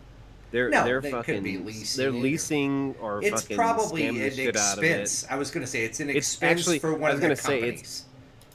They're 0.55 0.69
No, 0.69 0.85
they're 0.85 1.01
they 1.01 1.11
fucking 1.11 1.43
leasing 1.65 2.01
they're 2.01 2.11
or- 2.17 2.23
leasing 2.23 2.95
or 3.01 3.21
It's 3.21 3.41
fucking 3.41 3.57
probably 3.57 4.07
an 4.07 4.15
it. 4.15 4.39
expense. 4.39 5.25
I 5.29 5.35
was 5.35 5.51
going 5.51 5.65
to 5.65 5.69
say 5.69 5.83
it's 5.83 5.99
an 5.99 6.09
It's 6.09 6.15
expense 6.29 6.61
actually- 6.61 6.79
for 6.79 6.91
I 6.91 6.97
one 6.97 7.01
was 7.01 7.15
of 7.15 7.21
gonna 7.21 7.35
say, 7.35 7.57
it's- 7.57 7.65
companies. 7.73 8.05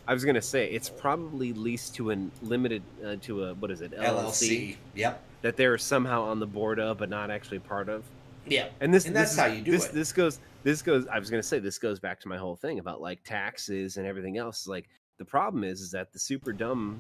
I 0.09 0.15
was 0.15 0.25
gonna 0.25 0.41
say 0.41 0.71
it's 0.71 0.89
probably 0.89 1.53
leased 1.53 1.95
to 1.97 2.11
a 2.11 2.17
limited 2.41 2.83
uh, 3.05 3.17
to 3.21 3.45
a 3.45 3.55
what 3.55 3.71
is 3.71 3.83
it 3.83 3.93
LLC. 3.93 4.79
Yep. 4.95 5.23
that 5.43 5.59
they're 5.59 5.77
somehow 5.77 6.23
on 6.23 6.41
the 6.41 6.47
board 6.47 6.81
of 6.81 6.97
but 6.97 7.11
not 7.11 7.31
actually 7.31 7.59
part 7.59 7.91
of. 7.91 8.03
Yeah. 8.47 8.69
And 8.81 8.95
this 8.95 9.05
And 9.05 9.15
that's 9.15 9.33
is- 9.33 9.39
how 9.39 9.45
you 9.47 9.61
do 9.61 9.71
this, 9.71 9.85
it. 9.89 9.93
This 9.93 10.11
goes 10.15 10.39
this 10.63 10.81
goes 10.81 11.07
I 11.07 11.19
was 11.19 11.29
gonna 11.29 11.43
say 11.43 11.59
this 11.59 11.77
goes 11.79 12.01
back 12.01 12.19
to 12.21 12.29
my 12.29 12.39
whole 12.39 12.57
thing 12.57 12.79
about 12.79 13.03
like 13.03 13.23
taxes 13.25 13.99
and 13.99 14.07
everything 14.07 14.39
else. 14.39 14.67
Like 14.67 14.89
the 15.19 15.25
problem 15.27 15.65
is 15.65 15.83
is 15.83 15.91
that 15.91 16.15
the 16.15 16.19
super 16.19 16.55
dumb, 16.55 16.99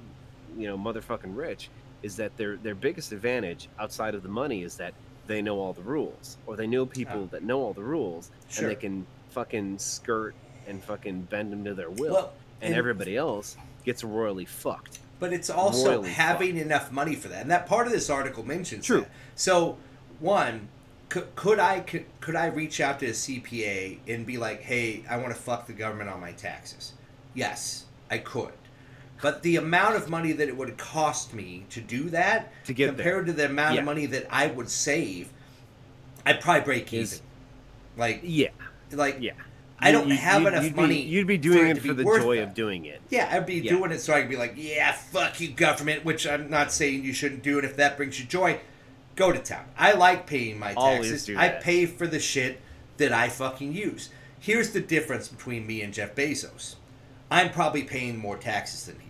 you 0.58 0.66
know, 0.68 0.76
motherfucking 0.76 1.34
rich 1.34 1.70
is 2.02 2.16
that 2.16 2.36
their 2.36 2.56
their 2.56 2.74
biggest 2.74 3.12
advantage 3.12 3.68
outside 3.78 4.14
of 4.14 4.22
the 4.22 4.28
money 4.28 4.62
is 4.62 4.76
that 4.76 4.94
they 5.26 5.42
know 5.42 5.58
all 5.60 5.72
the 5.72 5.82
rules 5.82 6.36
or 6.46 6.56
they 6.56 6.66
know 6.66 6.84
people 6.86 7.26
that 7.26 7.42
know 7.42 7.60
all 7.60 7.72
the 7.72 7.82
rules 7.82 8.30
Sure. 8.48 8.64
and 8.64 8.70
they 8.70 8.80
can 8.80 9.06
fucking 9.30 9.78
skirt 9.78 10.34
and 10.66 10.82
fucking 10.82 11.22
bend 11.22 11.52
them 11.52 11.64
to 11.64 11.74
their 11.74 11.90
will. 11.90 12.12
Well, 12.12 12.32
and, 12.60 12.70
and- 12.70 12.78
everybody 12.78 13.16
else 13.16 13.56
gets 13.84 14.02
royally 14.04 14.44
fucked. 14.44 14.98
But 15.18 15.32
it's 15.34 15.50
also 15.50 15.90
Royally 15.96 16.10
having 16.10 16.56
enough 16.56 16.90
money 16.90 17.14
for 17.14 17.28
that, 17.28 17.42
and 17.42 17.50
that 17.50 17.66
part 17.66 17.86
of 17.86 17.92
this 17.92 18.08
article 18.08 18.42
mentions 18.42 18.86
True. 18.86 19.02
that. 19.02 19.10
So, 19.34 19.76
one, 20.18 20.68
could, 21.10 21.34
could 21.36 21.58
I 21.58 21.80
could, 21.80 22.06
could 22.20 22.34
I 22.36 22.46
reach 22.46 22.80
out 22.80 23.00
to 23.00 23.06
a 23.06 23.10
CPA 23.10 23.98
and 24.08 24.24
be 24.24 24.38
like, 24.38 24.62
"Hey, 24.62 25.04
I 25.10 25.18
want 25.18 25.28
to 25.28 25.38
fuck 25.38 25.66
the 25.66 25.74
government 25.74 26.08
on 26.08 26.20
my 26.20 26.32
taxes"? 26.32 26.94
Yes, 27.34 27.84
I 28.10 28.16
could. 28.16 28.52
But 29.22 29.42
the 29.42 29.56
amount 29.56 29.96
of 29.96 30.08
money 30.08 30.32
that 30.32 30.48
it 30.48 30.56
would 30.56 30.76
cost 30.78 31.34
me 31.34 31.64
to 31.70 31.80
do 31.80 32.10
that, 32.10 32.52
To 32.64 32.72
get 32.72 32.86
there. 32.86 32.94
compared 32.94 33.26
to 33.26 33.32
the 33.32 33.46
amount 33.46 33.74
Yeah. 33.74 33.80
of 33.80 33.86
money 33.86 34.06
that 34.06 34.26
I 34.30 34.46
would 34.46 34.68
save, 34.70 35.28
I'd 36.24 36.40
probably 36.40 36.62
break 36.64 36.92
Is- 36.92 37.14
even. 37.14 37.26
Like, 37.96 38.20
Yeah, 38.22 38.48
like 38.92 39.16
yeah. 39.20 39.32
I 39.78 39.92
don't 39.92 40.08
You- 40.08 40.16
have 40.16 40.42
you'd- 40.42 40.48
enough 40.52 40.64
you'd 40.64 40.74
be- 40.74 40.80
money 40.80 41.02
You'd 41.02 41.26
be 41.26 41.38
doing 41.38 41.68
it 41.68 41.78
it 41.78 41.80
for 41.80 41.94
the 41.94 42.04
joy 42.04 42.36
that. 42.36 42.42
of 42.42 42.54
doing 42.54 42.84
it. 42.84 43.00
Yeah, 43.08 43.28
I'd 43.32 43.46
be 43.46 43.54
Yeah. 43.54 43.70
doing 43.72 43.90
it 43.92 44.00
so 44.00 44.12
I 44.14 44.20
could 44.20 44.30
be 44.30 44.36
like, 44.36 44.52
yeah, 44.56 44.92
fuck 44.92 45.40
you, 45.40 45.48
government, 45.48 46.04
which 46.04 46.26
I'm 46.26 46.50
not 46.50 46.70
saying 46.72 47.02
you 47.04 47.12
shouldn't 47.14 47.42
do. 47.42 47.58
And 47.58 47.64
if 47.66 47.76
that 47.76 47.96
brings 47.96 48.18
you 48.20 48.26
joy, 48.26 48.60
go 49.16 49.32
to 49.32 49.38
town. 49.38 49.64
I 49.78 49.92
like 49.92 50.26
paying 50.26 50.58
my 50.58 50.74
taxes. 50.74 51.30
I 51.36 51.48
pay 51.48 51.86
for 51.86 52.06
the 52.06 52.20
shit 52.20 52.60
that 52.98 53.12
I 53.12 53.28
fucking 53.28 53.72
use. 53.74 54.10
Here's 54.38 54.70
the 54.70 54.80
difference 54.80 55.28
between 55.28 55.66
me 55.66 55.80
and 55.82 55.92
Jeff 55.92 56.14
Bezos. 56.14 56.76
I'm 57.30 57.50
probably 57.50 57.82
paying 57.82 58.18
more 58.18 58.36
taxes 58.36 58.84
than 58.84 58.96
he 59.00 59.09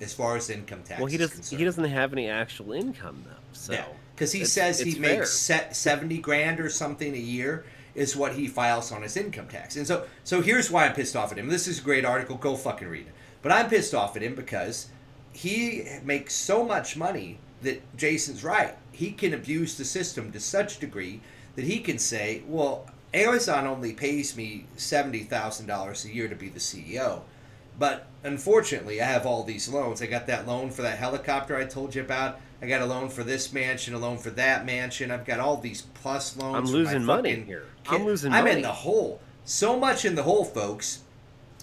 as 0.00 0.12
far 0.12 0.36
as 0.36 0.50
income 0.50 0.82
tax. 0.84 0.98
Well, 1.00 1.06
he 1.10 1.16
doesn't. 1.16 1.46
He 1.58 1.64
doesn't 1.64 1.84
have 1.84 2.12
any 2.12 2.28
actual 2.28 2.72
income 2.72 3.22
though. 3.26 3.30
So 3.52 3.72
Yeah, 3.74 3.84
because 4.14 4.32
he 4.32 4.40
it's- 4.40 4.52
says 4.52 4.80
he 4.80 4.90
it's 4.90 4.98
makes 4.98 5.46
fair. 5.46 5.60
se- 5.66 5.68
seventy 5.72 6.18
grand 6.18 6.60
or 6.60 6.68
something 6.68 7.14
a 7.14 7.18
year 7.18 7.64
is 7.94 8.16
what 8.16 8.34
he 8.34 8.48
files 8.48 8.90
on 8.90 9.02
his 9.02 9.16
income 9.16 9.46
tax. 9.46 9.76
And 9.76 9.86
so, 9.86 10.04
so 10.24 10.40
here's 10.42 10.68
why 10.70 10.84
I'm 10.86 10.94
pissed 10.94 11.14
off 11.14 11.30
at 11.30 11.38
him. 11.38 11.48
This 11.48 11.68
is 11.68 11.78
a 11.78 11.82
great 11.82 12.04
article. 12.04 12.36
Go 12.36 12.56
fucking 12.56 12.88
read 12.88 13.06
it. 13.06 13.12
But 13.40 13.52
I'm 13.52 13.68
pissed 13.70 13.94
off 13.94 14.16
at 14.16 14.22
him 14.22 14.34
because 14.34 14.88
he 15.32 15.84
makes 16.02 16.34
so 16.34 16.64
much 16.64 16.96
money 16.96 17.38
that 17.62 17.96
Jason's 17.96 18.42
right. 18.42 18.74
He 18.92 19.12
can 19.12 19.32
abuse 19.32 19.76
the 19.76 19.84
system 19.84 20.32
to 20.32 20.40
such 20.40 20.78
degree 20.80 21.20
that 21.56 21.64
he 21.64 21.78
can 21.78 21.98
say, 21.98 22.42
"Well, 22.48 22.86
Amazon 23.12 23.66
only 23.66 23.92
pays 23.92 24.36
me 24.36 24.66
seventy 24.76 25.22
thousand 25.22 25.66
dollars 25.66 26.04
a 26.04 26.12
year 26.12 26.26
to 26.28 26.34
be 26.34 26.48
the 26.48 26.58
CEO." 26.60 27.22
But 27.78 28.06
unfortunately, 28.22 29.00
I 29.00 29.06
have 29.06 29.26
all 29.26 29.42
these 29.42 29.68
loans. 29.68 30.00
I 30.00 30.06
got 30.06 30.26
that 30.28 30.46
loan 30.46 30.70
for 30.70 30.82
that 30.82 30.98
helicopter 30.98 31.56
I 31.56 31.64
told 31.64 31.94
you 31.94 32.02
about. 32.02 32.40
I 32.62 32.66
got 32.66 32.80
a 32.80 32.86
loan 32.86 33.08
for 33.08 33.24
this 33.24 33.52
mansion, 33.52 33.94
a 33.94 33.98
loan 33.98 34.16
for 34.16 34.30
that 34.30 34.64
mansion. 34.64 35.10
I've 35.10 35.26
got 35.26 35.40
all 35.40 35.58
these 35.58 35.82
plus 35.82 36.36
loans. 36.36 36.56
I'm 36.56 36.74
losing 36.74 37.04
money 37.04 37.34
here. 37.34 37.66
kid. 37.84 37.94
I'm 37.94 38.04
losing 38.06 38.30
money. 38.30 38.38
I'm 38.38 38.44
money. 38.44 38.56
in 38.56 38.62
the 38.62 38.72
hole. 38.72 39.20
So 39.44 39.78
much 39.78 40.04
in 40.04 40.14
the 40.14 40.22
hole, 40.22 40.44
folks, 40.44 41.02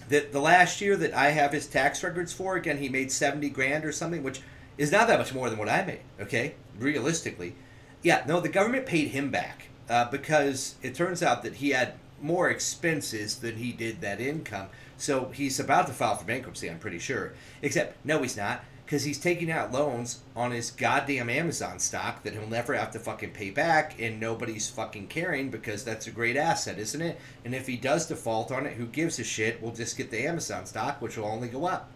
that 0.08 0.32
the 0.32 0.40
last 0.40 0.80
year 0.80 0.96
that 0.96 1.12
I 1.14 1.30
have 1.30 1.52
his 1.52 1.66
tax 1.66 2.04
records 2.04 2.32
for, 2.32 2.54
again, 2.56 2.78
he 2.78 2.88
made 2.88 3.10
70 3.10 3.48
grand 3.50 3.84
or 3.84 3.90
something, 3.90 4.22
which 4.22 4.40
is 4.78 4.92
not 4.92 5.08
that 5.08 5.18
much 5.18 5.34
more 5.34 5.50
than 5.50 5.58
what 5.58 5.68
I 5.68 5.84
made, 5.84 6.00
okay? 6.20 6.54
Realistically. 6.78 7.54
Yeah, 8.02 8.22
no, 8.26 8.40
the 8.40 8.48
government 8.48 8.86
paid 8.86 9.08
him 9.08 9.30
back 9.30 9.68
uh, 9.88 10.10
because 10.10 10.76
it 10.82 10.94
turns 10.94 11.22
out 11.22 11.42
that 11.42 11.54
he 11.56 11.70
had 11.70 11.94
more 12.20 12.48
expenses 12.48 13.36
than 13.36 13.56
he 13.56 13.72
did 13.72 14.00
that 14.00 14.20
income. 14.20 14.68
So 15.02 15.32
he's 15.34 15.58
about 15.58 15.88
to 15.88 15.92
file 15.92 16.14
for 16.14 16.24
bankruptcy, 16.24 16.70
I'm 16.70 16.78
pretty 16.78 17.00
sure. 17.00 17.32
Except, 17.60 17.96
no, 18.06 18.22
he's 18.22 18.36
not, 18.36 18.62
because 18.84 19.02
he's 19.02 19.18
taking 19.18 19.50
out 19.50 19.72
loans 19.72 20.20
on 20.36 20.52
his 20.52 20.70
goddamn 20.70 21.28
Amazon 21.28 21.80
stock 21.80 22.22
that 22.22 22.34
he'll 22.34 22.46
never 22.46 22.72
have 22.74 22.92
to 22.92 23.00
fucking 23.00 23.32
pay 23.32 23.50
back, 23.50 24.00
and 24.00 24.20
nobody's 24.20 24.70
fucking 24.70 25.08
caring 25.08 25.50
because 25.50 25.82
that's 25.82 26.06
a 26.06 26.12
great 26.12 26.36
asset, 26.36 26.78
isn't 26.78 27.02
it? 27.02 27.18
And 27.44 27.52
if 27.52 27.66
he 27.66 27.76
does 27.76 28.06
default 28.06 28.52
on 28.52 28.64
it, 28.64 28.74
who 28.74 28.86
gives 28.86 29.18
a 29.18 29.24
shit? 29.24 29.60
We'll 29.60 29.72
just 29.72 29.96
get 29.96 30.12
the 30.12 30.24
Amazon 30.24 30.66
stock, 30.66 31.02
which 31.02 31.16
will 31.16 31.24
only 31.24 31.48
go 31.48 31.66
up. 31.66 31.90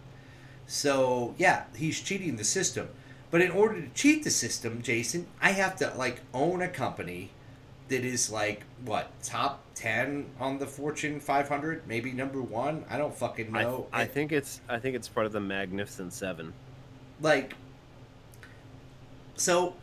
So 0.65 1.33
yeah, 1.37 1.63
he's 1.77 2.01
cheating 2.01 2.35
the 2.35 2.43
system. 2.43 2.89
But 3.31 3.39
in 3.39 3.51
order 3.51 3.79
to 3.79 3.87
cheat 3.93 4.25
the 4.25 4.31
system, 4.31 4.81
Jason, 4.81 5.27
I 5.41 5.51
have 5.51 5.77
to 5.77 5.93
like 5.95 6.19
own 6.33 6.61
a 6.61 6.67
company 6.67 7.29
that 7.89 8.03
is 8.03 8.29
like 8.29 8.63
what 8.85 9.09
top 9.23 9.63
ten 9.75 10.25
on 10.39 10.59
the 10.59 10.65
Fortune 10.67 11.19
500, 11.19 11.87
maybe 11.87 12.11
number 12.11 12.41
one. 12.41 12.83
I 12.89 12.97
don't 12.97 13.15
fucking 13.15 13.55
I, 13.55 13.63
know. 13.63 13.87
I 13.93 14.03
It- 14.03 14.11
think 14.11 14.31
it's. 14.31 14.61
I 14.67 14.79
think 14.79 14.95
it's 14.95 15.07
part 15.07 15.25
of 15.25 15.31
the 15.31 15.39
Magnificent 15.39 16.13
Seven. 16.13 16.53
like 17.21 17.53
so 19.35 19.75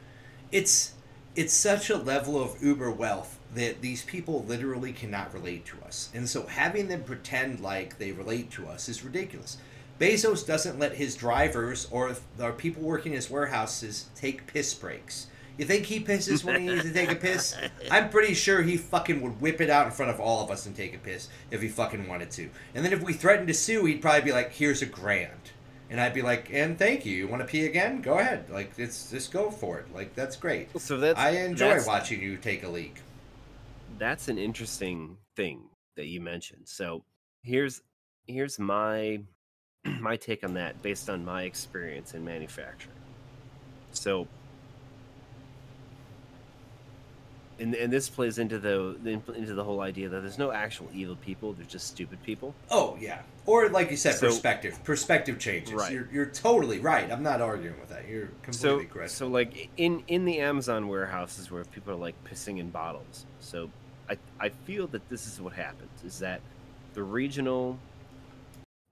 it's 0.53 0.95
it's 1.37 1.53
such 1.53 1.91
a 1.91 1.97
level 1.97 2.41
of 2.41 2.63
uber 2.63 2.91
wealth 2.91 3.39
that 3.55 3.81
these 3.81 4.03
people 4.03 4.45
literally 4.45 4.93
cannot 4.93 5.33
relate 5.33 5.65
to 5.67 5.77
us 5.87 6.11
and 6.15 6.29
so 6.29 6.47
having 6.47 6.89
them 6.89 7.03
pretend 7.03 7.61
like 7.61 7.99
they 7.99 8.11
relate 8.13 8.51
to 8.51 8.67
us 8.67 8.89
is 8.89 9.05
ridiculous 9.05 9.57
bezos 10.01 10.45
doesn't 10.47 10.79
let 10.79 10.95
his 10.95 11.15
drivers 11.17 11.87
or, 11.93 12.17
or 12.41 12.53
people 12.53 12.83
working 12.83 13.13
in 13.13 13.17
his 13.17 13.31
warehouses 13.31 14.07
take 14.17 14.47
piss 14.49 14.75
breaks 14.75 15.29
you 15.59 15.65
think 15.65 15.87
he 15.87 16.01
pisses 16.01 16.43
when 16.43 16.61
he 16.61 16.67
needs 16.69 16.83
to 16.83 16.93
take 16.93 17.11
a 17.11 17.15
piss? 17.15 17.57
I'm 17.91 18.11
pretty 18.11 18.35
sure 18.35 18.63
he 18.63 18.77
fucking 18.77 19.21
would 19.23 19.41
whip 19.41 19.61
it 19.61 19.71
out 19.71 19.87
in 19.87 19.93
front 19.93 20.11
of 20.11 20.21
all 20.21 20.43
of 20.43 20.51
us 20.51 20.67
and 20.67 20.75
take 20.75 20.95
a 20.95 20.99
piss 20.99 21.29
if 21.51 21.63
he 21.63 21.69
fucking 21.69 22.09
wanted 22.09 22.31
to. 22.33 22.51
And 22.75 22.85
then 22.85 22.93
if 22.93 23.03
we 23.03 23.13
threatened 23.13 23.49
to 23.49 23.55
sue, 23.55 23.85
he'd 23.85 24.03
probably 24.03 24.23
be 24.23 24.33
like, 24.33 24.53
"Here's 24.53 24.83
a 24.83 24.87
grand," 24.87 25.53
and 25.91 26.01
I'd 26.01 26.15
be 26.15 26.23
like, 26.23 26.53
"And 26.53 26.79
thank 26.79 27.07
you. 27.07 27.15
You 27.17 27.29
want 27.29 27.43
to 27.43 27.47
pee 27.47 27.67
again? 27.67 28.03
Go 28.03 28.19
ahead. 28.19 28.51
Like, 28.51 28.73
it's 28.79 29.11
just 29.11 29.31
go 29.33 29.51
for 29.51 29.79
it. 29.79 29.95
Like, 29.95 30.15
that's 30.15 30.37
great. 30.37 30.69
So 30.81 30.99
that's. 30.99 31.19
I 31.19 31.31
enjoy 31.31 31.67
that's- 31.69 31.87
watching 31.87 32.21
you 32.21 32.37
take 32.37 32.63
a 32.65 32.69
leak." 32.69 32.97
That's 33.99 34.27
an 34.27 34.39
interesting 34.39 35.19
thing 35.37 35.61
that 35.97 36.07
you 36.07 36.21
mentioned. 36.21 36.63
So 36.65 37.05
here's 37.45 37.83
here's 38.27 38.59
my 38.59 39.21
my 40.01 40.17
take 40.17 40.43
on 40.43 40.55
that 40.55 40.83
based 40.83 41.09
on 41.09 41.25
my 41.25 41.45
experience 41.45 42.15
in 42.15 42.25
manufacturing. 42.25 42.97
So 43.93 44.27
and, 47.59 47.75
and 47.75 47.93
this 47.93 48.09
plays 48.09 48.39
into 48.39 48.59
the 48.59 48.97
into 49.05 49.55
the 49.55 49.63
whole 49.65 49.81
idea 49.81 50.09
that 50.09 50.21
there's 50.21 50.39
no 50.39 50.51
actual 50.53 50.89
evil 50.93 51.17
people, 51.17 51.53
there's 51.53 51.69
just 51.69 51.87
stupid 51.87 52.23
people. 52.23 52.55
Oh 52.71 52.97
yeah, 53.01 53.23
or 53.47 53.69
like 53.69 53.91
you 53.91 53.97
said, 53.97 54.15
So- 54.17 54.27
perspective. 54.29 54.79
Perspective 54.85 55.39
changes. 55.39 55.75
Right. 55.75 55.93
You're 55.93 56.09
you're 56.13 56.27
totally 56.27 56.79
right. 56.81 57.11
I'm 57.11 57.23
not 57.23 57.41
arguing 57.41 57.79
with 57.81 57.89
that. 57.91 58.09
You're 58.09 58.29
so 58.51 58.77
completely 58.77 58.87
correct. 58.87 59.11
so 59.13 59.27
like 59.29 59.69
in 59.77 60.03
in 60.09 60.25
the 60.25 60.41
amazon 60.41 60.89
warehouses 60.89 61.51
where 61.51 61.65
people 61.65 61.93
are 61.93 61.97
like 61.97 62.15
pissing 62.25 62.59
in 62.59 62.69
bottles 62.71 63.25
so 63.41 63.71
i 64.11 64.17
i 64.39 64.49
feel 64.49 64.87
that 64.89 65.09
this 65.09 65.27
is 65.27 65.41
what 65.41 65.53
happens 65.55 66.03
is 66.05 66.19
that 66.19 66.41
the 66.93 67.03
regional 67.03 67.79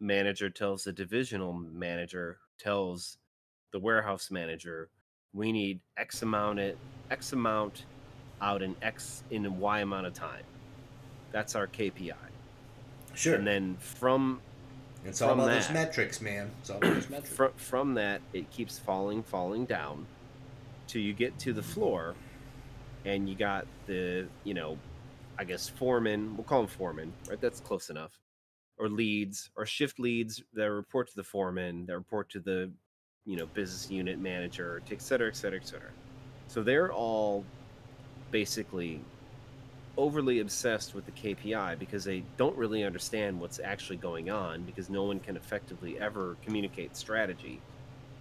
manager 0.00 0.48
tells 0.50 0.84
the 0.84 0.92
divisional 0.92 1.52
manager 1.52 2.38
tells 2.58 3.18
the 3.72 3.78
warehouse 3.78 4.30
manager 4.30 4.88
we 5.32 5.52
need 5.52 5.80
x 5.96 6.22
amount 6.22 6.58
it 6.58 6.76
x 7.10 7.32
amount 7.32 7.84
out 8.42 8.62
in 8.62 8.74
x 8.82 9.22
in 9.30 9.58
y 9.58 9.80
amount 9.80 10.06
of 10.06 10.12
time 10.12 10.44
that's 11.30 11.54
our 11.54 11.66
kpi 11.66 12.12
sure. 13.14 13.36
and 13.36 13.46
then 13.46 13.76
from 13.78 14.40
it's 15.04 15.20
all 15.20 15.30
from 15.30 15.40
about 15.40 15.54
those 15.54 15.70
metrics, 15.70 16.20
man. 16.20 16.48
It's 16.60 16.70
all 16.70 16.76
about 16.76 16.94
those 16.94 17.10
metrics. 17.10 17.34
from 17.34 17.52
from 17.56 17.94
that 17.94 18.20
it 18.32 18.50
keeps 18.50 18.78
falling 18.78 19.22
falling 19.22 19.64
down 19.64 20.06
till 20.86 21.02
you 21.02 21.12
get 21.12 21.38
to 21.40 21.52
the 21.52 21.62
floor 21.62 22.14
and 23.04 23.28
you 23.28 23.34
got 23.34 23.66
the 23.86 24.26
you 24.44 24.54
know 24.54 24.78
i 25.38 25.44
guess 25.44 25.68
foreman 25.68 26.36
we'll 26.36 26.44
call 26.44 26.60
them 26.60 26.68
foreman 26.68 27.12
right 27.28 27.40
that's 27.40 27.60
close 27.60 27.90
enough 27.90 28.12
or 28.78 28.88
leads 28.88 29.50
or 29.56 29.66
shift 29.66 29.98
leads 29.98 30.42
that 30.52 30.70
report 30.70 31.08
to 31.08 31.16
the 31.16 31.24
foreman 31.24 31.86
that 31.86 31.96
report 31.96 32.28
to 32.28 32.40
the 32.40 32.70
you 33.24 33.36
know 33.36 33.46
business 33.46 33.90
unit 33.90 34.18
manager 34.18 34.82
et 34.90 35.00
cetera 35.02 35.28
et 35.28 35.36
cetera 35.36 35.58
et 35.58 35.66
cetera 35.66 35.90
so 36.46 36.62
they're 36.62 36.92
all 36.92 37.44
basically 38.32 39.00
overly 39.96 40.40
obsessed 40.40 40.94
with 40.94 41.04
the 41.06 41.12
KPI 41.12 41.78
because 41.78 42.02
they 42.02 42.24
don't 42.38 42.56
really 42.56 42.82
understand 42.82 43.38
what's 43.38 43.60
actually 43.60 43.98
going 43.98 44.30
on 44.30 44.62
because 44.62 44.88
no 44.90 45.04
one 45.04 45.20
can 45.20 45.36
effectively 45.36 46.00
ever 46.00 46.36
communicate 46.44 46.96
strategy. 46.96 47.60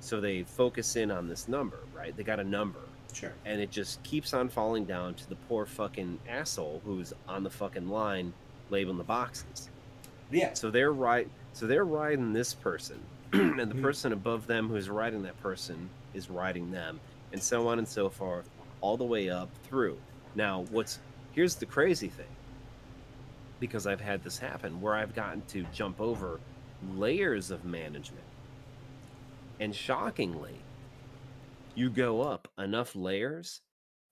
So 0.02 0.20
they 0.20 0.44
focus 0.44 0.96
in 0.98 1.10
on 1.12 1.28
this 1.30 1.48
number, 1.48 1.80
right? 1.96 2.16
They 2.16 2.24
got 2.24 2.40
a 2.40 2.44
number 2.44 2.80
Sure. 3.14 3.32
and 3.46 3.60
it 3.62 3.72
just 3.72 4.04
keeps 4.04 4.34
on 4.34 4.50
falling 4.50 4.86
down 4.86 5.14
to 5.16 5.30
the 5.30 5.36
poor 5.48 5.66
fucking 5.66 6.20
asshole 6.30 6.82
who's 6.86 7.14
on 7.28 7.44
the 7.44 7.50
fucking 7.50 7.88
line 7.88 8.34
labeling 8.70 8.98
the 8.98 9.04
boxes. 9.04 9.70
Yeah. 10.30 10.54
So 10.54 10.70
they're 10.70 10.94
right 10.94 11.28
So 11.54 11.68
they're 11.68 11.84
riding 11.84 12.32
this 12.32 12.54
person, 12.54 12.98
and 13.34 13.60
the 13.70 13.76
Mhm. 13.76 13.82
person 13.82 14.14
above 14.14 14.48
them 14.48 14.70
who's 14.70 14.90
riding 14.90 15.24
that 15.24 15.38
person 15.42 15.90
is 16.14 16.30
riding 16.30 16.72
them, 16.72 17.02
and 17.34 17.44
so 17.44 17.68
on 17.68 17.78
and 17.78 17.86
so 17.88 18.10
forth, 18.10 18.50
all 18.82 18.98
the 18.98 19.06
way 19.06 19.30
up 19.30 19.50
through. 19.64 19.98
Now, 20.36 20.66
what's 20.72 21.00
here's 21.32 21.56
the 21.56 21.66
crazy 21.66 22.08
thing 22.10 22.26
because 23.60 23.86
I've 23.88 24.02
had 24.02 24.24
this 24.24 24.40
happen 24.40 24.82
where 24.82 24.96
I've 24.96 25.14
gotten 25.16 25.44
to 25.50 25.64
jump 25.72 26.02
over 26.02 26.40
layers 26.96 27.52
of 27.52 27.64
management. 27.64 28.24
And 29.60 29.76
shockingly, 29.76 30.56
you 31.76 31.90
go 31.92 32.22
up 32.22 32.48
enough 32.58 32.96
layers 32.96 33.62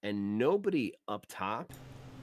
and 0.04 0.38
nobody 0.38 0.94
up 1.08 1.26
top 1.28 1.74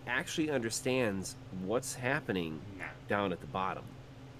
actually 0.06 0.50
understands 0.50 1.34
what's 1.64 1.94
happening 1.94 2.60
down 3.08 3.32
at 3.32 3.40
the 3.40 3.46
bottom. 3.48 3.82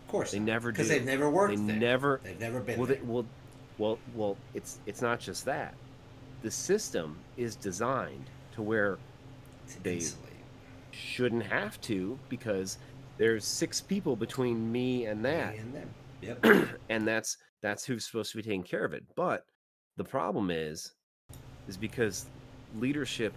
of 0.04 0.08
course, 0.12 0.30
They 0.30 0.38
never 0.38 0.70
do 0.70 0.74
because 0.74 0.88
they've 0.88 1.04
never 1.04 1.28
worked 1.28 1.56
They 1.56 1.62
there. 1.62 1.76
never 1.76 2.20
They've 2.22 2.38
never 2.38 2.60
been 2.60 2.78
well, 2.78 2.86
there. 2.86 2.96
they, 2.96 3.02
well, 3.02 3.26
well, 3.78 3.98
well. 4.14 4.36
It's 4.54 4.78
it's 4.86 5.02
not 5.02 5.18
just 5.18 5.44
that. 5.46 5.74
The 6.42 6.50
system 6.50 7.18
is 7.36 7.56
designed 7.56 8.26
to 8.54 8.62
where 8.62 8.98
To 9.68 9.82
they- 9.82 9.94
insulate. 9.94 10.32
shouldn't 10.92 11.44
have 11.44 11.80
to 11.82 12.18
because 12.28 12.78
there's 13.18 13.44
six 13.44 13.80
people 13.80 14.16
between 14.16 14.70
me 14.70 15.06
and 15.06 15.24
that, 15.24 15.54
Me 15.54 15.58
and 15.58 15.74
them. 15.74 15.94
Yep. 16.22 16.68
and 16.88 17.06
that's 17.06 17.36
that's 17.62 17.84
who's 17.84 18.06
supposed 18.06 18.30
to 18.32 18.36
be 18.36 18.42
taking 18.42 18.62
care 18.62 18.84
of 18.84 18.92
it. 18.92 19.04
But 19.16 19.46
the 19.96 20.04
problem 20.04 20.50
is, 20.50 20.92
is 21.68 21.76
because 21.76 22.26
leadership 22.76 23.34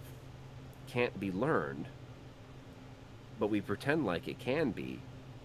can't 0.86 1.18
be 1.18 1.32
learned, 1.32 1.86
but 3.38 3.48
we 3.48 3.60
pretend 3.60 4.04
like 4.06 4.28
it 4.28 4.38
can 4.38 4.70
be. 4.70 5.00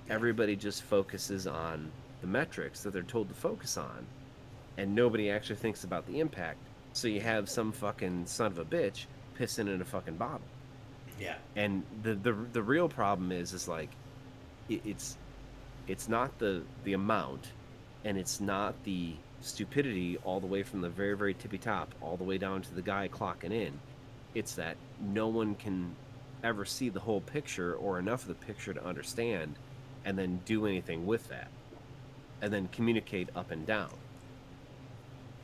Everybody 0.10 0.56
just 0.56 0.84
focuses 0.84 1.48
on 1.48 1.92
the 2.22 2.28
metrics 2.28 2.84
that 2.84 2.92
they're 2.94 3.02
told 3.04 3.30
to 3.30 3.36
focus 3.36 3.78
on, 3.78 4.06
and 4.78 4.94
nobody 4.94 5.30
actually 5.32 5.56
thinks 5.56 5.84
about 5.84 6.06
the 6.06 6.20
impact. 6.20 6.60
So 6.96 7.10
you 7.10 7.20
have 7.20 7.50
some 7.50 7.74
fucking 7.74 8.26
son 8.26 8.48
of 8.48 8.58
a 8.58 8.64
bitch 8.64 9.06
pissing 9.38 9.68
in 9.68 9.82
a 9.82 9.86
fucking 9.86 10.16
bottle. 10.16 10.48
Yeah. 11.20 11.36
and 11.56 11.84
the 12.04 12.16
the 12.16 12.34
the 12.54 12.62
real 12.62 12.90
problem 12.90 13.32
is 13.32 13.54
is 13.54 13.68
like 13.68 13.90
it, 14.70 14.82
it's 14.86 15.18
it's 15.88 16.10
not 16.10 16.38
the 16.40 16.64
the 16.84 16.94
amount 16.94 17.52
and 18.04 18.18
it's 18.18 18.40
not 18.42 18.82
the 18.84 19.14
stupidity 19.42 20.18
all 20.24 20.40
the 20.40 20.48
way 20.48 20.64
from 20.64 20.82
the 20.82 20.90
very 20.90 21.16
very 21.16 21.34
tippy 21.34 21.58
top 21.58 21.94
all 22.02 22.18
the 22.18 22.24
way 22.24 22.38
down 22.38 22.62
to 22.64 22.74
the 22.74 22.82
guy 22.82 23.10
clocking 23.10 23.52
in. 23.52 23.80
It's 24.34 24.56
that 24.56 24.78
no 25.02 25.28
one 25.28 25.56
can 25.56 25.96
ever 26.44 26.66
see 26.66 26.90
the 26.90 27.00
whole 27.02 27.22
picture 27.22 27.76
or 27.76 28.00
enough 28.00 28.22
of 28.24 28.28
the 28.30 28.46
picture 28.46 28.74
to 28.74 28.86
understand 28.86 29.56
and 30.06 30.18
then 30.18 30.40
do 30.46 30.66
anything 30.66 31.06
with 31.06 31.28
that 31.30 31.48
and 32.42 32.54
then 32.54 32.70
communicate 32.72 33.30
up 33.36 33.52
and 33.52 33.66
down 33.66 33.92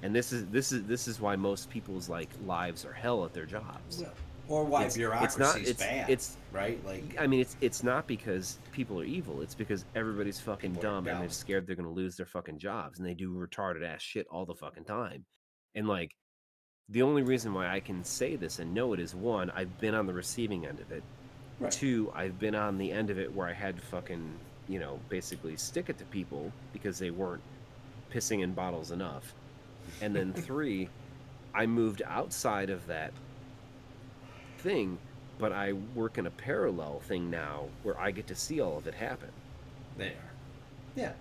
and 0.03 0.15
this 0.15 0.31
is 0.33 0.45
this 0.47 0.71
is 0.71 0.83
this 0.85 1.07
is 1.07 1.19
why 1.21 1.35
most 1.35 1.69
people's 1.69 2.09
like 2.09 2.29
lives 2.45 2.85
are 2.85 2.93
hell 2.93 3.23
at 3.25 3.33
their 3.33 3.45
jobs 3.45 4.01
Well, 4.01 4.13
or 4.47 4.63
why 4.65 4.79
It's- 4.81 4.93
it's 4.93 4.97
bureaucracy's 4.97 5.37
not- 5.39 5.57
it's- 5.57 5.77
bad. 5.77 6.09
it's- 6.09 6.37
right. 6.51 6.83
Like 6.85 7.15
I 7.19 7.27
mean, 7.27 7.39
it's 7.41 7.55
it's 7.61 7.83
not 7.83 8.07
because 8.07 8.57
people 8.71 8.99
are 8.99 9.03
evil. 9.05 9.41
It's 9.41 9.55
because 9.55 9.85
everybody's 9.95 10.39
fucking 10.39 10.73
dumb 10.75 11.07
and 11.07 11.21
they're 11.21 11.29
scared 11.29 11.67
they're 11.67 11.75
gonna 11.75 11.89
lose 11.91 12.17
their 12.17 12.25
fucking 12.25 12.57
jobs, 12.59 12.99
and 12.99 13.07
they 13.07 13.13
do 13.13 13.31
retarded 13.33 13.83
ass 13.85 14.01
shit 14.01 14.27
all 14.29 14.45
the 14.45 14.55
fucking 14.55 14.85
time. 14.85 15.25
And 15.75 15.87
like, 15.87 16.11
the 16.89 17.01
only 17.03 17.21
reason 17.21 17.53
why 17.53 17.69
I 17.73 17.79
can 17.79 18.03
say 18.03 18.35
this 18.35 18.59
and 18.59 18.73
know 18.73 18.91
it 18.93 18.99
is 18.99 19.15
one, 19.15 19.49
I've 19.51 19.79
been 19.79 19.95
on 19.95 20.05
the 20.07 20.13
receiving 20.13 20.65
end 20.65 20.79
of 20.81 20.91
it. 20.91 21.03
Right. 21.59 21.71
Two, 21.71 22.11
I've 22.13 22.37
been 22.39 22.55
on 22.55 22.77
the 22.77 22.91
end 22.91 23.09
of 23.09 23.17
it 23.19 23.33
where 23.33 23.47
I 23.47 23.53
had 23.53 23.77
to 23.77 23.81
fucking, 23.81 24.33
you 24.67 24.79
know, 24.79 24.99
basically 25.07 25.55
stick 25.55 25.89
it 25.89 25.97
to 25.99 26.05
people 26.05 26.51
because 26.73 26.99
they 26.99 27.11
weren't 27.11 27.43
pissing 28.11 28.41
in 28.41 28.53
bottles 28.53 28.91
enough. 28.91 29.33
And 29.99 30.15
then 30.15 30.33
three, 30.33 30.89
I 31.53 31.65
moved 31.65 32.01
outside 32.05 32.69
of 32.69 32.85
that 32.87 33.13
thing, 34.59 34.97
but 35.37 35.51
I 35.51 35.73
work 35.73 36.17
in 36.17 36.27
a 36.27 36.31
parallel 36.31 36.99
thing 37.01 37.29
now 37.29 37.65
where 37.83 37.99
I 37.99 38.11
get 38.11 38.27
to 38.27 38.35
see 38.35 38.61
all 38.61 38.77
of 38.77 38.87
it 38.87 38.93
happen. 38.93 39.29
they 39.97 40.07
are. 40.09 40.31
Yeah. 40.95 41.13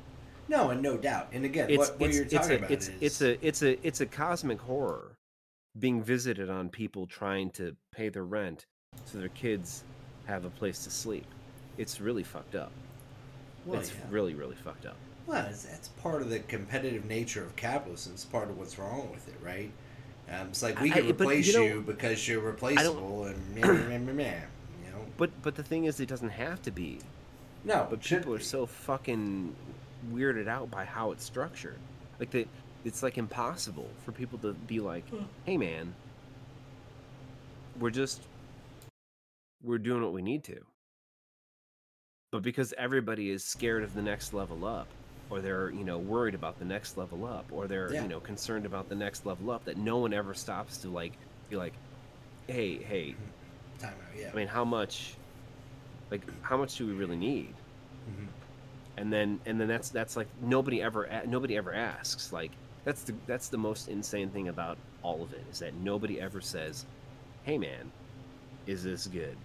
No, 0.48 0.70
and 0.70 0.82
no 0.82 0.96
doubt. 0.96 1.28
And 1.32 1.44
again, 1.44 1.70
It's 1.70 1.78
what, 1.78 2.00
what 2.00 2.08
it's 2.08 2.16
you're 2.16 2.24
it's 2.24 2.34
talking 2.34 2.52
a 2.52 2.56
about 2.56 2.70
it's 2.72 2.88
is 2.88 2.94
it's 3.00 3.20
a 3.22 3.46
it's 3.46 3.62
a 3.62 3.86
it's 3.86 4.00
a 4.00 4.06
cosmic 4.06 4.60
horror 4.60 5.12
being 5.78 6.02
visited 6.02 6.50
on 6.50 6.68
people 6.68 7.06
trying 7.06 7.50
to 7.50 7.76
pay 7.92 8.08
their 8.08 8.24
rent 8.24 8.66
so 9.04 9.18
their 9.18 9.28
kids 9.28 9.84
have 10.26 10.44
a 10.44 10.50
place 10.50 10.82
to 10.84 10.90
sleep. 10.90 11.26
It's 11.78 12.00
really 12.00 12.24
fucked 12.24 12.56
up. 12.56 12.72
well, 13.64 13.78
it's 13.78 13.90
yeah. 13.90 13.96
really 14.10 14.34
really 14.34 14.56
fucked 14.56 14.86
up. 14.86 14.96
Well, 15.30 15.44
that's 15.44 15.86
part 16.02 16.22
of 16.22 16.28
the 16.28 16.40
competitive 16.40 17.04
nature 17.04 17.44
of 17.44 17.54
capitalism. 17.54 18.14
It's 18.14 18.24
part 18.24 18.50
of 18.50 18.58
what's 18.58 18.80
wrong 18.80 19.10
with 19.12 19.28
it, 19.28 19.36
right? 19.40 19.70
Um, 20.28 20.48
it's 20.48 20.60
like 20.60 20.80
we 20.80 20.90
can 20.90 21.06
I- 21.06 21.10
replace 21.10 21.54
you 21.54 21.62
you, 21.62 21.74
know, 21.76 21.80
because 21.82 22.26
you're 22.26 22.40
replaceable, 22.40 23.26
and 23.26 23.54
meh, 23.54 23.60
meh, 23.64 23.86
meh, 23.86 23.98
meh, 23.98 24.12
meh, 24.12 24.40
you 24.84 24.90
know. 24.90 25.04
But 25.16 25.30
but 25.42 25.54
the 25.54 25.62
thing 25.62 25.84
is, 25.84 26.00
it 26.00 26.08
doesn't 26.08 26.30
have 26.30 26.60
to 26.62 26.72
be. 26.72 26.98
No, 27.62 27.86
But 27.88 28.00
it 28.00 28.04
shouldn't 28.04 28.24
people 28.24 28.34
are 28.34 28.40
so 28.40 28.66
fucking 28.66 29.54
weirded 30.12 30.48
out 30.48 30.68
by 30.68 30.84
how 30.84 31.12
it's 31.12 31.24
structured. 31.24 31.78
Like 32.18 32.30
they, 32.30 32.48
it's 32.84 33.04
like 33.04 33.16
impossible 33.16 33.88
for 34.04 34.10
people 34.10 34.36
to 34.40 34.52
be 34.52 34.80
like, 34.80 35.04
"Hey, 35.44 35.56
man, 35.56 35.94
we're 37.78 37.90
just 37.90 38.20
we're 39.62 39.78
doing 39.78 40.02
what 40.02 40.12
we 40.12 40.22
need 40.22 40.42
to." 40.44 40.58
But 42.32 42.42
because 42.42 42.74
everybody 42.76 43.30
is 43.30 43.44
scared 43.44 43.84
of 43.84 43.94
the 43.94 44.02
next 44.02 44.32
level 44.34 44.64
up, 44.64 44.88
or 45.30 45.40
they're 45.40 45.70
you 45.70 45.84
know 45.84 45.98
worried 45.98 46.34
about 46.34 46.58
the 46.58 46.64
next 46.64 46.96
level 46.96 47.24
up, 47.24 47.46
or 47.52 47.66
they're 47.68 47.92
Yeah. 47.92 48.02
you 48.02 48.08
know 48.08 48.20
concerned 48.20 48.66
about 48.66 48.88
the 48.88 48.94
next 48.96 49.24
level 49.24 49.50
up, 49.50 49.64
that 49.64 49.76
no 49.76 49.98
one 49.98 50.12
ever 50.12 50.34
stops 50.34 50.78
to 50.78 50.88
like 50.88 51.12
be 51.48 51.56
like, 51.56 51.72
"Hey, 52.48 52.76
hey, 52.78 53.14
Time 53.78 53.92
out, 53.94 54.18
yeah. 54.18 54.30
I 54.32 54.36
mean, 54.36 54.46
how 54.48 54.64
much, 54.64 55.14
like, 56.10 56.22
how 56.42 56.56
much 56.56 56.76
do 56.76 56.86
we 56.86 56.92
really 56.92 57.16
need?" 57.16 57.54
Mhm. 58.10 58.26
and 58.96 59.12
then 59.12 59.40
and 59.46 59.60
then 59.60 59.68
that's 59.68 59.88
that's 59.90 60.16
like 60.16 60.26
nobody 60.42 60.82
ever 60.82 61.08
nobody 61.26 61.56
ever 61.56 61.72
asks 61.72 62.32
like 62.32 62.50
that's 62.84 63.02
the 63.04 63.14
that's 63.26 63.48
the 63.48 63.56
most 63.58 63.88
insane 63.88 64.30
thing 64.30 64.48
about 64.48 64.76
all 65.02 65.22
of 65.22 65.32
it 65.32 65.42
is 65.50 65.58
that 65.60 65.74
nobody 65.74 66.20
ever 66.20 66.40
says 66.40 66.84
hey 67.44 67.56
man 67.56 67.90
is 68.66 68.82
this 68.82 69.06
good 69.06 69.36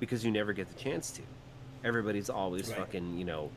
because 0.00 0.24
you 0.24 0.30
never 0.30 0.52
get 0.52 0.68
the 0.68 0.74
chance 0.74 1.10
to 1.12 1.22
everybody's 1.84 2.28
always 2.30 2.68
Right. 2.68 2.78
fucking 2.78 3.16
you 3.18 3.24
know 3.24 3.50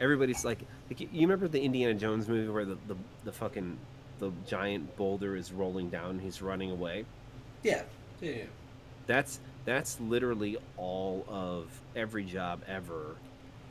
everybody's 0.00 0.44
like, 0.44 0.58
like 0.90 1.00
you 1.00 1.20
remember 1.22 1.48
the 1.48 1.60
indiana 1.60 1.94
jones 1.94 2.28
movie 2.28 2.48
where 2.48 2.64
the, 2.64 2.76
the 2.86 2.96
the 3.24 3.32
fucking 3.32 3.76
the 4.18 4.32
giant 4.46 4.96
boulder 4.96 5.36
is 5.36 5.52
rolling 5.52 5.88
down 5.90 6.10
and 6.10 6.20
he's 6.20 6.42
running 6.42 6.70
away 6.70 7.04
Yeah. 7.62 7.82
Yeah. 8.20 8.44
that's 9.06 9.40
that's 9.64 10.00
literally 10.00 10.56
all 10.76 11.24
of 11.28 11.66
every 11.94 12.24
job 12.24 12.62
ever 12.66 13.16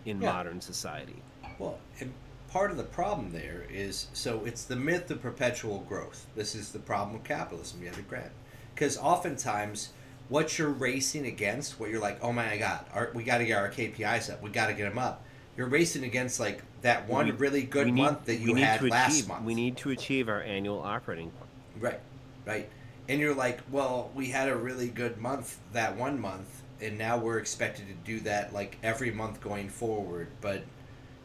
in 0.05 0.21
Yeah. 0.21 0.31
modern 0.31 0.61
society 0.61 1.21
Well, 1.59 1.79
and 1.99 2.13
part 2.49 2.71
of 2.71 2.77
the 2.77 2.83
problem 2.83 3.31
there 3.31 3.65
is 3.69 4.07
so 4.13 4.45
it's 4.45 4.63
the 4.63 4.75
myth 4.75 5.11
of 5.11 5.21
perpetual 5.21 5.79
growth. 5.89 6.27
This 6.35 6.55
is 6.55 6.71
the 6.71 6.79
problem 6.79 7.15
of 7.17 7.23
capitalism. 7.23 7.81
You 7.81 7.87
have 7.87 7.97
to 7.97 8.03
grant 8.03 8.31
because 8.73 8.97
oftentimes 8.97 9.89
what 10.29 10.57
you're 10.57 10.69
racing 10.69 11.25
against, 11.25 11.79
what 11.79 11.89
you're 11.89 12.01
like, 12.01 12.19
oh 12.21 12.31
my 12.31 12.57
god, 12.57 12.85
our, 12.93 13.11
we 13.13 13.23
got 13.23 13.39
to 13.39 13.45
get 13.45 13.57
our 13.57 13.69
KPIs 13.69 14.31
up. 14.31 14.41
We 14.41 14.49
got 14.49 14.67
to 14.67 14.73
get 14.73 14.87
them 14.89 14.97
up. 14.97 15.23
You're 15.57 15.67
racing 15.67 16.03
against 16.03 16.39
like 16.39 16.61
that 16.81 17.07
one 17.09 17.25
We- 17.25 17.31
really 17.33 17.63
good 17.63 17.87
need- 17.87 18.01
month 18.01 18.25
that 18.25 18.35
you 18.37 18.55
had 18.55 18.79
to 18.79 18.87
last 18.87 19.13
achieve, 19.13 19.27
month. 19.27 19.43
We 19.43 19.55
need 19.55 19.75
to 19.77 19.89
achieve 19.89 20.29
our 20.29 20.41
annual 20.43 20.79
operating. 20.81 21.31
Right, 21.79 21.99
right. 22.45 22.69
And 23.09 23.19
you're 23.19 23.33
like, 23.33 23.59
well, 23.71 24.11
we 24.13 24.27
had 24.27 24.49
a 24.49 24.55
really 24.55 24.87
good 24.89 25.17
month 25.17 25.57
that 25.73 25.95
one 25.97 26.19
month, 26.19 26.61
and 26.79 26.97
now 26.97 27.17
we're 27.17 27.39
expected 27.39 27.87
to 27.87 27.93
do 28.05 28.19
that 28.21 28.53
like 28.53 28.77
every 28.83 29.11
month 29.11 29.41
going 29.41 29.69
forward. 29.69 30.27
But, 30.41 30.61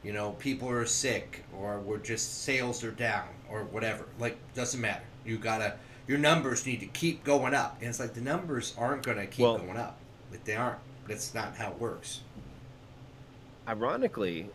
you 0.02 0.12
know, 0.12 0.30
people 0.32 0.68
are 0.70 0.86
sick, 0.86 1.44
or 1.58 1.80
we're 1.80 1.98
just 1.98 2.44
sales 2.44 2.82
are 2.84 2.90
down, 2.92 3.28
or 3.50 3.64
whatever. 3.64 4.06
Like, 4.18 4.38
doesn't 4.54 4.80
matter. 4.80 5.02
You 5.26 5.36
gotta, 5.38 5.74
your 6.06 6.18
numbers 6.18 6.64
need 6.66 6.80
to 6.80 6.86
keep 6.86 7.22
going 7.24 7.52
up. 7.52 7.76
And 7.80 7.88
it's 7.90 8.00
like 8.00 8.14
the 8.14 8.20
numbers 8.22 8.74
aren't 8.78 9.02
gonna 9.02 9.26
keep 9.26 9.40
Well- 9.44 9.58
going 9.58 9.76
up. 9.76 9.98
Like, 10.30 10.44
they 10.44 10.56
aren't. 10.56 10.78
That's 11.06 11.34
not 11.34 11.56
how 11.56 11.72
it 11.72 11.78
works. 11.80 12.20
Ironically, 13.72 14.50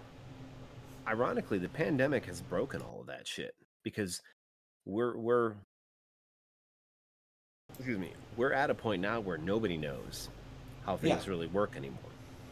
ironically, 1.07 1.57
the 1.57 1.69
pandemic 1.69 2.25
has 2.25 2.39
broken 2.41 2.81
all 2.83 2.99
of 3.01 3.07
that 3.07 3.27
shit 3.27 3.55
because 3.83 4.21
we're 4.85 5.17
we're 5.17 5.53
excuse 7.73 7.97
me, 7.97 8.11
we're 8.37 8.53
at 8.53 8.69
a 8.69 8.75
point 8.75 9.01
now 9.01 9.19
where 9.19 9.39
nobody 9.39 9.75
knows 9.75 10.29
how 10.85 10.97
things 10.97 11.23
Yeah. 11.25 11.29
really 11.31 11.47
work 11.47 11.75
anymore. 11.75 11.99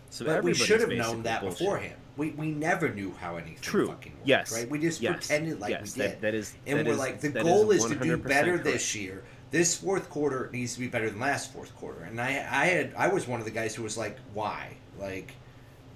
So 0.10 0.26
But 0.26 0.44
we 0.44 0.56
should 0.56 0.82
have 0.82 0.90
known 0.90 1.22
that 1.24 1.42
bullshit. 1.42 1.60
beforehand. 1.60 1.96
We, 2.18 2.32
we 2.32 2.50
never 2.50 2.90
knew 2.90 3.14
how 3.20 3.36
anything 3.36 3.58
True. 3.62 3.88
fucking 3.88 4.14
worked, 4.14 4.28
Yes. 4.28 4.52
right? 4.52 4.68
We 4.70 4.80
just 4.80 5.02
yes. 5.02 5.14
pretended 5.28 5.60
like 5.60 5.70
yes. 5.70 5.96
we 5.96 6.02
did. 6.02 6.12
That, 6.14 6.22
that 6.22 6.34
is. 6.34 6.56
and 6.66 6.80
that 6.80 6.86
we're 6.88 6.94
is- 6.94 6.98
like 6.98 7.22
the 7.22 7.30
goal 7.30 7.70
is, 7.72 7.86
to 7.86 7.96
do 7.96 8.18
better 8.18 8.54
correct. 8.54 8.64
this 8.64 8.96
year 8.96 9.24
this 9.52 9.78
fourth 9.78 10.10
quarter 10.10 10.50
needs 10.52 10.74
to 10.74 10.80
be 10.80 10.88
better 10.88 11.10
than 11.12 11.20
last 11.20 11.54
fourth 11.54 11.74
quarter 11.76 12.02
and 12.02 12.20
i 12.20 12.30
i 12.30 12.66
had 12.66 12.92
i 12.98 13.08
was 13.08 13.28
one 13.28 13.40
of 13.40 13.46
the 13.46 13.52
guys 13.52 13.76
who 13.76 13.84
was 13.84 13.96
like 13.96 14.18
why 14.34 14.76
like 15.00 15.34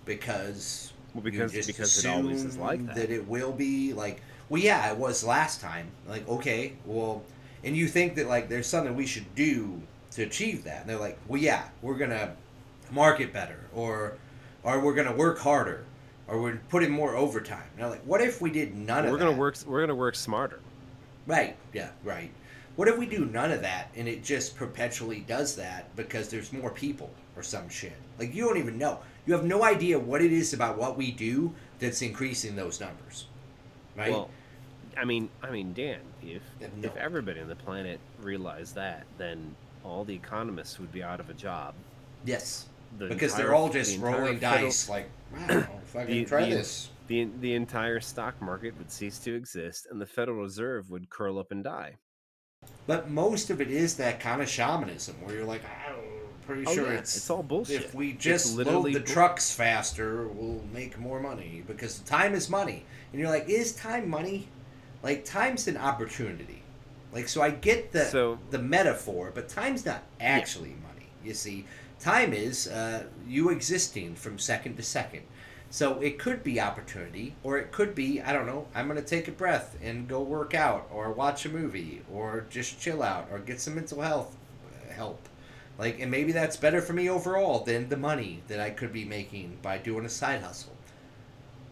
because 0.09 0.91
Well, 1.13 1.23
because 1.23 1.53
just 1.53 1.67
because 1.67 2.03
it 2.03 2.09
always 2.09 2.43
is 2.43 2.57
like 2.57 2.85
that. 2.87 2.95
that. 2.95 3.09
it 3.11 3.27
will 3.27 3.53
be 3.53 3.93
like, 3.93 4.21
well, 4.49 4.61
yeah, 4.61 4.91
it 4.91 4.97
was 4.97 5.23
last 5.23 5.61
time. 5.61 5.87
Like, 6.07 6.27
okay, 6.27 6.73
well, 6.85 7.23
and 7.63 7.77
you 7.77 7.87
think 7.87 8.15
that 8.15 8.27
like 8.27 8.49
there's 8.49 8.67
something 8.67 8.95
we 8.95 9.05
should 9.05 9.33
do 9.35 9.81
to 10.11 10.23
achieve 10.23 10.63
that, 10.65 10.81
and 10.81 10.89
they're 10.89 10.99
like, 10.99 11.17
well, 11.27 11.39
yeah, 11.39 11.69
we're 11.81 11.97
gonna 11.97 12.35
market 12.91 13.31
better, 13.31 13.59
or 13.73 14.17
or 14.63 14.79
we're 14.79 14.95
gonna 14.95 15.15
work 15.15 15.37
harder, 15.39 15.85
or 16.27 16.41
we're 16.41 16.59
putting 16.69 16.89
more 16.91 17.15
overtime. 17.15 17.63
And 17.73 17.83
they're 17.83 17.89
like, 17.89 18.03
what 18.03 18.19
if 18.21 18.41
we 18.41 18.49
did 18.49 18.75
none 18.75 19.05
of 19.05 19.11
we're 19.11 19.17
that? 19.19 19.25
gonna 19.25 19.37
work. 19.37 19.55
We're 19.67 19.81
gonna 19.81 19.95
work 19.95 20.15
smarter. 20.15 20.59
Right. 21.27 21.55
Yeah. 21.73 21.89
Right. 22.03 22.31
What 22.75 22.87
if 22.87 22.97
we 22.97 23.05
do 23.05 23.25
none 23.25 23.51
of 23.51 23.61
that 23.61 23.89
and 23.95 24.07
it 24.07 24.23
just 24.23 24.55
perpetually 24.55 25.19
does 25.27 25.55
that 25.57 25.93
because 25.97 26.29
there's 26.29 26.51
more 26.53 26.71
people 26.71 27.11
or 27.35 27.43
some 27.43 27.67
shit? 27.69 27.93
Like 28.17 28.33
you 28.33 28.45
don't 28.45 28.57
even 28.57 28.77
know. 28.77 28.99
You 29.29 29.35
have 29.35 29.45
no 29.45 29.63
idea 29.63 29.99
what 29.99 30.23
it 30.23 30.31
is 30.33 30.53
about 30.53 30.75
what 30.75 30.97
we 30.97 31.11
do 31.11 31.53
that's 31.77 32.01
increasing 32.01 32.55
those 32.55 32.79
numbers. 32.79 33.27
Right. 33.95 34.09
Well, 34.11 34.31
I 34.97 35.05
mean, 35.05 35.29
I 35.43 35.51
mean, 35.51 35.71
Dan, 35.71 35.99
if 36.23 36.41
no. 36.59 36.67
if 36.81 36.97
everybody 36.97 37.39
on 37.39 37.47
the 37.47 37.55
planet 37.55 37.99
realized 38.23 38.73
that, 38.73 39.05
then 39.19 39.55
all 39.83 40.03
the 40.03 40.15
economists 40.15 40.79
would 40.79 40.91
be 40.91 41.03
out 41.03 41.19
of 41.19 41.29
a 41.29 41.35
job. 41.35 41.75
yes. 42.25 42.65
The 42.97 43.05
Because 43.05 43.35
they're 43.35 43.53
all 43.53 43.69
just 43.69 43.93
entire 43.97 44.19
rolling 44.19 44.39
dice. 44.39 44.89
Like, 44.89 45.11
wow, 45.31 45.45
if 45.83 45.95
I 45.95 46.05
can 46.05 46.13
The- 46.15 46.25
try 46.25 46.45
the- 46.49 46.55
this. 46.55 46.89
The 47.05 47.29
the 47.39 47.53
entire 47.53 47.99
stock 47.99 48.41
market 48.41 48.75
would 48.79 48.89
cease 48.91 49.19
to 49.19 49.35
exist, 49.35 49.85
and 49.91 50.01
the 50.01 50.07
Federal 50.07 50.41
Reserve 50.41 50.89
would 50.89 51.11
curl 51.11 51.37
up 51.37 51.51
and 51.51 51.63
die. 51.63 51.97
But 52.87 53.11
most 53.11 53.51
of 53.51 53.61
it 53.61 53.69
is 53.69 53.95
that 53.97 54.19
kind 54.19 54.41
of 54.41 54.49
shamanism 54.49 55.17
where 55.21 55.35
you're 55.35 55.45
like, 55.45 55.61
I'm 55.87 56.08
pretty 56.49 56.65
Oh, 56.67 56.73
sure 56.73 56.91
yeah, 56.91 56.99
it's 56.99 57.15
it's 57.15 57.29
all 57.29 57.43
bullshit. 57.43 57.83
If 57.83 57.93
we 57.93 58.11
It's 58.11 58.23
just 58.23 58.55
load 58.57 58.65
literally 58.65 58.93
the 58.93 58.99
bull- 58.99 59.13
trucks 59.13 59.51
faster, 59.51 60.27
we'll 60.27 60.61
make 60.73 60.97
more 60.97 61.19
money 61.19 61.63
because 61.67 61.99
time 61.99 62.33
is 62.33 62.49
money. 62.49 62.85
And 63.11 63.21
you're 63.21 63.29
like, 63.29 63.47
is 63.47 63.73
time 63.73 64.09
money? 64.09 64.47
Like 65.03 65.25
time's 65.25 65.67
an 65.67 65.77
opportunity. 65.77 66.61
Like 67.13 67.27
so, 67.27 67.41
I 67.41 67.51
get 67.51 67.91
the 67.91 68.05
So- 68.05 68.39
the 68.49 68.59
metaphor, 68.59 69.31
but 69.33 69.47
time's 69.49 69.85
not 69.85 70.03
actually 70.19 70.69
money. 70.69 71.07
You 71.23 71.33
see, 71.33 71.65
time 71.99 72.33
is 72.33 72.67
uh, 72.67 73.03
you 73.27 73.49
existing 73.49 74.15
from 74.15 74.39
second 74.39 74.75
to 74.77 74.83
second. 74.83 75.23
So 75.71 75.99
it 75.99 76.17
could 76.17 76.43
be 76.43 76.59
opportunity, 76.59 77.35
or 77.43 77.59
it 77.59 77.71
could 77.71 77.93
be 77.93 78.21
I 78.21 78.33
don't 78.33 78.47
know. 78.47 78.67
I'm 78.73 78.87
gonna 78.87 79.01
take 79.03 79.27
a 79.27 79.31
breath 79.31 79.77
and 79.83 80.07
go 80.07 80.19
work 80.21 80.53
out, 80.55 80.87
or 80.91 81.11
watch 81.11 81.45
a 81.45 81.49
movie, 81.49 82.01
or 82.11 82.45
just 82.49 82.79
chill 82.81 83.03
out, 83.03 83.27
or 83.31 83.37
get 83.37 83.61
some 83.61 83.75
mental 83.75 84.01
health 84.01 84.35
uh, 84.65 84.93
help. 84.93 85.29
Like, 85.79 86.01
and 86.01 86.11
maybe 86.11 86.33
that's 86.33 86.57
better 86.57 86.81
for 86.81 86.91
me 86.93 87.09
overall 87.09 87.63
than 87.63 87.87
the 87.87 87.95
money 87.97 88.43
that 88.49 88.59
I 88.59 88.69
could 88.69 88.91
be 88.91 89.05
making 89.05 89.57
by 89.61 89.77
doing 89.77 90.05
a 90.05 90.09
side 90.09 90.41
hustle. 90.41 90.75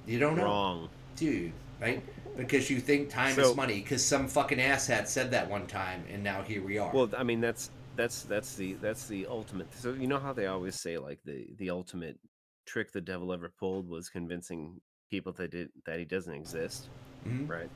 You 0.06 0.18
don't 0.18 0.38
know, 0.38 0.46
Wrong. 0.46 0.90
dude, 1.18 1.52
right? 1.82 2.02
Because 2.38 2.70
you 2.70 2.80
think 2.80 3.10
time 3.10 3.36
So- 3.36 3.52
is 3.52 3.56
money. 3.58 3.82
Because 3.82 4.06
some 4.06 4.28
fucking 4.30 4.60
asshat 4.60 5.08
said 5.08 5.32
that 5.32 5.50
one 5.50 5.68
time, 5.68 6.06
and 6.10 6.24
now 6.24 6.42
here 6.42 6.64
we 6.64 6.78
are. 6.78 6.90
Well, 6.94 7.10
I 7.18 7.24
mean, 7.24 7.42
that's 7.42 7.70
that's 7.98 8.22
that's 8.24 8.56
the 8.56 8.74
that's 8.76 9.08
the 9.08 9.26
ultimate. 9.28 9.68
So 9.74 9.92
you 9.92 10.08
know 10.08 10.20
how 10.20 10.32
they 10.32 10.46
always 10.48 10.80
say 10.80 10.98
like 10.98 11.20
the 11.26 11.48
the 11.58 11.70
ultimate 11.70 12.18
trick 12.66 12.94
the 12.94 13.02
devil 13.02 13.34
ever 13.34 13.52
pulled 13.60 13.90
was 13.90 14.08
convincing 14.08 14.80
people 15.12 15.34
that 15.34 15.52
did 15.52 15.70
that 15.86 16.00
he 16.00 16.06
doesn't 16.06 16.34
exist, 16.34 16.88
Mhm. 17.28 17.50
right? 17.50 17.70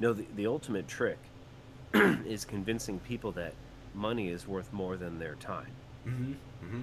No, 0.00 0.14
the 0.14 0.24
the 0.36 0.46
ultimate 0.46 0.88
trick 0.88 1.18
is 1.94 2.46
convincing 2.46 2.98
people 3.00 3.32
that 3.32 3.52
money 3.98 4.28
is 4.28 4.46
worth 4.46 4.72
more 4.72 4.96
than 4.96 5.18
their 5.18 5.34
time. 5.34 5.72
Mm-hmm. 6.06 6.32
Mm-hmm. 6.64 6.80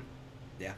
Yeah. 0.60 0.74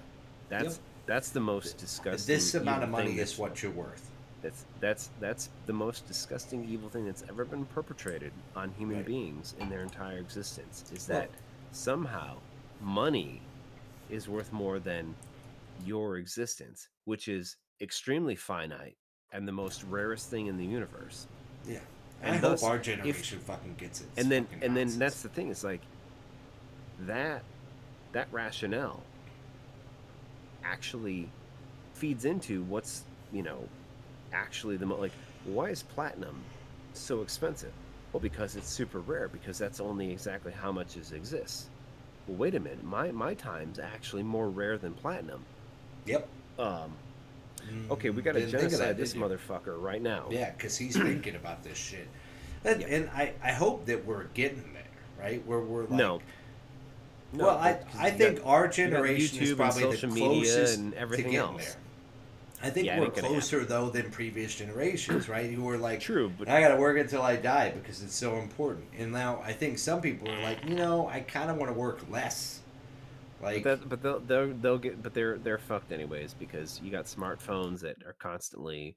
That's 0.50 0.64
Yep. 0.76 0.84
that's 1.08 1.30
the 1.32 1.40
most 1.40 1.78
disgusting. 1.78 2.34
This 2.36 2.54
amount 2.56 2.84
of 2.84 2.90
money 2.90 3.18
is 3.20 3.38
what 3.38 3.62
you're 3.62 3.72
worth. 3.72 4.10
That's 4.42 4.66
that's 4.80 5.10
that's 5.20 5.50
the 5.66 5.74
most 5.74 6.08
disgusting 6.08 6.64
evil 6.70 6.90
thing 6.90 7.06
that's 7.06 7.24
ever 7.28 7.44
been 7.44 7.66
perpetrated 7.66 8.32
on 8.56 8.72
human 8.78 8.98
Right. 8.98 9.06
beings 9.06 9.56
in 9.60 9.70
their 9.70 9.82
entire 9.82 10.20
existence. 10.20 10.86
Is 10.94 11.10
Well- 11.10 11.22
that 11.22 11.30
somehow 11.72 12.38
money 12.80 13.42
is 14.10 14.30
worth 14.30 14.54
more 14.54 14.80
than 14.80 15.16
your 15.86 16.18
existence, 16.18 16.88
which 17.06 17.28
is 17.28 17.58
extremely 17.82 18.36
finite 18.36 18.96
and 19.32 19.48
the 19.48 19.52
most 19.52 19.84
rarest 19.84 20.30
thing 20.30 20.48
in 20.48 20.58
the 20.58 20.66
universe. 20.66 21.28
Yeah. 21.68 21.80
And 22.22 22.36
I 22.36 22.40
thus, 22.40 22.62
hope 22.62 22.70
our 22.72 22.76
if- 22.78 22.84
generation 22.84 23.40
fucking 23.40 23.76
gets 23.76 24.02
it. 24.02 24.08
And 24.18 24.32
then 24.32 24.48
and 24.62 24.76
then 24.78 24.88
that's 24.98 25.22
the 25.24 25.30
thing. 25.30 25.50
It's 25.50 25.64
like 25.64 25.82
that 27.02 27.44
that 28.14 28.28
rationale 28.32 29.04
actually 30.64 31.30
feeds 31.94 32.26
into 32.26 32.64
what's 32.64 33.04
you 33.32 33.44
know 33.44 33.68
actually 34.34 34.78
the 34.78 34.86
mo- 34.86 34.98
like 35.00 35.12
why 35.46 35.70
is 35.70 35.84
platinum 35.84 36.42
so 36.94 37.22
expensive? 37.22 37.72
Well, 38.12 38.20
because 38.22 38.56
it's 38.56 38.70
super 38.70 39.00
rare. 39.00 39.28
Because 39.28 39.58
that's 39.58 39.80
only 39.80 40.12
exactly 40.12 40.52
how 40.52 40.72
much 40.72 40.98
it 40.98 41.12
exists. 41.14 41.68
Well, 42.28 42.38
wait 42.38 42.56
a 42.56 42.60
minute. 42.60 42.84
My 42.84 43.12
my 43.12 43.34
time's 43.34 43.80
actually 43.80 44.24
more 44.24 44.50
rare 44.50 44.78
than 44.78 44.94
platinum. 44.94 45.44
Yep. 46.06 46.28
Um. 46.60 46.92
Okay, 47.92 48.10
we 48.12 48.22
got 48.22 48.34
to 48.34 48.40
Didn't 48.40 48.52
genocide 48.52 48.80
that, 48.90 48.98
this 48.98 49.14
motherfucker 49.14 49.82
right 49.82 50.02
now. 50.02 50.28
Yeah, 50.32 50.52
because 50.52 50.78
he's 50.78 50.96
thinking 51.02 51.36
about 51.36 51.64
this 51.64 51.78
shit. 51.78 52.08
And, 52.64 52.82
Yeah. 52.82 52.88
and 52.88 53.10
I, 53.10 53.34
I 53.44 53.52
hope 53.52 53.86
that 53.88 54.06
we're 54.06 54.24
getting 54.34 54.74
there, 54.74 54.84
right? 55.20 55.46
Where 55.46 55.60
we're 55.60 55.82
like, 55.82 55.92
No. 55.92 56.22
No, 57.34 57.48
well, 57.48 57.58
I, 57.58 57.80
I 57.98 58.10
think 58.12 58.38
got- 58.38 58.46
our 58.48 58.68
generation 58.68 59.44
is 59.44 59.50
and 59.50 59.58
probably 59.60 59.82
social 59.84 60.10
the 60.10 60.16
media 60.16 60.30
closest 60.32 60.78
and 60.80 60.92
to 60.94 60.98
everything 60.98 61.26
getting 61.26 61.40
else. 61.40 61.66
there. 61.66 61.76
I 62.64 62.70
think 62.72 62.88
Yeah, 62.88 63.00
we're 63.00 63.12
closer 63.12 63.66
though 63.66 63.90
than 63.92 64.10
previous 64.10 64.56
generations, 64.56 65.30
right? 65.30 65.50
Who 65.52 65.62
were 65.64 65.78
like, 65.78 66.00
True, 66.00 66.32
but 66.40 66.48
I 66.50 66.60
got 66.62 66.70
to 66.70 66.78
work 66.78 66.98
until 66.98 67.22
I 67.22 67.36
die 67.36 67.70
because 67.70 68.02
it's 68.02 68.16
so 68.16 68.38
important. 68.38 68.86
And 68.98 69.12
now 69.12 69.42
I 69.46 69.54
think 69.54 69.78
some 69.78 70.02
people 70.02 70.28
are 70.32 70.42
like, 70.42 70.66
you 70.66 70.74
know, 70.76 71.08
I 71.08 71.20
kind 71.20 71.52
of 71.52 71.58
want 71.58 71.70
to 71.72 71.78
work 71.78 72.00
less. 72.10 72.62
Like, 73.44 73.64
That, 73.64 73.88
but 73.88 74.02
they'll, 74.02 74.20
they'll 74.22 74.54
they'll 74.54 74.78
get 74.80 75.04
but 75.04 75.14
they're 75.14 75.38
they're 75.38 75.60
fucked 75.60 75.92
anyways 75.92 76.34
because 76.34 76.82
you 76.84 76.90
got 76.90 77.06
smartphones 77.06 77.82
that 77.82 77.98
are 78.08 78.16
constantly 78.18 78.96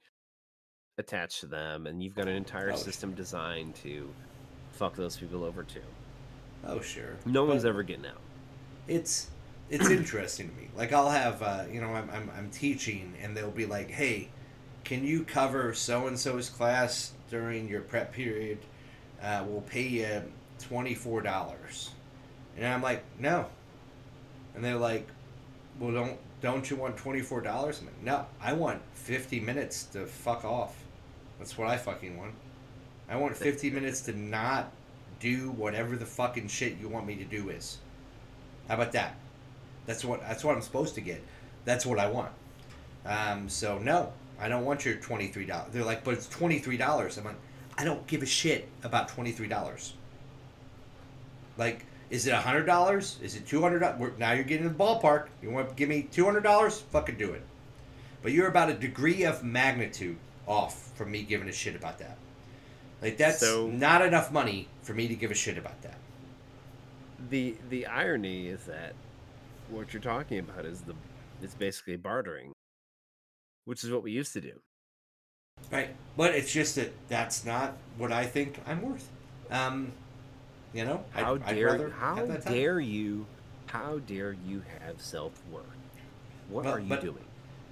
attached 0.96 1.40
to 1.40 1.46
them 1.46 1.86
and 1.86 2.02
you've 2.02 2.14
got 2.14 2.28
an 2.28 2.36
entire 2.36 2.72
Oh, 2.72 2.76
system 2.76 3.12
designed 3.12 3.74
to 3.76 4.08
fuck 4.72 4.96
those 4.96 5.18
people 5.18 5.44
over 5.44 5.62
too. 5.64 5.82
Oh 6.64 6.80
sure, 6.80 7.16
No 7.24 7.44
one's 7.44 7.64
ever 7.64 7.82
getting 7.82 8.06
out. 8.06 8.20
it's 8.88 9.28
it's 9.68 9.88
interesting 9.88 10.48
to 10.50 10.54
me. 10.56 10.68
Like 10.76 10.92
I'll 10.92 11.10
have 11.10 11.42
uh, 11.42 11.64
you 11.70 11.80
know 11.80 11.88
I'm, 11.88 12.10
I'm 12.10 12.30
I'm 12.36 12.50
teaching 12.50 13.14
and 13.22 13.36
they'll 13.36 13.50
be 13.50 13.66
like, 13.66 13.90
hey, 13.90 14.28
can 14.84 15.04
you 15.04 15.24
cover 15.24 15.72
so 15.74 16.06
and 16.06 16.18
so's 16.18 16.48
class 16.48 17.12
during 17.30 17.68
your 17.68 17.80
prep 17.82 18.12
period? 18.12 18.58
Uh, 19.22 19.44
we'll 19.46 19.60
pay 19.62 19.86
you 19.86 20.22
twenty 20.58 20.94
four 20.94 21.20
dollars, 21.22 21.90
and 22.56 22.66
I'm 22.66 22.82
like, 22.82 23.04
no. 23.18 23.46
And 24.54 24.64
they're 24.64 24.76
like, 24.76 25.06
well, 25.78 25.92
don't 25.92 26.18
don't 26.40 26.68
you 26.68 26.76
want 26.76 26.96
twenty 26.96 27.20
four 27.20 27.40
dollars? 27.40 27.78
I'm 27.80 27.86
like, 27.86 28.02
no, 28.02 28.26
I 28.42 28.52
want 28.54 28.82
fifty 28.94 29.38
minutes 29.40 29.84
to 29.92 30.06
fuck 30.06 30.44
off. 30.44 30.76
That's 31.38 31.56
what 31.56 31.68
I 31.68 31.76
fucking 31.76 32.16
want. 32.18 32.34
I 33.08 33.16
want 33.16 33.36
fifty 33.36 33.70
minutes 33.70 34.00
to 34.02 34.12
not 34.18 34.72
do 35.20 35.50
whatever 35.52 35.96
the 35.96 36.06
fucking 36.06 36.48
shit 36.48 36.78
you 36.80 36.88
want 36.88 37.06
me 37.06 37.16
to 37.16 37.24
do 37.24 37.50
is. 37.50 37.78
How 38.68 38.74
about 38.74 38.92
that? 38.92 39.14
That's 39.86 40.04
what 40.04 40.20
that's 40.20 40.44
what 40.44 40.56
I'm 40.56 40.62
supposed 40.62 40.94
to 40.96 41.00
get. 41.00 41.22
That's 41.64 41.86
what 41.86 41.98
I 41.98 42.08
want. 42.08 42.32
Um, 43.04 43.48
so 43.48 43.78
no, 43.78 44.12
I 44.40 44.48
don't 44.48 44.64
want 44.64 44.84
your 44.84 44.96
twenty 44.96 45.28
three 45.28 45.46
dollars. 45.46 45.72
They're 45.72 45.84
like, 45.84 46.04
but 46.04 46.14
it's 46.14 46.28
twenty 46.28 46.58
three 46.58 46.76
dollars. 46.76 47.18
I'm 47.18 47.24
like, 47.24 47.36
I 47.76 47.84
don't 47.84 48.06
give 48.06 48.22
a 48.22 48.26
shit 48.26 48.68
about 48.82 49.08
twenty 49.08 49.32
three 49.32 49.48
dollars. 49.48 49.94
Like, 51.56 51.84
is 52.08 52.26
it 52.26 52.34
hundred 52.34 52.64
dollars? 52.64 53.18
Is 53.22 53.36
it 53.36 53.46
two 53.46 53.60
hundred 53.60 53.80
dollars? 53.80 54.12
Now 54.18 54.32
you're 54.32 54.44
getting 54.44 54.66
in 54.66 54.72
the 54.72 54.78
ballpark. 54.78 55.26
You 55.42 55.50
want 55.50 55.68
to 55.68 55.74
give 55.74 55.88
me 55.88 56.08
two 56.10 56.24
hundred 56.24 56.42
dollars? 56.42 56.80
Fucking 56.92 57.16
do 57.16 57.32
it. 57.32 57.42
But 58.22 58.32
you're 58.32 58.48
about 58.48 58.70
a 58.70 58.74
degree 58.74 59.24
of 59.24 59.42
magnitude 59.42 60.16
off 60.46 60.92
from 60.96 61.10
me 61.10 61.22
giving 61.22 61.48
a 61.48 61.52
shit 61.52 61.74
about 61.74 61.98
that. 61.98 62.16
Like 63.02 63.16
that's 63.16 63.40
So- 63.40 63.68
not 63.68 64.02
enough 64.02 64.30
money 64.32 64.68
for 64.82 64.94
me 64.94 65.08
to 65.08 65.14
give 65.14 65.30
a 65.30 65.34
shit 65.34 65.56
about 65.58 65.80
that. 65.82 65.98
The 67.30 67.56
the 67.68 67.86
irony 67.86 68.48
is 68.48 68.64
that 68.64 68.94
what 69.68 69.92
you're 69.92 70.02
talking 70.02 70.38
about 70.38 70.64
is 70.64 70.82
the 70.82 70.94
it's 71.42 71.54
basically 71.54 71.96
bartering, 71.96 72.52
which 73.64 73.84
is 73.84 73.90
what 73.90 74.02
we 74.02 74.12
used 74.12 74.32
to 74.34 74.40
do. 74.40 74.60
Right. 75.70 75.90
But 76.16 76.34
it's 76.34 76.52
just 76.52 76.74
that 76.76 76.92
that's 77.08 77.44
not 77.44 77.76
what 77.96 78.12
I 78.12 78.26
think 78.26 78.60
I'm 78.66 78.82
worth. 78.82 79.08
Um, 79.50 79.92
you 80.72 80.84
know, 80.84 81.04
I'd- 81.14 81.24
How 81.24 81.34
I'd 81.34 81.54
dare 81.54 81.90
how 81.90 82.16
have 82.16 82.28
that 82.28 82.44
dare 82.46 82.80
you 82.80 83.26
how 83.66 83.98
dare 84.00 84.32
you 84.32 84.62
have 84.80 85.00
self 85.00 85.32
worth? 85.50 85.64
What 86.48 86.64
Well, 86.64 86.74
are 86.74 86.80
you 86.80 86.96
doing? 86.96 87.24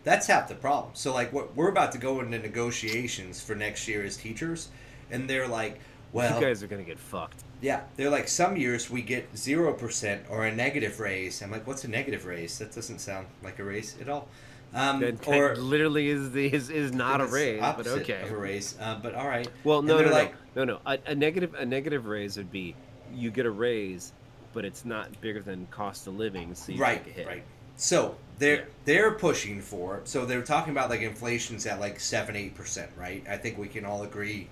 That's 0.04 0.26
half 0.28 0.48
the 0.48 0.54
problem. 0.54 0.94
So 0.94 1.12
like, 1.12 1.32
what 1.32 1.56
we're 1.56 1.68
about 1.70 1.92
to 1.92 1.98
go 1.98 2.20
into 2.20 2.38
negotiations 2.38 3.42
for 3.42 3.54
next 3.54 3.88
year 3.88 4.04
as 4.04 4.16
teachers, 4.16 4.68
and 5.10 5.28
they're 5.28 5.48
like, 5.48 5.78
well, 6.12 6.40
you 6.40 6.46
guys 6.46 6.62
are 6.62 6.66
gonna 6.66 6.82
get 6.82 6.98
fucked. 6.98 7.42
yeah, 7.60 7.82
they're 7.96 8.10
like, 8.10 8.28
some 8.28 8.56
years 8.56 8.88
we 8.90 9.02
get 9.02 9.36
zero 9.36 9.72
percent 9.74 10.22
or 10.30 10.46
a 10.46 10.54
negative 10.54 11.00
raise. 11.00 11.42
I'm 11.42 11.50
like, 11.50 11.66
what's 11.66 11.84
a 11.84 11.88
negative 11.88 12.24
raise? 12.26 12.58
That 12.58 12.74
doesn't 12.74 13.00
sound 13.00 13.26
like 13.42 13.58
a 13.58 13.64
raise 13.64 13.96
at 14.00 14.08
all. 14.08 14.28
Um, 14.74 15.00
That, 15.00 15.20
that 15.22 15.28
or 15.34 15.56
literally 15.56 16.08
is 16.08 16.30
the 16.32 16.52
is, 16.52 16.68
is 16.70 16.92
not 16.92 17.20
a 17.20 17.26
raise, 17.26 17.60
but 17.60 17.86
okay. 17.86 18.20
of 18.22 18.30
a 18.32 18.36
raise. 18.36 18.76
Uh, 18.80 18.98
but 19.02 19.14
all 19.14 19.26
right. 19.26 19.48
Well, 19.64 19.82
no, 19.82 19.94
no, 19.94 19.98
they're 19.98 20.06
no, 20.08 20.12
like- 20.12 20.34
no, 20.56 20.64
no. 20.64 20.78
A, 20.86 20.98
a 21.06 21.14
negative 21.14 21.54
a 21.54 21.64
negative 21.64 22.06
raise 22.06 22.36
would 22.36 22.50
be 22.52 22.74
you 23.14 23.30
get 23.30 23.46
a 23.46 23.50
raise, 23.50 24.12
but 24.52 24.64
it's 24.64 24.84
not 24.84 25.18
bigger 25.20 25.40
than 25.40 25.66
cost 25.70 26.06
of 26.06 26.16
living, 26.16 26.54
so 26.54 26.72
you 26.72 26.78
right, 26.80 27.02
take 27.04 27.14
a 27.14 27.16
hit. 27.20 27.26
right. 27.26 27.42
So 27.76 28.16
they're 28.38 28.56
Yeah. 28.56 28.64
they're 28.84 29.10
pushing 29.12 29.60
for. 29.62 30.00
So 30.04 30.26
they're 30.26 30.42
talking 30.42 30.72
about 30.72 30.90
like 30.90 31.00
inflation's 31.00 31.64
at 31.66 31.80
like 31.80 31.98
seven 32.00 32.34
eight 32.36 32.54
percent, 32.54 32.90
right? 32.96 33.24
I 33.28 33.36
think 33.38 33.56
we 33.56 33.68
can 33.68 33.84
all 33.86 34.02
agree 34.02 34.48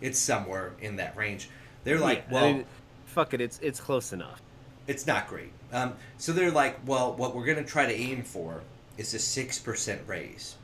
it's 0.00 0.18
somewhere 0.18 0.72
in 0.80 0.96
that 0.96 1.16
range. 1.16 1.48
They're 1.84 1.98
like, 2.00 2.24
Yeah, 2.28 2.34
well, 2.34 2.44
I 2.44 2.52
mean, 2.52 2.64
fuck 3.06 3.34
it, 3.34 3.40
it's 3.40 3.58
it's 3.62 3.80
close 3.80 4.12
enough. 4.12 4.40
it's 4.86 5.06
not 5.06 5.28
great. 5.28 5.52
Um, 5.72 5.94
so 6.18 6.32
they're 6.32 6.50
like, 6.50 6.78
well, 6.86 7.14
what 7.14 7.34
we're 7.34 7.44
gonna 7.46 7.64
try 7.64 7.86
to 7.86 7.92
aim 7.94 8.22
for 8.22 8.62
is 8.98 9.14
a 9.14 9.18
six 9.18 9.58
percent 9.58 10.02
raise. 10.06 10.56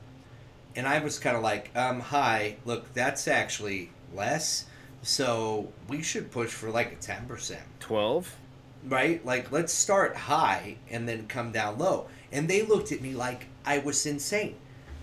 And 0.74 0.86
I 0.86 1.00
was 1.00 1.18
kind 1.18 1.36
of 1.36 1.42
like, 1.42 1.70
um, 1.76 2.00
hi, 2.00 2.56
look, 2.64 2.92
that's 2.94 3.28
actually 3.28 3.90
less. 4.14 4.66
So 5.02 5.72
we 5.88 6.02
should 6.02 6.30
push 6.30 6.50
for 6.50 6.70
like 6.70 6.92
a 6.92 6.96
ten 6.96 7.26
percent. 7.26 7.62
Twelve. 7.80 8.36
right? 8.84 9.24
Like, 9.24 9.52
let's 9.52 9.72
start 9.72 10.16
high 10.16 10.76
and 10.90 11.08
then 11.08 11.26
come 11.26 11.52
down 11.52 11.78
low. 11.78 12.08
And 12.30 12.48
they 12.48 12.62
looked 12.62 12.90
at 12.92 13.00
me 13.02 13.12
like 13.14 13.46
I 13.64 13.78
was 13.78 14.06
insane 14.06 14.56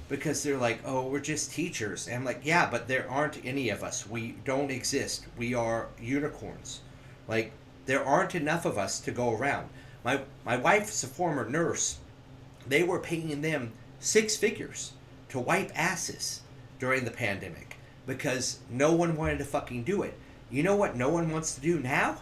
because 0.09 0.43
they're 0.43 0.57
like, 0.57 0.81
oh, 0.85 1.07
we're 1.07 1.19
just 1.19 1.53
teachers. 1.53 2.07
And 2.07 2.17
I'm 2.17 2.25
like, 2.25 2.41
yeah, 2.43 2.69
but 2.69 2.87
there 2.87 3.09
aren't 3.09 3.45
any 3.45 3.69
of 3.69 3.83
us. 3.83 4.07
We 4.07 4.35
don't 4.43 4.71
exist. 4.71 5.25
We 5.37 5.53
are 5.53 5.87
unicorns. 6.01 6.81
Like, 7.27 7.51
there 7.85 8.03
aren't 8.03 8.35
enough 8.35 8.65
of 8.65 8.77
us 8.77 8.99
to 9.01 9.11
go 9.11 9.33
around. 9.33 9.69
My, 10.03 10.21
my 10.45 10.57
wife's 10.57 11.03
a 11.03 11.07
former 11.07 11.47
nurse. 11.47 11.99
They 12.67 12.83
were 12.83 12.99
paying 12.99 13.41
them 13.41 13.71
six 13.99 14.35
figures 14.35 14.91
to 15.29 15.39
wipe 15.39 15.71
asses 15.75 16.41
during 16.79 17.05
the 17.05 17.11
pandemic 17.11 17.77
because 18.05 18.59
no 18.69 18.91
one 18.93 19.15
wanted 19.15 19.37
to 19.37 19.45
fucking 19.45 19.83
do 19.83 20.01
it. 20.01 20.15
You 20.49 20.63
know 20.63 20.75
what 20.75 20.97
no 20.97 21.09
one 21.09 21.31
wants 21.31 21.55
to 21.55 21.61
do 21.61 21.79
now? 21.79 22.17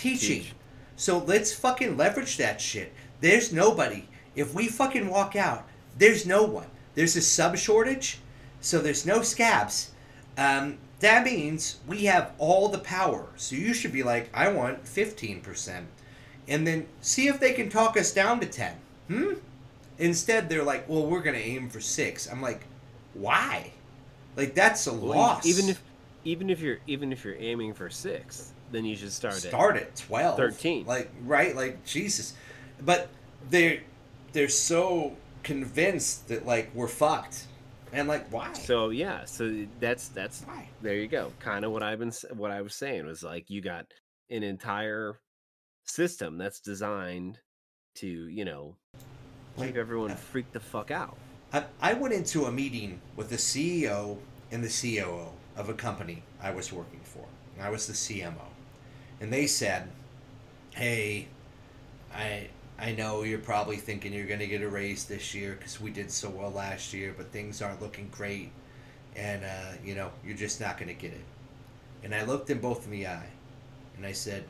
teaching. 0.00 0.42
Teach. 0.42 0.52
So 0.96 1.18
let's 1.18 1.52
fucking 1.52 1.96
leverage 1.96 2.36
that 2.38 2.60
shit. 2.60 2.92
There's 3.20 3.52
nobody. 3.52 4.08
If 4.34 4.54
we 4.54 4.68
fucking 4.68 5.08
walk 5.08 5.36
out, 5.36 5.66
there's 5.98 6.26
no 6.26 6.44
one. 6.44 6.66
There's 6.94 7.16
a 7.16 7.22
sub 7.22 7.56
shortage, 7.56 8.18
so 8.60 8.78
there's 8.80 9.06
no 9.06 9.22
scabs. 9.22 9.92
Um, 10.36 10.78
that 11.00 11.24
means 11.24 11.78
we 11.86 12.04
have 12.04 12.32
all 12.38 12.68
the 12.68 12.78
power. 12.78 13.26
So 13.36 13.56
you 13.56 13.72
should 13.74 13.92
be 13.92 14.02
like, 14.02 14.28
I 14.34 14.52
want 14.52 14.84
15%. 14.84 15.84
And 16.48 16.66
then 16.66 16.86
see 17.00 17.28
if 17.28 17.38
they 17.40 17.52
can 17.52 17.68
talk 17.68 17.96
us 17.96 18.12
down 18.12 18.40
to 18.40 18.46
10. 18.46 18.74
Hmm? 19.08 19.32
Instead, 19.98 20.48
they're 20.48 20.64
like, 20.64 20.88
well, 20.88 21.06
we're 21.06 21.20
going 21.22 21.36
to 21.36 21.42
aim 21.42 21.68
for 21.68 21.80
6. 21.80 22.30
I'm 22.30 22.42
like, 22.42 22.62
why? 23.14 23.72
Like, 24.36 24.54
that's 24.54 24.86
a 24.86 24.92
Well, 24.92 25.16
loss. 25.16 25.46
Even 25.46 25.68
if 25.68 25.82
even 26.24 26.50
if 26.50 26.60
you're 26.60 26.78
even 26.86 27.12
if 27.12 27.24
you're 27.24 27.36
aiming 27.36 27.72
for 27.74 27.88
six, 27.88 28.52
then 28.70 28.84
you 28.84 28.94
should 28.94 29.12
start, 29.12 29.34
start 29.34 29.76
at 29.76 29.96
12 29.96 30.36
13. 30.36 30.84
like 30.86 31.10
right 31.24 31.56
like 31.56 31.82
jesus 31.84 32.34
but 32.82 33.08
they're 33.48 33.80
they're 34.32 34.48
so 34.48 35.16
convinced 35.42 36.28
that 36.28 36.46
like 36.46 36.70
we're 36.74 36.88
fucked 36.88 37.46
and 37.92 38.08
like 38.08 38.30
why. 38.30 38.52
So 38.52 38.90
yeah, 38.90 39.24
so 39.24 39.66
that's 39.80 40.08
that's 40.08 40.42
why 40.42 40.68
there 40.82 40.96
you 40.96 41.08
go. 41.08 41.32
Kind 41.40 41.64
of 41.64 41.72
what 41.72 41.82
I've 41.82 41.98
been 41.98 42.12
what 42.34 42.50
I 42.50 42.62
was 42.62 42.74
saying 42.74 43.06
was 43.06 43.22
like 43.22 43.50
you 43.50 43.60
got 43.60 43.86
an 44.30 44.42
entire 44.42 45.18
system 45.84 46.38
that's 46.38 46.60
designed 46.60 47.38
to 47.96 48.06
you 48.06 48.44
know 48.44 48.76
Like, 49.56 49.68
keep 49.68 49.76
everyone 49.76 50.12
uh, 50.12 50.16
freak 50.16 50.52
the 50.52 50.60
fuck 50.60 50.90
out. 50.90 51.16
I, 51.52 51.64
I 51.80 51.94
went 51.94 52.14
into 52.14 52.44
a 52.44 52.52
meeting 52.52 53.00
with 53.16 53.28
the 53.28 53.36
ceo 53.36 54.18
and 54.52 54.62
the 54.62 54.68
coo 54.68 55.26
of 55.56 55.68
a 55.68 55.74
company 55.74 56.22
i 56.40 56.50
was 56.52 56.72
working 56.72 57.00
for 57.02 57.24
and 57.56 57.64
i 57.64 57.70
was 57.70 57.88
the 57.88 57.92
cmo 57.92 58.34
and 59.20 59.32
they 59.32 59.48
said 59.48 59.90
hey 60.74 61.26
i 62.14 62.48
i 62.80 62.92
know 62.92 63.22
you're 63.22 63.38
probably 63.38 63.76
thinking 63.76 64.12
you're 64.12 64.26
going 64.26 64.40
to 64.40 64.46
get 64.46 64.62
a 64.62 64.68
raise 64.68 65.04
this 65.04 65.34
year 65.34 65.56
because 65.58 65.80
we 65.80 65.90
did 65.90 66.10
so 66.10 66.28
well 66.30 66.50
last 66.50 66.92
year 66.92 67.14
but 67.16 67.30
things 67.32 67.62
aren't 67.62 67.80
looking 67.80 68.08
great. 68.10 68.50
And 69.16 69.44
uh, 69.44 69.72
you 69.84 69.94
know 69.94 70.10
you're 70.24 70.36
just 70.36 70.60
not 70.60 70.78
going 70.78 70.88
to 70.88 70.94
get 70.94 71.12
it. 71.12 71.24
And 72.04 72.14
i 72.14 72.24
looked 72.24 72.46
them 72.46 72.60
both 72.60 72.84
in 72.84 72.92
the 72.92 73.06
eye 73.06 73.28
and 73.96 74.06
i 74.06 74.12
said 74.12 74.44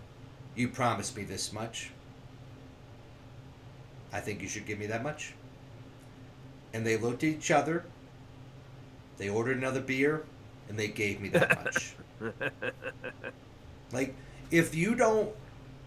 you 0.55 0.69
promised 0.69 1.17
me 1.17 1.25
this 1.25 1.53
much. 1.53 1.91
I 4.13 4.21
think 4.21 4.43
you 4.43 4.49
should 4.49 4.67
give 4.67 4.79
me 4.79 4.87
that 4.87 5.03
much. 5.03 5.35
And 6.73 6.85
they 6.85 6.97
looked 6.97 7.25
at 7.25 7.31
each 7.31 7.51
other 7.51 7.85
they 9.21 9.29
ordered 9.29 9.59
another 9.59 9.83
beer 9.83 10.25
and 10.71 10.79
they 10.79 10.89
gave 10.89 11.21
me 11.21 11.29
that 11.29 11.63
much. 11.63 11.95
Like 13.93 14.15
if 14.53 14.75
you 14.75 14.95
don't 14.95 15.31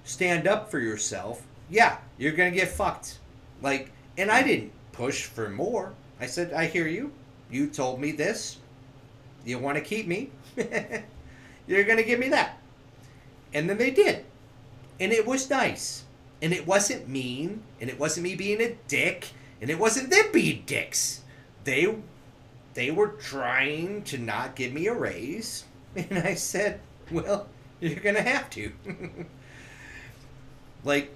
stand 0.03 0.45
up 0.45 0.69
for 0.69 0.79
yourself 0.79 1.41
yeah 1.74 1.97
you're 2.17 2.34
gonna 2.34 2.51
get 2.51 2.69
fucked. 2.69 3.19
Like 3.61 3.91
and 4.17 4.32
i 4.32 4.43
didn't 4.43 4.71
push 4.91 5.26
for 5.26 5.49
more. 5.49 5.93
I 6.19 6.28
said 6.28 6.53
i 6.53 6.65
hear 6.67 6.88
you. 6.88 7.11
You 7.49 7.67
told 7.67 7.99
me 7.99 8.11
this. 8.11 8.57
You 9.45 9.59
want 9.59 9.78
to 9.78 9.84
keep 9.84 10.07
me? 10.07 10.30
You're 11.67 11.84
gonna 11.84 12.03
give 12.03 12.19
me 12.19 12.30
that. 12.30 12.59
And 13.53 13.69
then 13.69 13.78
they 13.78 13.91
did. 13.91 14.24
And 14.99 15.11
it 15.11 15.26
was 15.26 15.49
nice. 15.49 16.03
And 16.41 16.53
it 16.53 16.65
wasn't 16.67 17.09
mean. 17.09 17.63
And 17.82 17.89
it 17.89 17.99
wasn't 17.99 18.26
me 18.26 18.36
being 18.36 18.61
a 18.61 18.76
dick. 18.88 19.30
And 19.61 19.69
it 19.69 19.80
wasn't 19.80 20.09
them 20.09 20.26
being 20.32 20.63
dicks. 20.65 21.21
They 21.63 21.95
they 22.76 22.91
were 22.91 23.09
trying 23.09 24.03
to 24.03 24.17
not 24.17 24.55
give 24.55 24.74
me 24.74 24.88
a 24.88 24.93
raise. 24.93 25.65
And 25.95 26.19
i 26.19 26.34
said 26.34 26.80
well 27.11 27.47
you're 27.80 27.99
gonna 27.99 28.21
have 28.21 28.49
to. 28.51 28.71
Like 30.84 31.11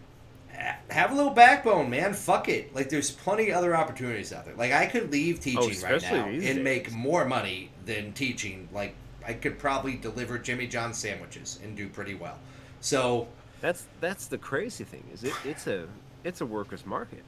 have 0.90 1.12
a 1.12 1.16
little 1.16 1.32
backbone 1.34 1.90
man 1.90 2.14
fuck 2.14 2.50
it 2.50 2.74
like 2.74 2.90
there's 2.90 3.12
plenty 3.12 3.50
of 3.50 3.58
other 3.58 3.76
opportunities 3.76 4.34
out 4.34 4.46
there 4.46 4.56
like 4.56 4.72
i 4.72 4.86
could 4.86 5.12
leave 5.12 5.38
oh, 5.38 5.42
teaching 5.42 5.60
right 5.82 5.92
Oh, 5.92 5.96
especially 5.96 6.18
now 6.18 6.26
and 6.28 6.42
days. 6.42 6.58
make 6.64 6.92
more 6.92 7.26
money 7.26 7.70
than 7.86 8.12
teaching 8.14 8.68
like 8.74 8.96
i 9.26 9.34
could 9.34 9.60
probably 9.60 9.96
deliver 9.96 10.38
jimmy 10.38 10.68
john 10.68 10.94
sandwiches 10.94 11.60
and 11.64 11.76
do 11.78 11.88
pretty 11.90 12.16
well 12.16 12.40
so 12.82 13.28
That's 13.62 13.86
that's 14.02 14.28
the 14.28 14.38
crazy 14.38 14.84
thing 14.84 15.04
is 15.14 15.24
it 15.24 15.34
it's 15.44 15.68
a 15.68 15.88
it's 16.24 16.42
a 16.42 16.46
workers 16.46 16.86
market. 16.86 17.24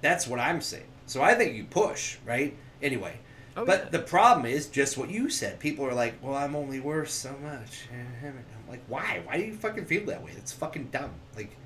That's 0.00 0.26
what 0.26 0.40
I'm 0.40 0.60
saying. 0.60 0.86
So 1.06 1.22
I 1.22 1.34
think 1.34 1.54
you 1.54 1.64
push, 1.64 2.16
right? 2.24 2.56
Anyway. 2.82 3.18
Oh, 3.56 3.64
but 3.64 3.84
yeah. 3.84 3.90
the 3.90 3.98
problem 3.98 4.46
is 4.46 4.68
just 4.68 4.96
what 4.96 5.10
you 5.10 5.28
said. 5.28 5.58
People 5.58 5.84
are 5.84 5.92
like, 5.92 6.14
well, 6.22 6.34
I'm 6.34 6.54
only 6.54 6.80
worth 6.80 7.10
so 7.10 7.34
much. 7.42 7.88
I'm 8.22 8.68
like, 8.68 8.82
why? 8.86 9.20
Why 9.24 9.36
do 9.36 9.44
you 9.44 9.54
fucking 9.54 9.84
feel 9.86 10.06
that 10.06 10.22
way? 10.24 10.30
It's 10.36 10.52
fucking 10.52 10.88
dumb. 10.92 11.10
Like, 11.36 11.56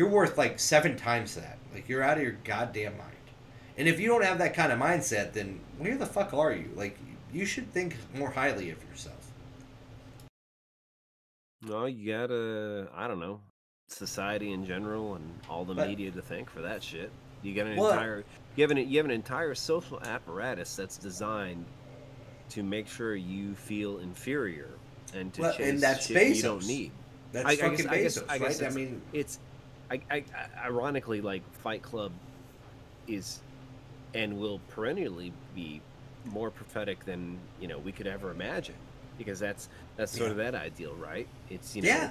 you're 0.00 0.08
worth 0.08 0.38
like 0.38 0.58
seven 0.58 0.96
times 0.96 1.34
that. 1.34 1.58
Like, 1.74 1.86
you're 1.86 2.02
out 2.02 2.16
of 2.16 2.22
your 2.22 2.32
goddamn 2.42 2.96
mind. 2.96 3.10
And 3.76 3.86
if 3.86 4.00
you 4.00 4.08
don't 4.08 4.24
have 4.24 4.38
that 4.38 4.54
kind 4.54 4.72
of 4.72 4.78
mindset, 4.78 5.34
then 5.34 5.60
where 5.76 5.94
the 5.98 6.06
fuck 6.06 6.32
are 6.32 6.52
you? 6.54 6.70
Like, 6.74 6.98
you 7.30 7.44
should 7.44 7.70
think 7.70 7.96
more 8.14 8.30
highly 8.30 8.70
of 8.70 8.82
yourself. 8.88 9.30
No, 11.60 11.84
you 11.84 12.10
gotta 12.10 12.88
I 12.94 13.06
don't 13.06 13.20
know 13.20 13.40
society 13.88 14.52
in 14.52 14.64
general 14.64 15.16
and 15.16 15.38
all 15.50 15.66
the 15.66 15.74
But- 15.74 15.88
media 15.88 16.10
to 16.12 16.22
thank 16.22 16.48
for 16.48 16.62
that 16.62 16.82
shit. 16.82 17.10
You 17.42 17.54
got 17.54 17.66
an 17.66 17.76
Well- 17.76 17.92
entire 17.92 18.24
you 18.56 18.62
have 18.64 18.70
an 18.70 18.78
you 18.78 18.96
have 18.96 19.04
an 19.04 19.10
entire 19.12 19.54
social 19.54 20.00
apparatus 20.00 20.74
that's 20.76 20.96
designed 20.96 21.66
to 22.48 22.62
make 22.62 22.88
sure 22.88 23.14
you 23.14 23.54
feel 23.54 23.98
inferior 23.98 24.70
and 25.12 25.34
to 25.34 25.42
Well, 25.42 25.52
chase 25.52 25.68
and 25.68 25.78
that's 25.78 26.06
shit 26.06 26.36
you 26.36 26.42
don't 26.42 26.66
need. 26.66 26.92
That's 27.32 27.46
I, 27.46 27.50
I 27.52 27.56
fucking 27.56 27.88
I 27.88 28.02
guess, 28.02 28.18
Bezos, 28.18 28.24
I 28.30 28.38
guess 28.38 28.60
right? 28.60 28.62
I 28.62 28.66
it's, 28.68 28.74
mean, 28.74 29.02
it's 29.12 29.38
I, 29.90 30.00
I, 30.10 30.24
ironically 30.64 31.20
like 31.20 31.42
Fight 31.62 31.82
Club 31.82 32.12
is 33.08 33.40
and 34.14 34.38
will 34.38 34.60
perennially 34.70 35.32
be 35.54 35.80
more 36.26 36.50
prophetic 36.50 37.04
than 37.04 37.38
you 37.60 37.66
know 37.68 37.78
we 37.78 37.92
could 37.92 38.06
ever 38.06 38.30
imagine 38.30 38.74
because 39.18 39.38
that's 39.38 39.68
that's 39.96 40.12
sort 40.12 40.26
Yeah. 40.26 40.30
of 40.32 40.36
that 40.38 40.54
ideal, 40.54 40.94
right? 40.94 41.26
It's 41.48 41.74
you 41.74 41.82
know 41.82 41.88
yeah. 41.88 42.10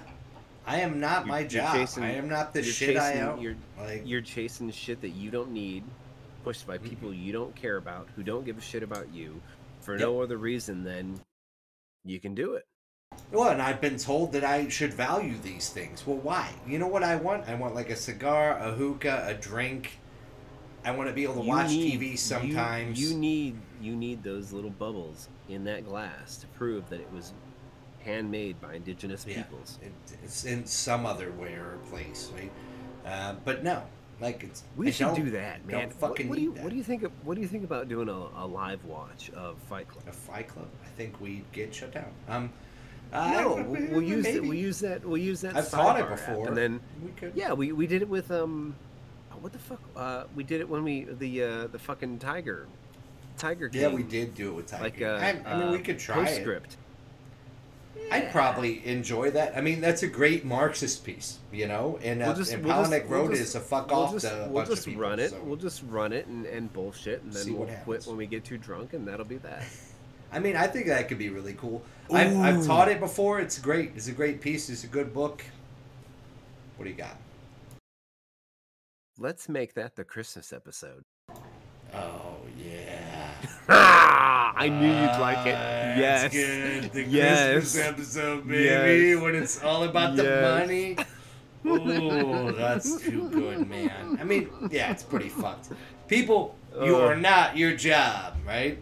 I 0.66 0.82
am 0.82 1.00
not 1.00 1.26
my 1.26 1.44
job. 1.46 1.76
chasing- 1.76 2.04
I 2.04 2.12
am 2.16 2.28
not 2.28 2.54
the 2.54 2.62
shit 2.62 2.98
I 2.98 3.14
am. 3.14 3.40
You're 3.40 3.56
Like, 3.80 4.04
you're 4.06 4.22
chasing 4.22 4.70
shit 4.72 5.02
that 5.02 5.10
you 5.10 5.32
don't 5.32 5.52
need, 5.52 5.84
pushed 6.44 6.68
by 6.68 6.78
Mhm. 6.78 6.84
people 6.84 7.14
you 7.14 7.32
don't 7.32 7.56
care 7.56 7.78
about, 7.78 8.08
who 8.16 8.24
don't 8.24 8.44
give 8.46 8.58
a 8.58 8.62
shit 8.62 8.84
about 8.84 9.12
you, 9.14 9.42
for 9.82 9.94
Yep. 9.94 10.02
no 10.02 10.22
other 10.22 10.38
reason 10.38 10.84
than 10.84 11.22
you 12.04 12.20
can 12.20 12.36
do 12.36 12.54
it. 12.54 12.68
Well, 13.32 13.50
and 13.50 13.62
I've 13.62 13.80
been 13.80 13.98
told 13.98 14.32
that 14.34 14.44
I 14.44 14.68
should 14.70 14.94
value 14.94 15.36
these 15.44 15.70
things. 15.70 16.06
Well, 16.06 16.18
why? 16.18 16.50
You 16.68 16.80
know 16.80 16.88
what 16.88 17.04
I 17.04 17.16
want? 17.16 17.48
I 17.48 17.54
want 17.56 17.76
like 17.76 17.90
a 17.90 17.96
cigar, 17.96 18.58
a 18.58 18.72
hookah, 18.72 19.26
a 19.28 19.34
drink. 19.36 20.00
I 20.84 20.92
want 20.92 21.10
to 21.10 21.14
be 21.14 21.24
able 21.24 21.36
to 21.36 21.42
You 21.42 21.48
watch 21.50 21.70
need- 21.70 22.00
TV 22.00 22.18
sometimes. 22.18 23.00
You, 23.00 23.16
need 23.18 23.58
you 23.82 23.96
need 23.96 24.24
those 24.24 24.52
little 24.52 24.72
bubbles 24.72 25.28
in 25.48 25.64
that 25.66 25.86
glass 25.86 26.38
to 26.38 26.48
prove 26.48 26.90
that 26.90 27.00
it 27.02 27.12
was 27.14 27.34
handmade 28.00 28.60
by 28.62 28.76
indigenous 28.76 29.26
Yeah. 29.28 29.44
peoples. 29.44 29.78
It, 29.84 29.92
it's 30.24 30.46
in 30.46 30.66
some 30.66 31.06
other 31.06 31.32
way 31.34 31.54
or 31.54 31.78
place, 31.90 32.32
right? 32.36 32.52
Uh, 33.06 33.36
but 33.46 33.64
no, 33.64 33.84
Like 34.22 34.44
it's 34.44 34.64
We 34.76 34.88
I 34.88 34.92
should 34.92 35.04
don't- 35.08 35.24
do 35.26 35.30
that, 35.32 35.66
man. 35.68 35.88
What, 35.90 35.94
fucking 35.94 36.30
what 36.30 36.36
do 36.38 36.42
you 36.42 36.52
what 36.54 36.70
do 36.72 36.76
you 36.78 36.84
think? 36.84 37.04
Of, 37.04 37.12
what 37.24 37.36
do 37.36 37.42
you 37.42 37.48
think 37.48 37.64
about 37.64 37.88
doing 37.90 38.10
a, 38.10 38.44
a 38.44 38.46
live 38.48 38.84
watch 38.86 39.30
of 39.32 39.58
Fight 39.70 39.88
Club? 39.88 40.04
A 40.08 40.12
Fight 40.12 40.48
Club? 40.48 40.68
I 40.84 40.88
think 40.98 41.20
we'd 41.22 41.50
get 41.52 41.74
shut 41.76 41.92
down. 41.94 42.12
Um, 42.28 42.52
No, 43.12 43.58
I- 43.58 43.62
we'll, 43.64 43.88
we'll 43.92 44.02
use 44.02 44.26
it. 44.26 44.36
maybe. 44.36 44.48
We'll 44.50 44.58
use 44.58 44.80
that. 44.80 45.04
We'll 45.06 45.18
use 45.18 45.42
that. 45.42 45.56
I've 45.56 45.70
taught 45.70 46.00
it 46.00 46.08
before. 46.10 46.48
and 46.48 46.56
then 46.58 46.80
we 47.04 47.12
could. 47.12 47.32
yeah, 47.36 47.54
we, 47.54 47.72
we 47.72 47.88
did 47.88 48.02
it 48.02 48.10
with 48.10 48.30
um, 48.32 48.76
oh, 49.32 49.36
what 49.42 49.52
the 49.52 49.60
fuck? 49.60 49.82
Uh, 49.96 50.24
we 50.36 50.44
did 50.44 50.62
it 50.62 50.70
when 50.70 50.84
we 50.84 51.06
the 51.06 51.44
uh 51.44 51.68
the 51.68 51.80
fucking 51.80 52.20
tiger, 52.20 52.68
tiger. 53.38 53.70
King, 53.70 53.82
Yeah, 53.82 53.88
we 53.90 54.04
did 54.04 54.36
do 54.36 54.50
it 54.50 54.54
with 54.56 54.68
Tiger. 54.68 54.84
Like 54.84 55.02
uh, 55.02 55.06
I, 55.06 55.52
I 55.54 55.60
mean, 55.60 55.72
we 55.72 55.78
uh, 55.78 55.82
could 55.82 55.98
try 56.00 56.22
it. 56.22 56.26
postscript. 56.26 56.78
I'd 58.12 58.32
probably 58.32 58.86
enjoy 58.88 59.30
that. 59.32 59.56
I 59.58 59.62
mean, 59.62 59.82
that's 59.82 60.04
a 60.04 60.08
great 60.08 60.44
Marxist 60.46 61.04
piece, 61.04 61.38
you 61.52 61.68
know. 61.68 62.00
And, 62.02 62.22
uh, 62.24 62.28
We'll 62.28 62.36
just- 62.38 62.54
and 62.54 62.64
we'll 62.66 62.74
just- 62.78 62.92
Palahniuk 62.92 63.08
we'll 63.10 63.20
wrote 63.22 63.30
just- 63.32 63.42
is 63.42 63.56
a 63.56 63.60
fuck 63.60 63.90
we'll 63.92 64.00
off 64.00 64.14
just, 64.14 64.26
to 64.26 64.34
a 64.34 64.44
we'll 64.46 64.54
bunch 64.54 64.70
just 64.70 64.80
of 64.82 64.86
people. 64.94 65.02
run 65.02 65.20
it. 65.20 65.30
so- 65.32 65.42
We'll 65.44 65.58
just 65.58 65.84
run 65.90 66.14
it 66.14 66.26
and, 66.28 66.46
and 66.46 66.72
bullshit, 66.74 67.22
and 67.24 67.32
then 67.34 67.44
See 67.44 67.52
we'll 67.52 67.68
quit 67.84 68.06
when 68.08 68.16
we 68.18 68.26
get 68.26 68.46
too 68.46 68.58
drunk, 68.58 68.94
and 68.94 69.08
that'll 69.08 69.26
be 69.26 69.38
that. 69.40 69.64
I 70.32 70.40
mean, 70.40 70.56
I 70.56 70.68
think 70.68 70.88
that 70.88 71.08
could 71.08 71.18
be 71.18 71.30
really 71.30 71.54
cool. 71.54 71.82
I've, 72.12 72.38
I've 72.38 72.66
taught 72.66 72.88
it 72.90 73.00
before. 73.00 73.40
It's 73.40 73.58
great. 73.60 73.92
It's 73.96 74.08
a 74.08 74.12
great 74.12 74.42
piece. 74.42 74.70
It's 74.70 74.84
a 74.84 74.88
good 74.88 75.14
book. 75.14 75.44
What 76.78 76.86
do 76.86 76.90
you 76.92 76.96
got? 76.96 77.18
Let's 79.18 79.50
make 79.50 79.74
that 79.74 79.96
the 79.96 80.04
Christmas 80.04 80.54
episode. 80.54 81.04
Oh 81.94 82.38
yeah. 82.58 83.32
Ah, 83.68 84.54
I 84.58 84.70
knew 84.70 84.88
you'd 84.88 85.20
like 85.20 85.46
it. 85.48 85.56
Ah, 85.56 85.98
Yes. 86.00 86.24
it's 86.26 86.34
good. 86.36 86.92
The 86.94 87.04
Yes. 87.04 87.52
Christmas 87.54 87.86
episode, 87.88 88.48
baby, 88.48 88.64
Yes. 89.10 89.22
when 89.22 89.36
it's 89.36 89.64
all 89.64 89.84
about 89.84 90.16
the 90.16 90.24
money. 90.42 90.96
Oh, 91.66 92.54
that's 92.54 93.02
too 93.02 93.30
good, 93.30 93.70
man. 93.70 94.18
I 94.20 94.24
mean, 94.24 94.50
yeah, 94.72 94.92
it's 94.92 95.04
pretty 95.04 95.28
fucked. 95.28 95.68
People, 96.08 96.56
you 96.82 96.96
Uh. 96.96 97.02
are 97.02 97.18
not 97.18 97.58
your 97.58 97.76
job, 97.76 98.38
right? 98.48 98.78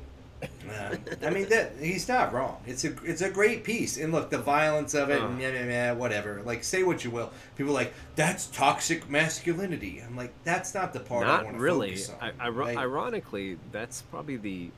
I 1.23 1.29
mean, 1.31 1.49
that 1.49 1.73
he's 1.79 2.07
not 2.07 2.31
wrong. 2.33 2.61
It's 2.67 2.83
a 2.83 2.93
it's 3.03 3.21
a 3.21 3.29
great 3.29 3.63
piece, 3.63 3.97
and 3.97 4.11
look, 4.11 4.29
the 4.29 4.37
violence 4.37 4.93
of 4.93 5.09
it, 5.09 5.21
Uh. 5.21 5.27
and 5.27 5.41
yeah, 5.41 5.49
yeah, 5.49 5.65
yeah, 5.65 5.91
whatever. 5.93 6.41
Like, 6.45 6.63
say 6.63 6.83
what 6.83 7.03
you 7.03 7.09
will. 7.09 7.31
People 7.55 7.71
are 7.71 7.75
like 7.75 7.93
that's 8.15 8.47
toxic 8.47 9.09
masculinity. 9.09 10.01
I'm 10.05 10.15
like, 10.15 10.33
that's 10.43 10.73
not 10.75 10.93
the 10.93 10.99
part 10.99 11.25
I 11.25 11.27
Not 11.37 11.45
want 11.45 11.57
really. 11.57 11.97
I. 12.21 12.31
I, 12.39 12.49
right? 12.49 12.77
Ironically, 12.77 13.57
that's 13.71 14.01
probably 14.03 14.37
the 14.37 14.69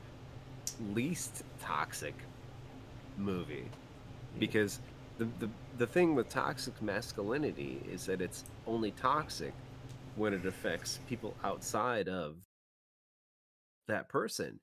least 0.94 1.42
toxic 1.60 2.14
movie 3.18 3.66
because 4.38 4.78
the, 5.18 5.28
the 5.40 5.50
the 5.76 5.86
thing 5.86 6.14
with 6.14 6.30
toxic 6.30 6.80
masculinity 6.80 7.80
is 7.92 8.06
that 8.06 8.22
it's 8.22 8.44
only 8.66 8.92
toxic 8.92 9.52
when 10.16 10.32
it 10.32 10.46
affects 10.46 11.00
people 11.08 11.34
outside 11.44 12.08
of 12.08 12.36
that 13.88 14.08
person. 14.08 14.60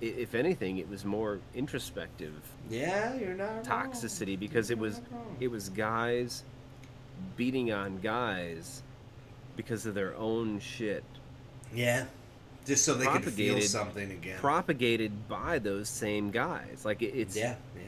If 0.00 0.34
anything, 0.34 0.78
it 0.78 0.88
was 0.88 1.04
more 1.04 1.40
introspective 1.54 2.32
yeah, 2.68 3.14
you're 3.14 3.34
not 3.34 3.50
wrong. 3.50 3.64
toxicity 3.64 4.38
because 4.38 4.70
it 4.70 4.76
You're 4.76 4.86
was 4.86 5.00
it 5.40 5.48
was 5.50 5.68
guys 5.70 6.44
beating 7.36 7.72
on 7.72 7.98
guys 8.00 8.82
because 9.56 9.86
of 9.86 9.94
their 9.94 10.16
own 10.16 10.58
shit 10.60 11.04
Yeah. 11.72 12.06
Just 12.66 12.84
so 12.84 12.94
they 12.94 13.06
could 13.06 13.24
feel 13.24 13.60
something 13.60 14.10
again. 14.10 14.38
propagated 14.38 15.28
by 15.28 15.58
those 15.58 15.88
same 15.88 16.30
guys 16.30 16.82
like 16.84 17.02
it, 17.02 17.12
it's 17.14 17.36
yeah, 17.36 17.56
yeah. 17.76 17.82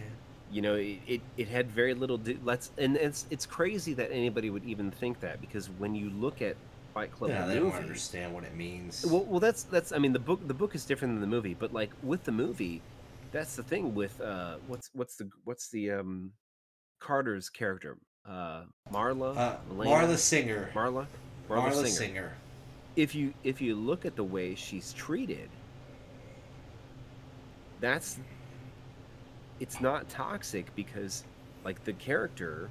you 0.52 0.60
know 0.60 0.74
it, 0.74 0.98
it, 1.06 1.20
it 1.38 1.48
had 1.48 1.70
very 1.70 1.94
little 1.94 2.20
let's 2.44 2.70
and 2.76 2.96
it's 2.96 3.24
it's 3.30 3.46
crazy 3.46 3.94
that 3.94 4.10
anybody 4.12 4.50
would 4.50 4.64
even 4.64 4.90
think 4.90 5.20
that 5.20 5.40
because 5.40 5.70
when 5.78 5.94
you 5.94 6.10
look 6.10 6.42
at 6.42 6.56
fight 6.96 7.12
club 7.12 7.30
Yeah, 7.30 7.44
the 7.46 7.52
they 7.52 7.60
don't 7.60 7.74
understand 7.74 8.32
what 8.32 8.42
it 8.44 8.54
means. 8.54 9.04
well, 9.06 9.24
well 9.24 9.38
that's 9.38 9.64
that's 9.64 9.92
i 9.92 9.98
mean 9.98 10.14
the 10.14 10.18
book 10.18 10.40
the 10.48 10.54
book 10.54 10.74
is 10.74 10.86
different 10.86 11.12
than 11.14 11.20
the 11.20 11.26
movie 11.36 11.52
but 11.52 11.70
like 11.74 11.90
with 12.02 12.24
the 12.24 12.32
movie 12.32 12.80
that's 13.32 13.54
the 13.54 13.62
thing 13.62 13.94
with 13.94 14.18
uh 14.22 14.56
what's 14.66 14.88
what's 14.94 15.16
the 15.16 15.28
what's 15.44 15.68
the 15.68 15.90
um 15.90 16.30
carter's 16.98 17.50
character 17.50 17.98
uh 18.26 18.62
marla 18.90 19.36
uh, 19.36 19.56
Marla 19.74 20.16
Singer. 20.16 20.70
marla 20.74 21.06
Marla, 21.50 21.74
Singer. 21.74 21.86
Singer. 21.90 22.32
if 22.96 23.14
you 23.14 23.34
if 23.44 23.60
you 23.60 23.74
look 23.74 24.06
at 24.06 24.16
the 24.16 24.24
way 24.24 24.54
she's 24.54 24.94
treated 24.94 25.50
that's 27.78 28.18
it's 29.60 29.82
not 29.82 30.08
toxic 30.08 30.74
because 30.74 31.24
like 31.62 31.84
the 31.84 31.92
character 31.92 32.70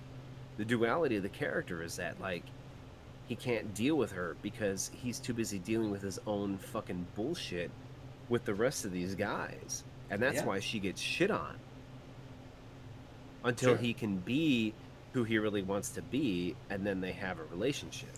the 0.58 0.66
duality 0.66 1.16
of 1.16 1.22
the 1.24 1.30
character 1.30 1.84
is 1.84 1.96
that 1.98 2.20
like 2.20 2.44
he 3.28 3.36
can't 3.36 3.74
deal 3.74 3.96
with 3.96 4.12
her 4.12 4.36
because 4.42 4.92
he's 4.94 5.20
too 5.20 5.34
busy 5.34 5.60
dealing 5.60 5.90
with 5.92 6.02
his 6.02 6.20
own 6.28 6.58
fucking 6.58 7.06
bullshit 7.16 7.72
with 8.30 8.46
the 8.46 8.54
rest 8.54 8.86
of 8.86 8.92
these 8.92 9.16
guys 9.16 9.84
and 10.10 10.22
that's 10.22 10.38
Yeah. 10.38 10.46
why 10.46 10.60
she 10.60 10.80
gets 10.80 11.02
shit 11.02 11.32
on 11.32 11.56
until 13.44 13.72
Sure. 13.72 13.78
he 13.78 13.94
can 13.94 14.18
be 14.18 14.74
who 15.14 15.24
he 15.24 15.38
really 15.38 15.62
wants 15.62 15.90
to 15.92 16.02
be 16.02 16.56
and 16.70 16.86
then 16.86 17.02
they 17.02 17.12
have 17.14 17.40
a 17.40 17.44
relationship 17.46 18.10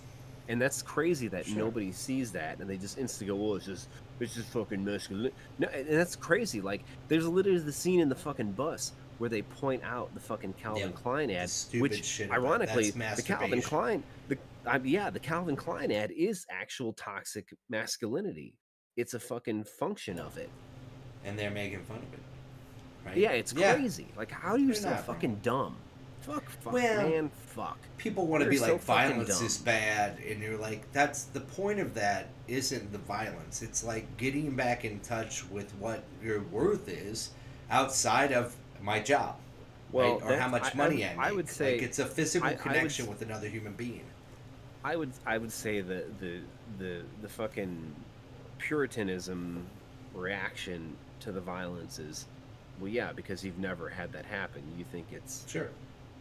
and 0.50 0.62
that's 0.62 0.82
crazy 0.82 1.28
that 1.28 1.46
Sure. 1.46 1.58
nobody 1.58 1.92
sees 1.92 2.32
that 2.32 2.60
and 2.60 2.70
they 2.70 2.78
just 2.78 2.98
instantly 2.98 3.28
go 3.28 3.36
well 3.42 3.56
it's 3.56 3.66
just 3.66 3.90
it's 4.20 4.34
just 4.34 4.50
fucking 4.50 4.84
masculine 4.84 5.32
no 5.60 5.68
and 5.68 5.88
that's 5.90 6.16
crazy 6.16 6.62
like 6.62 6.84
there's 7.08 7.28
literally 7.28 7.60
the 7.60 7.72
scene 7.72 8.00
in 8.00 8.10
the 8.10 8.16
fucking 8.16 8.52
bus 8.54 8.94
where 9.20 9.30
they 9.30 9.42
point 9.42 9.84
out 9.84 10.14
the 10.14 10.20
fucking 10.20 10.54
Calvin 10.54 10.84
Yeah, 10.84 10.90
Klein 10.90 11.32
ad 11.32 11.50
which 11.80 12.22
ironically 12.32 12.92
the 12.92 13.22
Calvin. 13.24 13.62
Klein 13.62 14.04
the 14.28 14.38
I, 14.68 14.78
yeah 14.84 15.10
the 15.10 15.20
Calvin 15.20 15.56
Klein 15.56 15.92
ad 15.92 16.12
is 16.12 16.46
actual 16.50 16.94
toxic 16.94 17.54
masculinity 17.70 18.56
it's 18.96 19.14
a 19.14 19.20
fucking 19.20 19.64
function 19.64 20.20
of 20.20 20.38
it 20.38 20.50
And 21.24 21.38
they're 21.38 21.52
making 21.52 21.84
fun 21.84 21.98
of 21.98 22.14
it. 22.14 22.20
Right? 23.06 23.18
yeah 23.18 23.32
it's 23.32 23.54
crazy 23.54 24.08
like 24.18 24.32
how 24.32 24.56
do 24.56 24.62
you 24.62 24.68
You're 24.68 24.76
so 24.76 24.90
not 24.90 25.06
fucking 25.06 25.40
dumb 25.44 25.78
fuck 26.22 26.50
fuck 26.50 26.74
Well, 26.74 27.10
man 27.10 27.30
fuck 27.30 27.78
People 27.98 28.28
want 28.28 28.44
to 28.44 28.50
be 28.50 28.58
so 28.58 28.74
like, 28.74 28.82
violence 28.82 29.42
is 29.42 29.58
bad. 29.58 30.18
And 30.20 30.42
you're 30.42 30.58
like, 30.58 30.92
that's 30.94 31.24
the 31.24 31.40
point 31.40 31.80
of 31.80 31.94
that 31.96 32.30
isn't 32.48 32.92
the 32.92 33.00
violence. 33.00 33.62
It's 33.62 33.84
like 33.84 34.06
getting 34.18 34.56
back 34.56 34.86
in 34.86 35.00
touch 35.00 35.50
with 35.50 35.72
what 35.76 36.04
your 36.24 36.42
worth 36.44 36.88
is 36.90 37.32
outside 37.72 38.32
of 38.32 38.56
my 38.82 39.00
job. 39.00 39.38
Well, 39.92 40.20
right? 40.20 40.32
or 40.32 40.38
how 40.40 40.48
much 40.50 40.64
I- 40.64 40.72
I 40.72 40.74
money 40.76 40.96
would- 40.98 41.06
I, 41.06 41.16
make. 41.16 41.20
I 41.20 41.32
would 41.32 41.50
say- 41.50 41.74
like 41.76 41.84
it's 41.84 42.00
a 42.00 42.06
physical 42.06 42.48
I- 42.48 42.52
I 42.52 42.54
would 42.54 42.62
connection 42.62 43.08
with 43.08 43.22
another 43.24 43.48
human 43.48 43.74
being. 43.74 44.06
I 44.88 44.96
would 44.96 45.12
I 45.26 45.38
would 45.38 45.52
say 45.52 45.82
the 45.82 46.06
the 46.22 46.40
the 46.80 47.02
the 47.22 47.28
fucking 47.28 47.94
puritanism 48.58 49.66
reaction 50.14 50.96
to 51.20 51.32
the 51.32 51.42
violence 51.42 52.00
is 52.00 52.26
well 52.80 52.88
yeah 52.88 53.12
because 53.12 53.44
you've 53.44 53.60
never 53.60 53.90
had 53.90 54.12
that 54.14 54.26
happen 54.26 54.62
you 54.78 54.86
think 54.86 55.08
it's 55.12 55.46
Sure. 55.50 55.70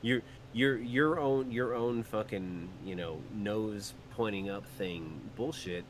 your 0.02 0.20
your 0.52 0.78
your 0.78 1.20
own 1.20 1.50
your 1.52 1.74
own 1.74 2.02
fucking 2.02 2.68
you 2.84 2.96
know 2.96 3.18
nose 3.34 3.94
pointing 4.10 4.50
up 4.50 4.66
thing 4.78 5.20
bullshit 5.36 5.84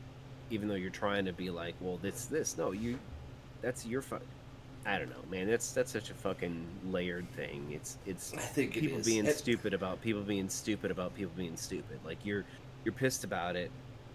even 0.49 0.67
though 0.67 0.75
you're 0.75 0.89
trying 0.89 1.25
to 1.25 1.33
be 1.33 1.49
like 1.49 1.73
well 1.81 1.97
this 2.01 2.25
this 2.25 2.57
no 2.57 2.71
you 2.71 2.97
that's 3.61 3.85
your 3.85 4.01
fuck 4.01 4.21
I 4.85 4.97
don't 4.99 5.09
know 5.09 5.23
man 5.29 5.47
that's 5.47 5.71
that's 5.73 5.91
such 5.91 6.11
a 6.11 6.13
fucking 6.13 6.65
layered 6.91 7.29
thing 7.35 7.67
it's 7.71 7.97
it's 8.05 8.33
I 8.33 8.37
think 8.37 8.77
it 8.77 8.81
people 8.81 8.99
is. 8.99 9.05
being 9.05 9.25
It- 9.25 9.35
stupid 9.35 9.73
about 9.73 10.01
people 10.01 10.21
being 10.21 10.47
stupid 10.49 10.91
about 10.91 11.13
people 11.15 11.33
being 11.35 11.57
stupid. 11.57 11.99
Like 12.05 12.19
you're 12.23 12.45
you're 12.83 12.93
pissed 12.93 13.23
about 13.23 13.55
it 13.55 13.71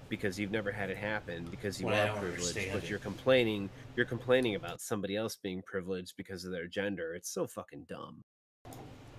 because 0.08 0.38
you've 0.38 0.50
never 0.50 0.70
had 0.70 0.90
it 0.90 0.96
happen 0.98 1.46
because 1.50 1.80
you 1.80 1.86
Well, 1.86 2.16
are 2.16 2.20
privileged, 2.20 2.54
but 2.72 2.84
it. 2.84 2.90
you're 2.90 2.98
complaining 2.98 3.70
you're 3.96 4.06
complaining 4.06 4.54
about 4.54 4.80
somebody 4.80 5.16
else 5.16 5.36
being 5.36 5.62
privileged 5.62 6.14
because 6.16 6.44
of 6.44 6.52
their 6.52 6.66
gender. 6.66 7.14
It's 7.14 7.30
so 7.30 7.46
fucking 7.46 7.86
dumb. 7.88 8.22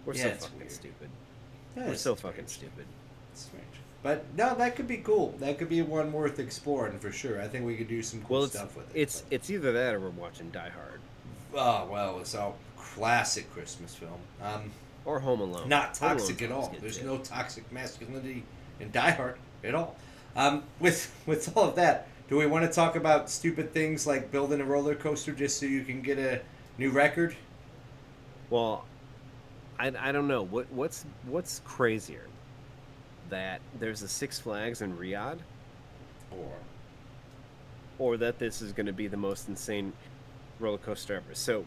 We're 0.06 0.14
Yeah, 0.16 0.24
so 0.24 0.46
fucking 0.46 0.60
weird. 0.60 0.72
stupid. 0.72 1.10
Yeah, 1.76 1.88
We're 1.88 1.96
so 1.96 2.16
strange. 2.16 2.20
fucking 2.36 2.48
stupid. 2.48 2.86
It's 3.32 3.42
strange. 3.44 3.66
But 4.04 4.26
no, 4.36 4.54
that 4.56 4.76
could 4.76 4.88
be 4.88 4.98
cool. 4.98 5.34
That 5.40 5.58
could 5.58 5.70
be 5.70 5.82
one 5.82 6.12
worth 6.12 6.38
exploring 6.40 7.00
for 7.00 7.12
sure. 7.12 7.42
I 7.42 7.48
think 7.48 7.66
we 7.66 7.78
could 7.78 7.88
do 7.88 8.04
some 8.04 8.22
cool 8.24 8.40
Well, 8.42 8.48
stuff 8.50 8.76
with 8.76 8.94
it. 8.96 9.00
it's 9.00 9.22
but- 9.22 9.34
it's 9.34 9.50
either 9.50 9.72
that 9.72 9.94
or 9.96 10.00
we're 10.00 10.10
watching 10.10 10.50
Die 10.52 10.70
Hard 10.70 11.00
oh 11.56 11.88
well, 11.92 12.20
it's 12.20 12.34
a 12.34 12.52
classic 12.78 13.52
Christmas 13.54 13.94
film. 13.96 14.20
Um, 14.42 14.72
or 15.06 15.20
Home 15.20 15.40
Alone. 15.42 15.70
not 15.70 15.94
toxic 15.94 16.42
at 16.42 16.52
all. 16.52 16.76
There's 16.82 16.98
too. 16.98 17.06
no 17.06 17.18
toxic 17.20 17.72
masculinity 17.72 18.44
in 18.84 18.92
Die 18.92 19.12
Hard 19.12 19.38
at 19.64 19.74
all. 19.76 19.96
Um, 20.36 20.64
with 20.80 21.14
with 21.26 21.56
all 21.58 21.70
of 21.70 21.76
that, 21.76 22.08
do 22.28 22.38
we 22.38 22.46
want 22.46 22.66
to 22.66 22.72
talk 22.72 22.96
about 22.96 23.30
stupid 23.30 23.74
things 23.74 24.06
like 24.06 24.32
building 24.32 24.62
a 24.62 24.66
roller 24.66 24.96
coaster 24.96 25.32
just 25.32 25.60
so 25.60 25.66
you 25.66 25.84
can 25.84 26.02
get 26.02 26.18
a 26.20 26.42
new 26.78 26.92
record? 26.92 27.36
Well, 28.50 28.86
I, 29.80 29.92
I 30.00 30.12
don't 30.12 30.28
know 30.28 30.44
what 30.44 30.72
what's 30.72 31.06
what's 31.26 31.62
crazier 31.66 32.28
that 33.30 33.62
there's 33.80 34.02
a 34.02 34.08
Six 34.08 34.40
Flags 34.40 34.82
in 34.82 34.96
Riyadh 34.98 35.40
Or 36.32 36.52
or 38.00 38.18
that 38.18 38.38
this 38.40 38.62
is 38.62 38.74
going 38.74 38.86
to 38.88 38.94
be 38.94 39.08
the 39.08 39.18
most 39.18 39.48
insane 39.48 39.94
roller 40.60 40.78
coaster 40.78 41.16
ever. 41.16 41.34
So, 41.34 41.66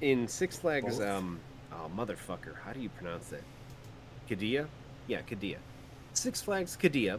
in 0.00 0.26
Six 0.26 0.56
Flags, 0.58 0.98
Both. 0.98 1.08
um, 1.08 1.40
oh 1.72 1.90
motherfucker, 1.96 2.54
how 2.64 2.72
do 2.72 2.80
you 2.80 2.88
pronounce 2.88 3.32
it? 3.32 3.44
Qiddiya? 4.28 4.66
Yeah, 5.06 5.20
Qiddiya. 5.22 5.58
Six 6.16 6.40
Flags 6.42 6.76
Qiddiya. 6.80 7.18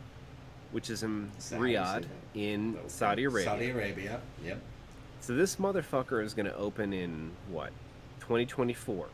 which 0.71 0.89
is 0.89 1.03
in 1.03 1.31
Saudi, 1.37 1.61
Riyadh 1.73 2.05
in 2.33 2.77
Saudi 2.87 3.23
Arabia. 3.25 3.45
Saudi 3.45 3.69
Arabia. 3.69 4.21
Yep. 4.43 4.59
So 5.21 5.33
this 5.33 5.55
motherfucker 5.57 6.23
is 6.23 6.33
going 6.33 6.45
to 6.45 6.55
open 6.55 6.93
in 6.93 7.31
what, 7.49 7.71
2024, 8.21 9.07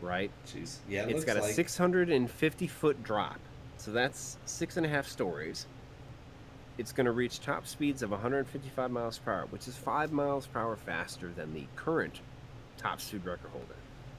right? 0.00 0.30
Jeez. 0.46 0.76
Yeah. 0.88 1.02
It 1.02 1.10
It's 1.10 1.14
looks 1.16 1.24
got 1.26 1.36
a 1.36 1.42
like 1.42 1.54
650 1.54 2.66
foot 2.66 3.02
drop, 3.02 3.38
so 3.76 3.90
that's 3.92 4.38
six 4.46 4.76
and 4.76 4.86
a 4.86 4.88
half 4.88 5.06
stories. 5.06 5.66
It's 6.78 6.92
going 6.92 7.04
to 7.06 7.12
reach 7.12 7.40
top 7.40 7.66
speeds 7.66 8.02
of 8.02 8.10
155 8.10 8.90
miles 8.90 9.18
per 9.18 9.32
hour, 9.32 9.46
which 9.50 9.68
is 9.68 9.76
five 9.76 10.12
miles 10.12 10.46
per 10.46 10.60
hour 10.60 10.76
faster 10.76 11.30
than 11.36 11.52
the 11.52 11.64
current 11.76 12.20
top 12.78 13.00
speed 13.00 13.24
record 13.26 13.50
holder. 13.50 13.74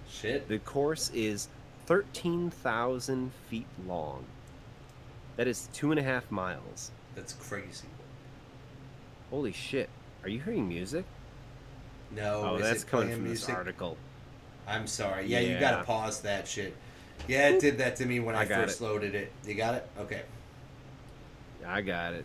shit. 0.08 0.48
The 0.48 0.60
course 0.60 1.10
is 1.14 1.48
13,000 1.92 3.34
feet 3.50 3.66
long. 3.86 4.24
That 5.36 5.46
is 5.46 5.68
two 5.74 5.92
and 5.92 6.00
a 6.00 6.04
half 6.04 6.32
miles. 6.32 6.90
That's 7.16 7.34
crazy. 7.34 7.90
Holy 9.30 9.52
shit! 9.52 9.90
Are 10.24 10.30
you 10.30 10.40
hearing 10.40 10.70
music? 10.70 11.04
No. 12.16 12.44
Oh, 12.46 12.56
is 12.56 12.62
that's 12.62 12.84
it 12.84 12.88
coming 12.88 13.12
from 13.12 13.24
music? 13.26 13.48
this 13.48 13.54
article. 13.54 13.98
I'm 14.70 14.88
sorry. 14.88 15.26
Yeah, 15.26 15.42
you 15.42 15.60
gotta 15.60 15.84
pause 15.84 16.22
that 16.22 16.48
shit. 16.48 16.78
Yeah, 17.28 17.50
it 17.50 17.60
did 17.60 17.78
that 17.80 17.98
to 17.98 18.06
me 18.06 18.22
when 18.22 18.36
I, 18.36 18.44
I 18.44 18.46
first 18.46 18.80
it. 18.80 18.84
loaded 18.86 19.14
it. 19.14 19.30
You 19.46 19.56
got 19.56 19.74
it? 19.74 19.86
Okay. 20.00 20.22
I 21.68 21.82
got 21.82 22.14
it. 22.14 22.24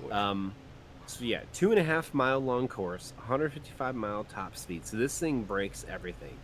Good. 0.00 0.10
Um, 0.10 0.54
so 1.06 1.22
yeah, 1.22 1.42
two 1.52 1.70
and 1.70 1.78
a 1.78 1.84
half 1.84 2.14
mile 2.14 2.40
long 2.40 2.66
course, 2.66 3.12
155 3.18 3.94
mile 3.94 4.24
top 4.24 4.56
speed. 4.56 4.86
So 4.86 4.96
this 4.96 5.18
thing 5.18 5.42
breaks 5.42 5.84
everything. 5.86 6.38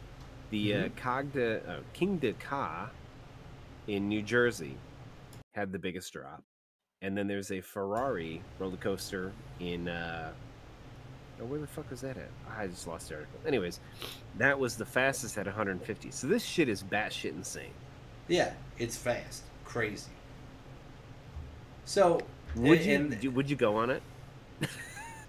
The 0.53 0.75
uh, 0.75 0.89
Cogda, 1.03 1.67
uh, 1.67 1.77
Kingda 1.95 2.39
Ka 2.39 2.91
in 3.87 4.07
New 4.07 4.21
Jersey 4.21 4.77
had 5.55 5.73
the 5.73 5.79
biggest 5.79 6.13
drop, 6.13 6.43
and 7.01 7.17
then 7.17 7.27
there's 7.27 7.51
a 7.51 7.63
Ferrari 7.63 8.43
roller 8.59 8.77
coaster 8.77 9.33
in. 9.61 9.89
Uh, 9.89 10.31
oh, 11.41 11.47
where 11.47 11.59
the 11.59 11.67
fuck 11.67 11.91
was 11.91 12.03
that 12.03 12.19
at? 12.19 12.29
I 12.55 12.67
just 12.67 12.87
lost 12.87 13.09
the 13.09 13.15
article. 13.15 13.41
Anyways, 13.47 13.81
that 14.37 14.59
was 14.59 14.77
the 14.77 14.85
fastest 14.85 15.39
at 15.39 15.47
150. 15.47 16.11
So 16.11 16.27
this 16.27 16.45
shit 16.45 16.69
is 16.69 16.83
batshit 16.83 17.31
insane. 17.33 17.73
yeah, 18.29 18.53
it's 18.79 18.97
fast. 18.99 19.45
Crazy. 19.65 20.11
So, 21.87 22.21
Would 22.57 22.81
and- 22.83 23.25
you 23.25 23.31
would 23.31 23.49
you 23.49 23.57
go 23.57 23.77
on 23.77 23.89
it? 23.89 24.03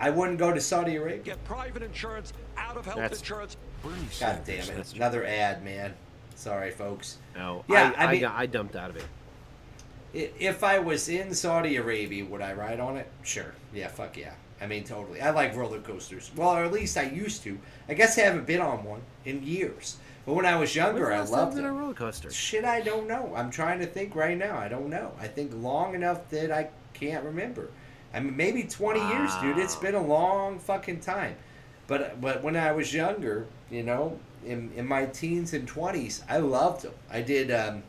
I 0.01 0.09
wouldn't 0.09 0.37
go 0.37 0.51
to 0.51 0.59
Saudi 0.59 0.97
Arabia. 0.97 1.23
Get 1.23 1.43
private 1.45 1.81
insurance, 1.81 2.33
out 2.57 2.75
of 2.75 2.83
health 2.83 2.97
That's- 2.97 3.19
insurance. 3.19 3.55
God 3.83 4.41
damn 4.45 4.59
it. 4.59 4.75
That's 4.75 4.91
true. 4.93 4.97
Another 4.97 5.25
ad, 5.25 5.63
man. 5.63 5.93
Sorry, 6.35 6.71
folks. 6.71 7.17
No, 7.35 7.63
Yeah, 7.67 7.93
I, 7.97 8.03
I 8.05 8.07
I, 8.07 8.11
mean- 8.11 8.25
I 8.25 8.45
dumped 8.45 8.75
out 8.75 8.89
of 8.89 8.97
it. 8.97 9.05
If 10.13 10.63
I 10.63 10.77
was 10.77 11.09
in 11.09 11.33
Saudi 11.33 11.75
Arabia, 11.77 12.23
would 12.25 12.41
I 12.41 12.53
ride 12.53 12.79
on 12.79 12.97
it? 12.97 13.07
Sure. 13.23 13.53
Yeah, 13.73 13.87
fuck 13.87 14.15
yeah. 14.15 14.33
I 14.61 14.67
mean, 14.67 14.83
totally. 14.83 15.19
I 15.19 15.31
like 15.31 15.55
roller 15.55 15.79
coasters. 15.79 16.29
Well, 16.35 16.49
or 16.55 16.63
at 16.63 16.71
least 16.71 16.97
I 16.97 17.03
used 17.03 17.41
to. 17.43 17.57
I 17.89 17.95
guess 17.95 18.17
I 18.17 18.21
haven't 18.21 18.45
been 18.45 18.61
on 18.61 18.83
one 18.83 19.01
in 19.25 19.41
years. 19.43 19.97
But 20.25 20.33
when 20.35 20.45
I 20.45 20.55
was 20.55 20.75
younger, 20.75 21.11
I 21.11 21.17
When's 21.17 21.31
the 21.31 21.35
last 21.35 21.39
time 21.39 21.45
loved 21.47 21.57
you 21.57 21.61
been 21.63 21.69
on 21.71 21.75
it. 21.75 21.79
a 21.79 21.81
roller 21.81 21.93
coaster. 21.95 22.31
Shit, 22.31 22.63
I 22.63 22.81
don't 22.81 23.07
know. 23.07 23.33
I'm 23.35 23.49
trying 23.49 23.79
to 23.79 23.87
think 23.87 24.15
right 24.15 24.37
now. 24.37 24.55
I 24.57 24.67
don't 24.67 24.89
know. 24.89 25.11
I 25.19 25.27
think 25.27 25.51
long 25.55 25.95
enough 25.95 26.29
that 26.29 26.51
I 26.51 26.69
can't 26.93 27.25
remember. 27.25 27.71
I 28.13 28.19
mean, 28.19 28.37
maybe 28.37 28.63
20 28.63 28.99
years, 29.09 29.35
dude. 29.41 29.57
It's 29.57 29.75
been 29.75 29.95
a 29.95 30.01
long 30.05 30.59
fucking 30.59 30.99
time. 30.99 31.35
But 31.87 32.21
but 32.21 32.43
when 32.43 32.55
I 32.55 32.71
was 32.71 32.93
younger, 32.93 33.47
you 33.73 33.83
know, 33.83 34.19
in, 34.45 34.71
in 34.75 34.87
my 34.87 35.05
teens 35.05 35.53
and 35.53 35.67
20s, 35.67 36.21
I 36.29 36.37
loved 36.37 36.83
them. 36.83 36.93
I 37.09 37.21
did 37.21 37.51
um, 37.51 37.83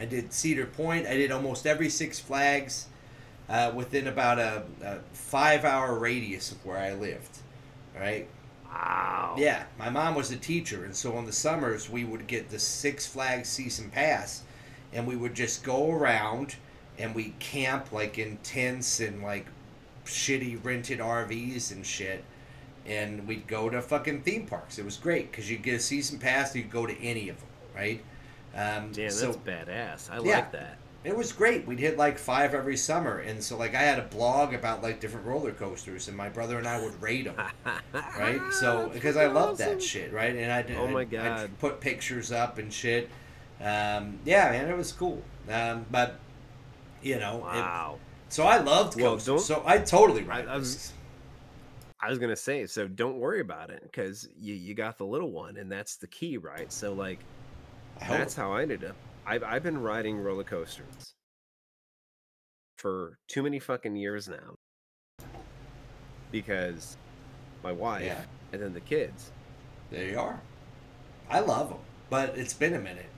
I 0.00 0.04
did 0.04 0.32
Cedar 0.32 0.66
Point. 0.66 1.06
I 1.06 1.16
did 1.16 1.30
almost 1.30 1.66
every 1.66 1.88
Six 1.88 2.18
Flags 2.18 2.86
uh, 3.48 3.72
within 3.74 4.08
about 4.08 4.38
a, 4.38 4.64
a 4.82 4.98
five 5.12 5.64
hour 5.64 5.98
radius 5.98 6.52
of 6.52 6.64
where 6.64 6.78
I 6.78 6.94
lived. 6.94 7.38
Right? 7.98 8.28
Wow. 8.66 9.36
Yeah, 9.38 9.64
my 9.78 9.88
mom 9.88 10.14
was 10.14 10.30
a 10.30 10.36
teacher, 10.36 10.84
and 10.84 10.94
so 10.94 11.18
in 11.18 11.24
the 11.24 11.32
summers 11.32 11.88
we 11.88 12.04
would 12.04 12.26
get 12.26 12.50
the 12.50 12.58
Six 12.58 13.06
Flags 13.06 13.48
season 13.48 13.90
pass, 13.90 14.42
and 14.92 15.06
we 15.06 15.16
would 15.16 15.34
just 15.34 15.62
go 15.64 15.90
around 15.90 16.56
and 16.98 17.14
we 17.14 17.32
camp 17.38 17.92
like 17.92 18.18
in 18.18 18.36
tents 18.38 19.00
and 19.00 19.22
like 19.22 19.46
shitty 20.04 20.62
rented 20.64 20.98
RVs 20.98 21.72
and 21.72 21.86
shit, 21.86 22.24
and 22.88 23.26
we'd 23.28 23.46
go 23.46 23.68
to 23.70 23.80
fucking 23.82 24.22
theme 24.22 24.46
parks. 24.46 24.78
It 24.78 24.84
was 24.84 24.96
great 24.96 25.30
because 25.30 25.50
you 25.50 25.58
get 25.58 25.74
a 25.74 25.80
season 25.80 26.18
pass, 26.18 26.54
you 26.56 26.62
go 26.64 26.86
to 26.86 26.98
any 27.00 27.28
of 27.28 27.36
them, 27.38 27.48
right? 27.76 28.00
Um, 28.54 28.90
Damn, 28.92 29.10
so 29.10 29.32
that's 29.32 29.36
badass. 29.38 30.10
I 30.10 30.16
Yeah. 30.16 30.36
like 30.36 30.52
that. 30.52 30.78
it 31.04 31.16
was 31.16 31.32
great. 31.32 31.64
We'd 31.66 31.78
hit 31.78 31.96
like 31.96 32.18
five 32.18 32.54
every 32.54 32.76
summer, 32.76 33.18
and 33.20 33.42
so 33.42 33.56
like 33.56 33.74
I 33.74 33.82
had 33.82 33.98
a 33.98 34.02
blog 34.02 34.52
about 34.52 34.82
like 34.82 35.00
different 35.00 35.26
roller 35.26 35.52
coasters, 35.52 36.08
and 36.08 36.16
my 36.16 36.28
brother 36.28 36.58
and 36.58 36.66
I 36.66 36.80
would 36.82 37.00
rate 37.00 37.24
them. 37.24 37.36
right? 38.18 38.40
So 38.52 38.90
because 38.92 39.16
I 39.16 39.26
love 39.26 39.58
that 39.58 39.80
shit, 39.82 40.12
right? 40.12 40.34
And 40.34 40.50
I 40.52 40.64
Oh 40.76 40.88
my 40.88 41.04
God. 41.04 41.26
I'd 41.26 41.58
put 41.60 41.80
pictures 41.80 42.32
up 42.32 42.58
and 42.58 42.72
shit. 42.72 43.08
Um, 43.60 44.18
yeah, 44.24 44.50
man, 44.50 44.68
it 44.68 44.76
was 44.76 44.92
cool. 44.92 45.22
Um, 45.48 45.86
but 45.90 46.18
you 47.02 47.18
know, 47.18 47.36
it- 47.38 47.42
Wow. 47.42 47.98
so 48.28 48.44
I 48.44 48.58
loved 48.58 49.00
Well, 49.00 49.12
coasters. 49.12 49.44
so 49.46 49.62
I 49.64 49.78
totally 49.78 50.22
right. 50.24 50.46
I- 50.48 50.54
I 50.54 50.56
was-. 50.56 50.92
I 52.00 52.08
was 52.08 52.18
gonna 52.18 52.36
say, 52.36 52.66
so 52.66 52.86
don't 52.86 53.18
worry 53.18 53.40
about 53.40 53.70
it 53.70 53.82
because 53.82 54.28
you 54.38 54.54
you 54.54 54.74
got 54.74 54.98
the 54.98 55.06
little 55.06 55.32
one, 55.32 55.56
and 55.56 55.70
that's 55.70 55.96
the 55.96 56.06
key, 56.06 56.36
right? 56.36 56.72
So 56.72 56.92
like, 56.92 57.18
that's 58.00 58.34
how 58.34 58.52
I 58.52 58.62
ended 58.62 58.84
up. 58.84 58.96
I've 59.26 59.42
I've 59.42 59.62
been 59.62 59.78
riding 59.78 60.18
roller 60.18 60.44
coasters 60.44 61.14
for 62.78 63.18
too 63.26 63.42
many 63.42 63.58
fucking 63.58 63.96
years 63.96 64.28
now 64.28 64.54
because 66.30 66.96
my 67.64 67.72
wife 67.72 68.04
Yeah. 68.04 68.22
and 68.52 68.62
then 68.62 68.72
the 68.72 68.80
kids. 68.80 69.32
There 69.90 70.04
you 70.06 70.18
are. 70.20 70.40
I 71.28 71.40
love 71.40 71.70
them, 71.70 71.78
but 72.10 72.38
it's 72.38 72.54
been 72.54 72.74
a 72.74 72.78
minute. 72.80 73.10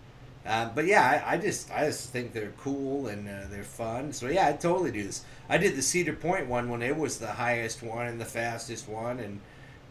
Um, 0.46 0.70
but 0.74 0.86
yeah, 0.86 1.22
I, 1.26 1.34
I 1.34 1.36
just 1.36 1.70
I 1.70 1.86
just 1.86 2.10
think 2.10 2.32
they're 2.32 2.52
cool 2.58 3.08
and 3.08 3.28
uh, 3.28 3.42
they're 3.50 3.62
fun. 3.62 4.12
So 4.12 4.28
yeah, 4.28 4.48
I 4.48 4.52
totally 4.52 4.90
do 4.90 5.02
this. 5.02 5.24
I 5.48 5.58
did 5.58 5.76
the 5.76 5.82
Cedar 5.82 6.14
Point 6.14 6.46
one 6.46 6.68
when 6.70 6.80
it 6.82 6.96
was 6.96 7.18
the 7.18 7.26
highest 7.32 7.82
one 7.82 8.06
and 8.06 8.20
the 8.20 8.24
fastest 8.24 8.88
one, 8.88 9.18
and 9.20 9.40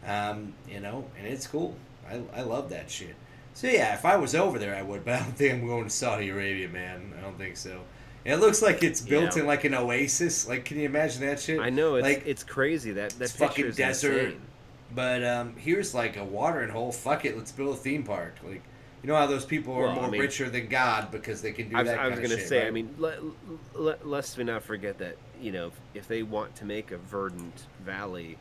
um, 0.06 0.54
you 0.68 0.80
know, 0.80 1.04
and 1.18 1.26
it's 1.26 1.46
cool. 1.46 1.76
I, 2.08 2.20
I 2.34 2.42
love 2.42 2.70
that 2.70 2.90
shit. 2.90 3.14
So 3.54 3.68
yeah, 3.68 3.94
if 3.94 4.04
I 4.04 4.16
was 4.16 4.34
over 4.34 4.58
there, 4.58 4.74
I 4.74 4.82
would, 4.82 5.04
but 5.04 5.14
I 5.14 5.18
don't 5.20 5.36
think 5.36 5.52
I'm 5.54 5.66
going 5.66 5.84
to 5.84 5.90
Saudi 5.90 6.30
Arabia, 6.30 6.68
man. 6.68 7.12
I 7.16 7.20
don't 7.20 7.38
think 7.38 7.56
so. 7.56 7.80
And 8.24 8.34
it 8.34 8.38
looks 8.44 8.60
like 8.60 8.82
it's 8.82 9.00
built 9.00 9.34
Yeah. 9.36 9.42
in 9.42 9.46
like 9.46 9.64
an 9.64 9.74
oasis. 9.74 10.46
Like, 10.48 10.64
can 10.64 10.78
you 10.78 10.84
imagine 10.86 11.20
that 11.26 11.40
shit? 11.40 11.60
I 11.60 11.70
know 11.70 11.94
it's 11.94 12.02
like 12.04 12.24
it's 12.26 12.42
crazy 12.42 12.92
that 12.92 13.10
that 13.18 13.30
fucking 13.30 13.70
desert. 13.72 14.12
insane. 14.24 14.40
But 14.94 15.22
um, 15.24 15.54
here's 15.56 15.94
like 15.94 16.16
a 16.16 16.24
watering 16.24 16.70
hole. 16.70 16.90
Fuck 16.90 17.24
it, 17.24 17.36
let's 17.36 17.52
build 17.52 17.74
a 17.76 17.78
theme 17.78 18.02
park. 18.02 18.34
Like, 18.44 18.62
you 19.02 19.08
know 19.08 19.16
how 19.16 19.26
those 19.26 19.44
people 19.44 19.74
are 19.74 19.82
Well, 19.82 19.90
I 19.90 19.94
more 19.94 20.10
mean- 20.10 20.20
richer 20.20 20.50
than 20.50 20.68
God 20.68 21.10
because 21.10 21.40
they 21.42 21.52
can 21.52 21.68
do 21.70 21.76
I 21.76 21.80
was, 21.82 21.90
that 21.90 21.98
I 22.00 22.08
was 22.08 22.18
gonna 22.20 22.36
shit, 22.36 22.48
say, 22.48 22.58
right? 22.58 22.66
I 22.68 22.70
mean, 22.70 22.94
let, 22.98 23.18
let, 23.74 24.06
lest 24.06 24.36
we 24.36 24.44
not 24.44 24.62
forget 24.62 24.98
that 24.98 25.16
you 25.40 25.52
know, 25.52 25.68
if, 25.68 25.80
if 25.94 26.08
they 26.08 26.22
want 26.22 26.54
to 26.56 26.64
make 26.66 26.90
a 26.90 26.98
verdant 26.98 27.66
valley, 27.82 28.36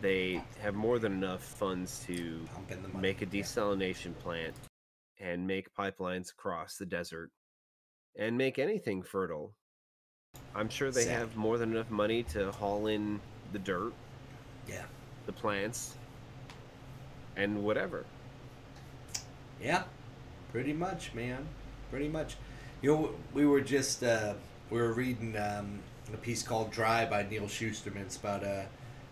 they 0.00 0.40
have 0.60 0.74
more 0.74 0.98
than 1.00 1.12
enough 1.12 1.42
funds 1.42 2.04
to 2.06 2.46
Pumping 2.54 2.82
the 2.82 2.88
money. 2.88 3.00
make 3.02 3.22
a 3.22 3.24
Yeah. 3.26 3.42
desalination 3.42 4.16
plant 4.18 4.54
and 5.18 5.46
make 5.46 5.74
pipelines 5.74 6.30
across 6.30 6.76
the 6.76 6.86
desert 6.86 7.30
and 8.16 8.38
make 8.38 8.58
anything 8.60 9.02
fertile. 9.02 9.54
I'm 10.54 10.68
sure 10.68 10.90
they 10.92 11.02
Sad. 11.04 11.18
have 11.18 11.36
more 11.36 11.58
than 11.58 11.72
enough 11.72 11.90
money 11.90 12.22
to 12.24 12.52
haul 12.52 12.86
in 12.86 13.20
the 13.52 13.58
dirt, 13.58 13.92
Yeah. 14.68 14.84
the 15.26 15.32
plants, 15.32 15.96
and 17.36 17.62
whatever. 17.64 18.04
Yeah, 19.62 19.84
pretty 20.52 20.72
much, 20.72 21.14
man. 21.14 21.46
Pretty 21.90 22.08
much. 22.08 22.36
You 22.82 22.90
know, 22.94 23.10
we 23.34 23.46
were 23.46 23.60
just 23.60 24.02
uh, 24.02 24.34
we 24.70 24.78
were 24.80 24.92
reading 24.92 25.36
um, 25.36 25.80
a 26.12 26.16
piece 26.16 26.42
called 26.42 26.70
"Dry" 26.70 27.04
by 27.04 27.24
Neal 27.28 27.44
Shusterman. 27.44 28.02
It's 28.02 28.16
about 28.16 28.44
uh, 28.44 28.62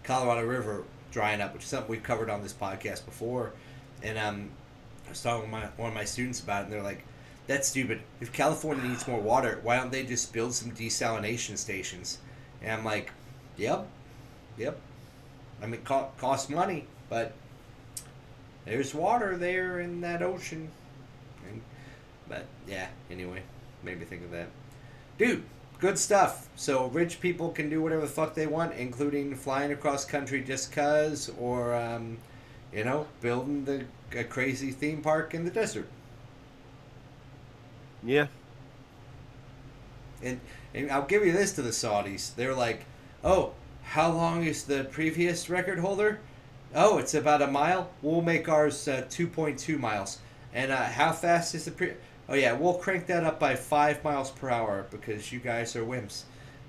Colorado 0.04 0.46
River 0.46 0.84
drying 1.10 1.40
up, 1.40 1.54
which 1.54 1.64
is 1.64 1.68
something 1.68 1.90
we've 1.90 2.02
covered 2.02 2.30
on 2.30 2.42
this 2.42 2.52
podcast 2.52 3.04
before. 3.04 3.52
And 4.02 4.18
um, 4.18 4.50
I 5.06 5.10
was 5.10 5.22
talking 5.22 5.42
with 5.42 5.50
my, 5.50 5.66
one 5.76 5.88
of 5.88 5.94
my 5.94 6.04
students 6.04 6.40
about 6.40 6.62
it, 6.62 6.64
and 6.64 6.72
they're 6.72 6.82
like, 6.82 7.04
"That's 7.46 7.68
stupid. 7.68 8.00
If 8.20 8.32
California 8.32 8.84
needs 8.84 9.06
more 9.06 9.20
water, 9.20 9.60
why 9.62 9.76
don't 9.76 9.92
they 9.92 10.04
just 10.04 10.32
build 10.32 10.54
some 10.54 10.70
desalination 10.72 11.58
stations?" 11.58 12.18
And 12.62 12.72
I'm 12.72 12.84
like, 12.84 13.12
"Yep, 13.58 13.86
yep. 14.56 14.78
I 15.60 15.66
mean, 15.66 15.74
it 15.74 15.84
co- 15.84 16.10
costs 16.18 16.48
money, 16.48 16.86
but." 17.10 17.34
There's 18.68 18.94
water 18.94 19.36
there 19.36 19.80
in 19.80 20.00
that 20.02 20.22
ocean. 20.22 20.70
And, 21.48 21.60
but 22.28 22.44
yeah, 22.66 22.88
anyway, 23.10 23.42
made 23.82 23.98
me 23.98 24.04
think 24.04 24.24
of 24.24 24.30
that. 24.30 24.48
Dude, 25.16 25.42
good 25.80 25.98
stuff. 25.98 26.48
So 26.56 26.86
rich 26.88 27.20
people 27.20 27.50
can 27.50 27.70
do 27.70 27.82
whatever 27.82 28.02
the 28.02 28.08
fuck 28.08 28.34
they 28.34 28.46
want, 28.46 28.74
including 28.74 29.34
flying 29.34 29.72
across 29.72 30.04
country 30.04 30.42
just 30.42 30.72
cause, 30.72 31.30
or 31.38 31.74
um, 31.74 32.18
you 32.72 32.84
know, 32.84 33.06
building 33.20 33.64
the 33.64 33.84
a 34.16 34.24
crazy 34.24 34.70
theme 34.70 35.02
park 35.02 35.34
in 35.34 35.44
the 35.44 35.50
desert. 35.50 35.88
Yeah. 38.02 38.28
And, 40.22 40.40
and 40.74 40.90
I'll 40.90 41.06
give 41.06 41.24
you 41.24 41.32
this 41.32 41.52
to 41.54 41.62
the 41.62 41.70
Saudis. 41.70 42.34
They're 42.34 42.54
like, 42.54 42.84
oh, 43.22 43.52
how 43.82 44.10
long 44.10 44.44
is 44.44 44.64
the 44.64 44.84
previous 44.84 45.50
record 45.50 45.78
holder? 45.78 46.20
Oh, 46.74 46.98
it's 46.98 47.14
about 47.14 47.42
a 47.42 47.46
mile. 47.46 47.90
We'll 48.02 48.20
make 48.22 48.48
ours 48.48 48.86
uh, 48.88 49.02
2.2 49.08 49.78
miles. 49.78 50.18
And 50.54 50.70
uh, 50.72 50.76
how 50.84 51.12
fast 51.12 51.54
is 51.54 51.64
the 51.66 51.70
pre? 51.70 51.92
Oh 52.28 52.34
yeah, 52.34 52.52
we'll 52.52 52.74
crank 52.74 53.06
that 53.06 53.24
up 53.24 53.38
by 53.40 53.54
five 53.54 54.02
miles 54.04 54.30
per 54.30 54.50
hour 54.50 54.86
because 54.90 55.32
you 55.32 55.40
guys 55.40 55.74
are 55.76 55.84
wimps, 55.84 56.22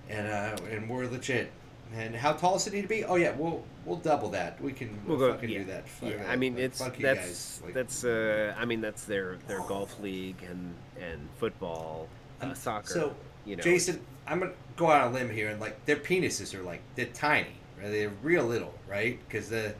and 0.09 0.27
uh, 0.27 0.55
and 0.71 0.89
we're 0.89 1.05
legit. 1.07 1.51
And 1.95 2.15
how 2.15 2.33
tall 2.33 2.53
does 2.53 2.67
it 2.67 2.73
need 2.73 2.83
to 2.83 2.87
be? 2.87 3.03
Oh 3.03 3.15
yeah, 3.15 3.33
we'll 3.35 3.63
we'll 3.85 3.97
double 3.97 4.29
that. 4.31 4.61
We 4.61 4.73
can 4.73 4.89
We'll 5.07 5.17
we'll 5.17 5.27
go. 5.29 5.33
fucking 5.33 5.49
Yeah, 5.49 5.59
do 5.59 5.65
that. 5.65 5.89
Fuck 5.89 6.09
yeah. 6.11 6.17
that. 6.17 6.29
I 6.29 6.35
mean, 6.35 6.53
Fuck 6.55 6.61
it's 6.63 6.79
that's 6.79 7.19
guys. 7.19 7.61
Like, 7.65 7.73
that's. 7.73 8.03
Uh, 8.03 8.53
I 8.57 8.65
mean, 8.65 8.79
that's 8.81 9.05
their 9.05 9.37
their 9.47 9.61
golf 9.61 9.99
league 9.99 10.41
and 10.47 10.75
and 11.01 11.27
football, 11.37 12.07
uh, 12.41 12.45
Um, 12.47 12.55
soccer. 12.55 12.87
So, 12.87 13.15
you 13.45 13.55
know, 13.55 13.63
Jason, 13.63 14.01
I'm 14.27 14.39
gonna 14.39 14.51
go 14.77 14.91
out 14.91 15.07
on 15.07 15.11
a 15.11 15.13
limb 15.15 15.29
here, 15.29 15.49
and 15.49 15.59
like 15.59 15.85
their 15.85 15.95
penises 15.97 16.53
are 16.53 16.63
like 16.63 16.81
they're 16.95 17.05
tiny, 17.07 17.47
right? 17.81 17.89
They're 17.91 18.11
real 18.21 18.43
little, 18.45 18.73
right? 18.87 19.19
Because 19.27 19.49
the, 19.49 19.73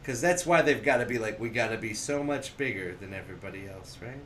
because 0.00 0.20
that's 0.20 0.44
why 0.46 0.62
they've 0.62 0.82
got 0.82 0.98
to 0.98 1.06
be 1.06 1.18
like 1.18 1.38
we 1.40 1.48
got 1.50 1.68
to 1.68 1.76
be 1.78 1.94
so 1.94 2.22
much 2.22 2.56
bigger 2.56 2.94
than 3.00 3.12
everybody 3.14 3.68
else, 3.68 3.98
right? 4.02 4.20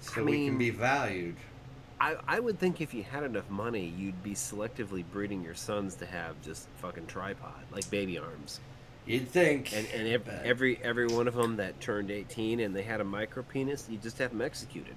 So 0.00 0.22
I 0.22 0.24
we 0.24 0.46
can 0.46 0.58
be 0.58 0.70
valued. 0.70 1.36
I, 2.00 2.16
I 2.26 2.40
would 2.40 2.58
think 2.58 2.80
if 2.80 2.94
you 2.94 3.02
had 3.02 3.24
enough 3.24 3.50
money, 3.50 3.92
you'd 3.98 4.22
be 4.22 4.32
selectively 4.32 5.04
breeding 5.12 5.42
your 5.44 5.54
sons 5.54 5.94
to 5.96 6.06
have 6.06 6.40
just 6.40 6.66
fucking 6.78 7.06
tripod, 7.06 7.62
like 7.70 7.88
baby 7.90 8.16
arms. 8.16 8.60
You'd 9.04 9.28
think, 9.28 9.74
And 9.76 9.86
and 9.94 10.08
ev- 10.08 10.24
but- 10.24 10.42
every 10.44 10.78
every 10.82 11.06
one 11.08 11.28
of 11.28 11.34
them 11.34 11.56
that 11.56 11.78
turned 11.80 12.10
18 12.10 12.60
and 12.60 12.74
they 12.74 12.82
had 12.82 13.00
a 13.00 13.04
micro 13.04 13.42
penis, 13.42 13.86
you 13.90 13.98
just 13.98 14.16
have 14.18 14.30
them 14.30 14.40
executed. 14.40 14.94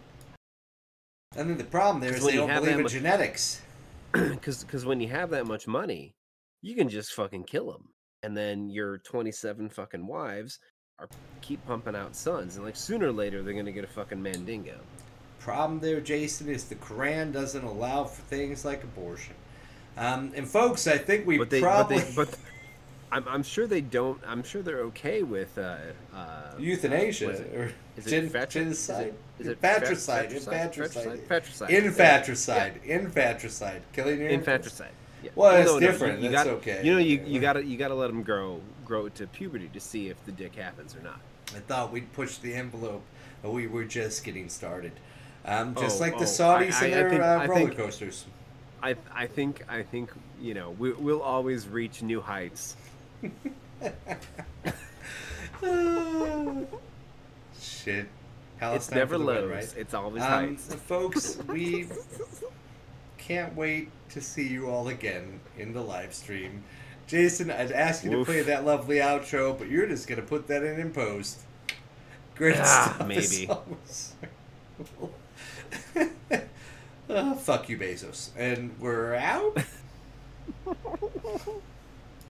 And 1.35 1.49
then 1.49 1.57
the 1.57 1.63
problem 1.63 1.99
there 1.99 2.15
is 2.15 2.23
they 2.23 2.35
don't 2.35 2.47
believe 2.53 2.77
in 2.77 2.83
much- 2.83 2.91
genetics. 2.93 3.61
Because 4.13 4.85
when 4.85 5.01
you 5.01 5.07
have 5.07 5.31
that 5.31 5.47
much 5.47 5.67
money, 5.67 6.13
you 6.61 6.75
can 6.75 6.87
just 6.87 7.13
fucking 7.13 7.45
kill 7.45 7.71
them, 7.71 7.89
and 8.23 8.35
then 8.35 8.69
your 8.69 8.97
27 8.99 9.69
fucking 9.69 10.07
wives 10.07 10.59
are 10.99 11.07
keep 11.41 11.63
pumping 11.67 11.95
out 11.95 12.15
sons, 12.15 12.55
and 12.55 12.65
like 12.65 12.75
sooner 12.75 13.07
or 13.07 13.11
later 13.11 13.43
they're 13.43 13.53
gonna 13.53 13.71
get 13.71 13.83
a 13.83 13.87
fucking 13.87 14.21
mandingo. 14.21 14.79
Problem 15.39 15.79
there, 15.79 15.99
Jason, 15.99 16.47
is 16.49 16.63
the 16.65 16.75
Quran 16.75 17.33
doesn't 17.33 17.63
allow 17.65 18.05
for 18.05 18.21
things 18.23 18.63
like 18.63 18.83
abortion. 18.83 19.35
Um, 19.97 20.31
and 20.35 20.47
folks, 20.47 20.87
I 20.87 20.97
think 20.97 21.27
we 21.27 21.37
but 21.37 21.49
they, 21.49 21.61
probably 21.61 21.97
but, 21.97 22.07
they, 22.07 22.13
but 22.15 22.39
I'm, 23.11 23.27
I'm 23.27 23.43
sure 23.43 23.67
they 23.67 23.81
don't. 23.81 24.19
I'm 24.25 24.41
sure 24.41 24.61
they're 24.61 24.81
okay 24.85 25.21
with 25.21 25.57
uh, 25.57 25.77
uh, 26.15 26.53
euthanasia 26.57 27.25
what 27.25 27.35
is 27.35 27.41
it? 27.41 27.53
or 27.55 27.71
Is 27.97 28.07
it 28.07 28.09
gen- 28.31 28.47
genocide, 28.49 29.13
is 29.39 29.47
it- 29.47 29.47
is 29.47 29.47
it 29.49 29.61
infantricide, 29.61 30.31
fet- 30.31 30.73
infantricide, 30.73 31.27
Infantricide. 31.27 31.93
infantricide, 31.93 32.87
infantricide, 32.87 33.81
killing 33.91 34.19
your 34.21 34.29
Infantricide. 34.29 34.91
Yeah. 35.23 35.31
Well, 35.35 35.55
it's 35.55 35.67
no, 35.71 35.79
no, 35.79 35.79
different. 35.79 36.19
You, 36.19 36.25
you 36.25 36.31
That's 36.31 36.43
gotta, 36.43 36.57
okay. 36.57 36.81
You 36.83 36.93
know, 36.93 36.99
you, 36.99 37.17
Yeah. 37.17 37.25
you 37.27 37.39
gotta 37.39 37.63
you 37.65 37.77
gotta 37.77 37.95
let 37.95 38.07
them 38.07 38.23
grow 38.23 38.59
grow 38.85 39.07
to 39.09 39.27
puberty 39.27 39.69
to 39.73 39.79
see 39.79 40.09
if 40.09 40.23
the 40.25 40.31
dick 40.31 40.55
happens 40.55 40.95
or 40.95 41.01
not. 41.01 41.19
I 41.55 41.59
thought 41.59 41.91
we'd 41.91 42.11
push 42.13 42.37
the 42.37 42.53
envelope, 42.53 43.03
but 43.41 43.51
we 43.51 43.67
were 43.67 43.85
just 43.85 44.23
getting 44.23 44.49
started. 44.49 44.91
Um, 45.45 45.75
just 45.75 45.97
Oh, 45.97 46.03
like 46.03 46.13
the 46.13 46.23
oh, 46.25 46.27
Saudis 46.27 46.73
I- 46.81 46.85
I- 46.85 46.87
and 46.89 46.95
I 47.05 47.09
think- 47.09 47.21
uh, 47.21 47.25
I 47.25 47.45
roller 47.47 47.65
think- 47.67 47.77
coasters. 47.77 48.25
I 48.81 48.95
I 49.13 49.27
think 49.27 49.63
I 49.69 49.81
think 49.83 50.11
you 50.41 50.53
know 50.53 50.71
we, 50.71 50.91
we'll 50.93 51.21
always 51.21 51.67
reach 51.67 52.01
new 52.01 52.19
heights. 52.21 52.75
Shit. 57.59 58.07
it's 58.61 58.91
never 58.91 59.17
the 59.17 59.25
win, 59.25 59.49
right? 59.49 59.73
It's 59.77 59.93
always 59.93 60.23
Um, 60.23 60.29
heights. 60.29 60.73
folks, 60.75 61.37
we 61.47 61.87
can't 63.17 63.55
wait 63.55 63.89
to 64.13 64.21
see 64.21 64.47
you 64.47 64.69
all 64.69 64.87
again 64.87 65.39
in 65.57 65.73
the 65.73 65.81
live 65.81 66.13
stream. 66.13 66.63
Jason, 67.07 67.51
I'd 67.51 67.71
ask 67.71 68.03
you 68.03 68.11
to 68.11 68.23
play 68.25 68.41
that 68.43 68.65
lovely 68.65 68.97
outro, 68.97 69.57
but 69.57 69.67
you're 69.69 69.87
just 69.87 70.07
gonna 70.07 70.21
put 70.21 70.47
that 70.47 70.63
in 70.63 70.79
in 70.79 70.91
post. 70.91 71.41
Great 72.35 72.55
Ah, 72.57 72.93
stuff. 72.95 73.07
maybe. 73.07 73.49
Uh, 77.09 77.35
fuck 77.35 77.69
you, 77.69 77.77
Bezos. 77.77 78.29
And 78.37 78.75
we're 78.79 79.15
out? 79.15 79.57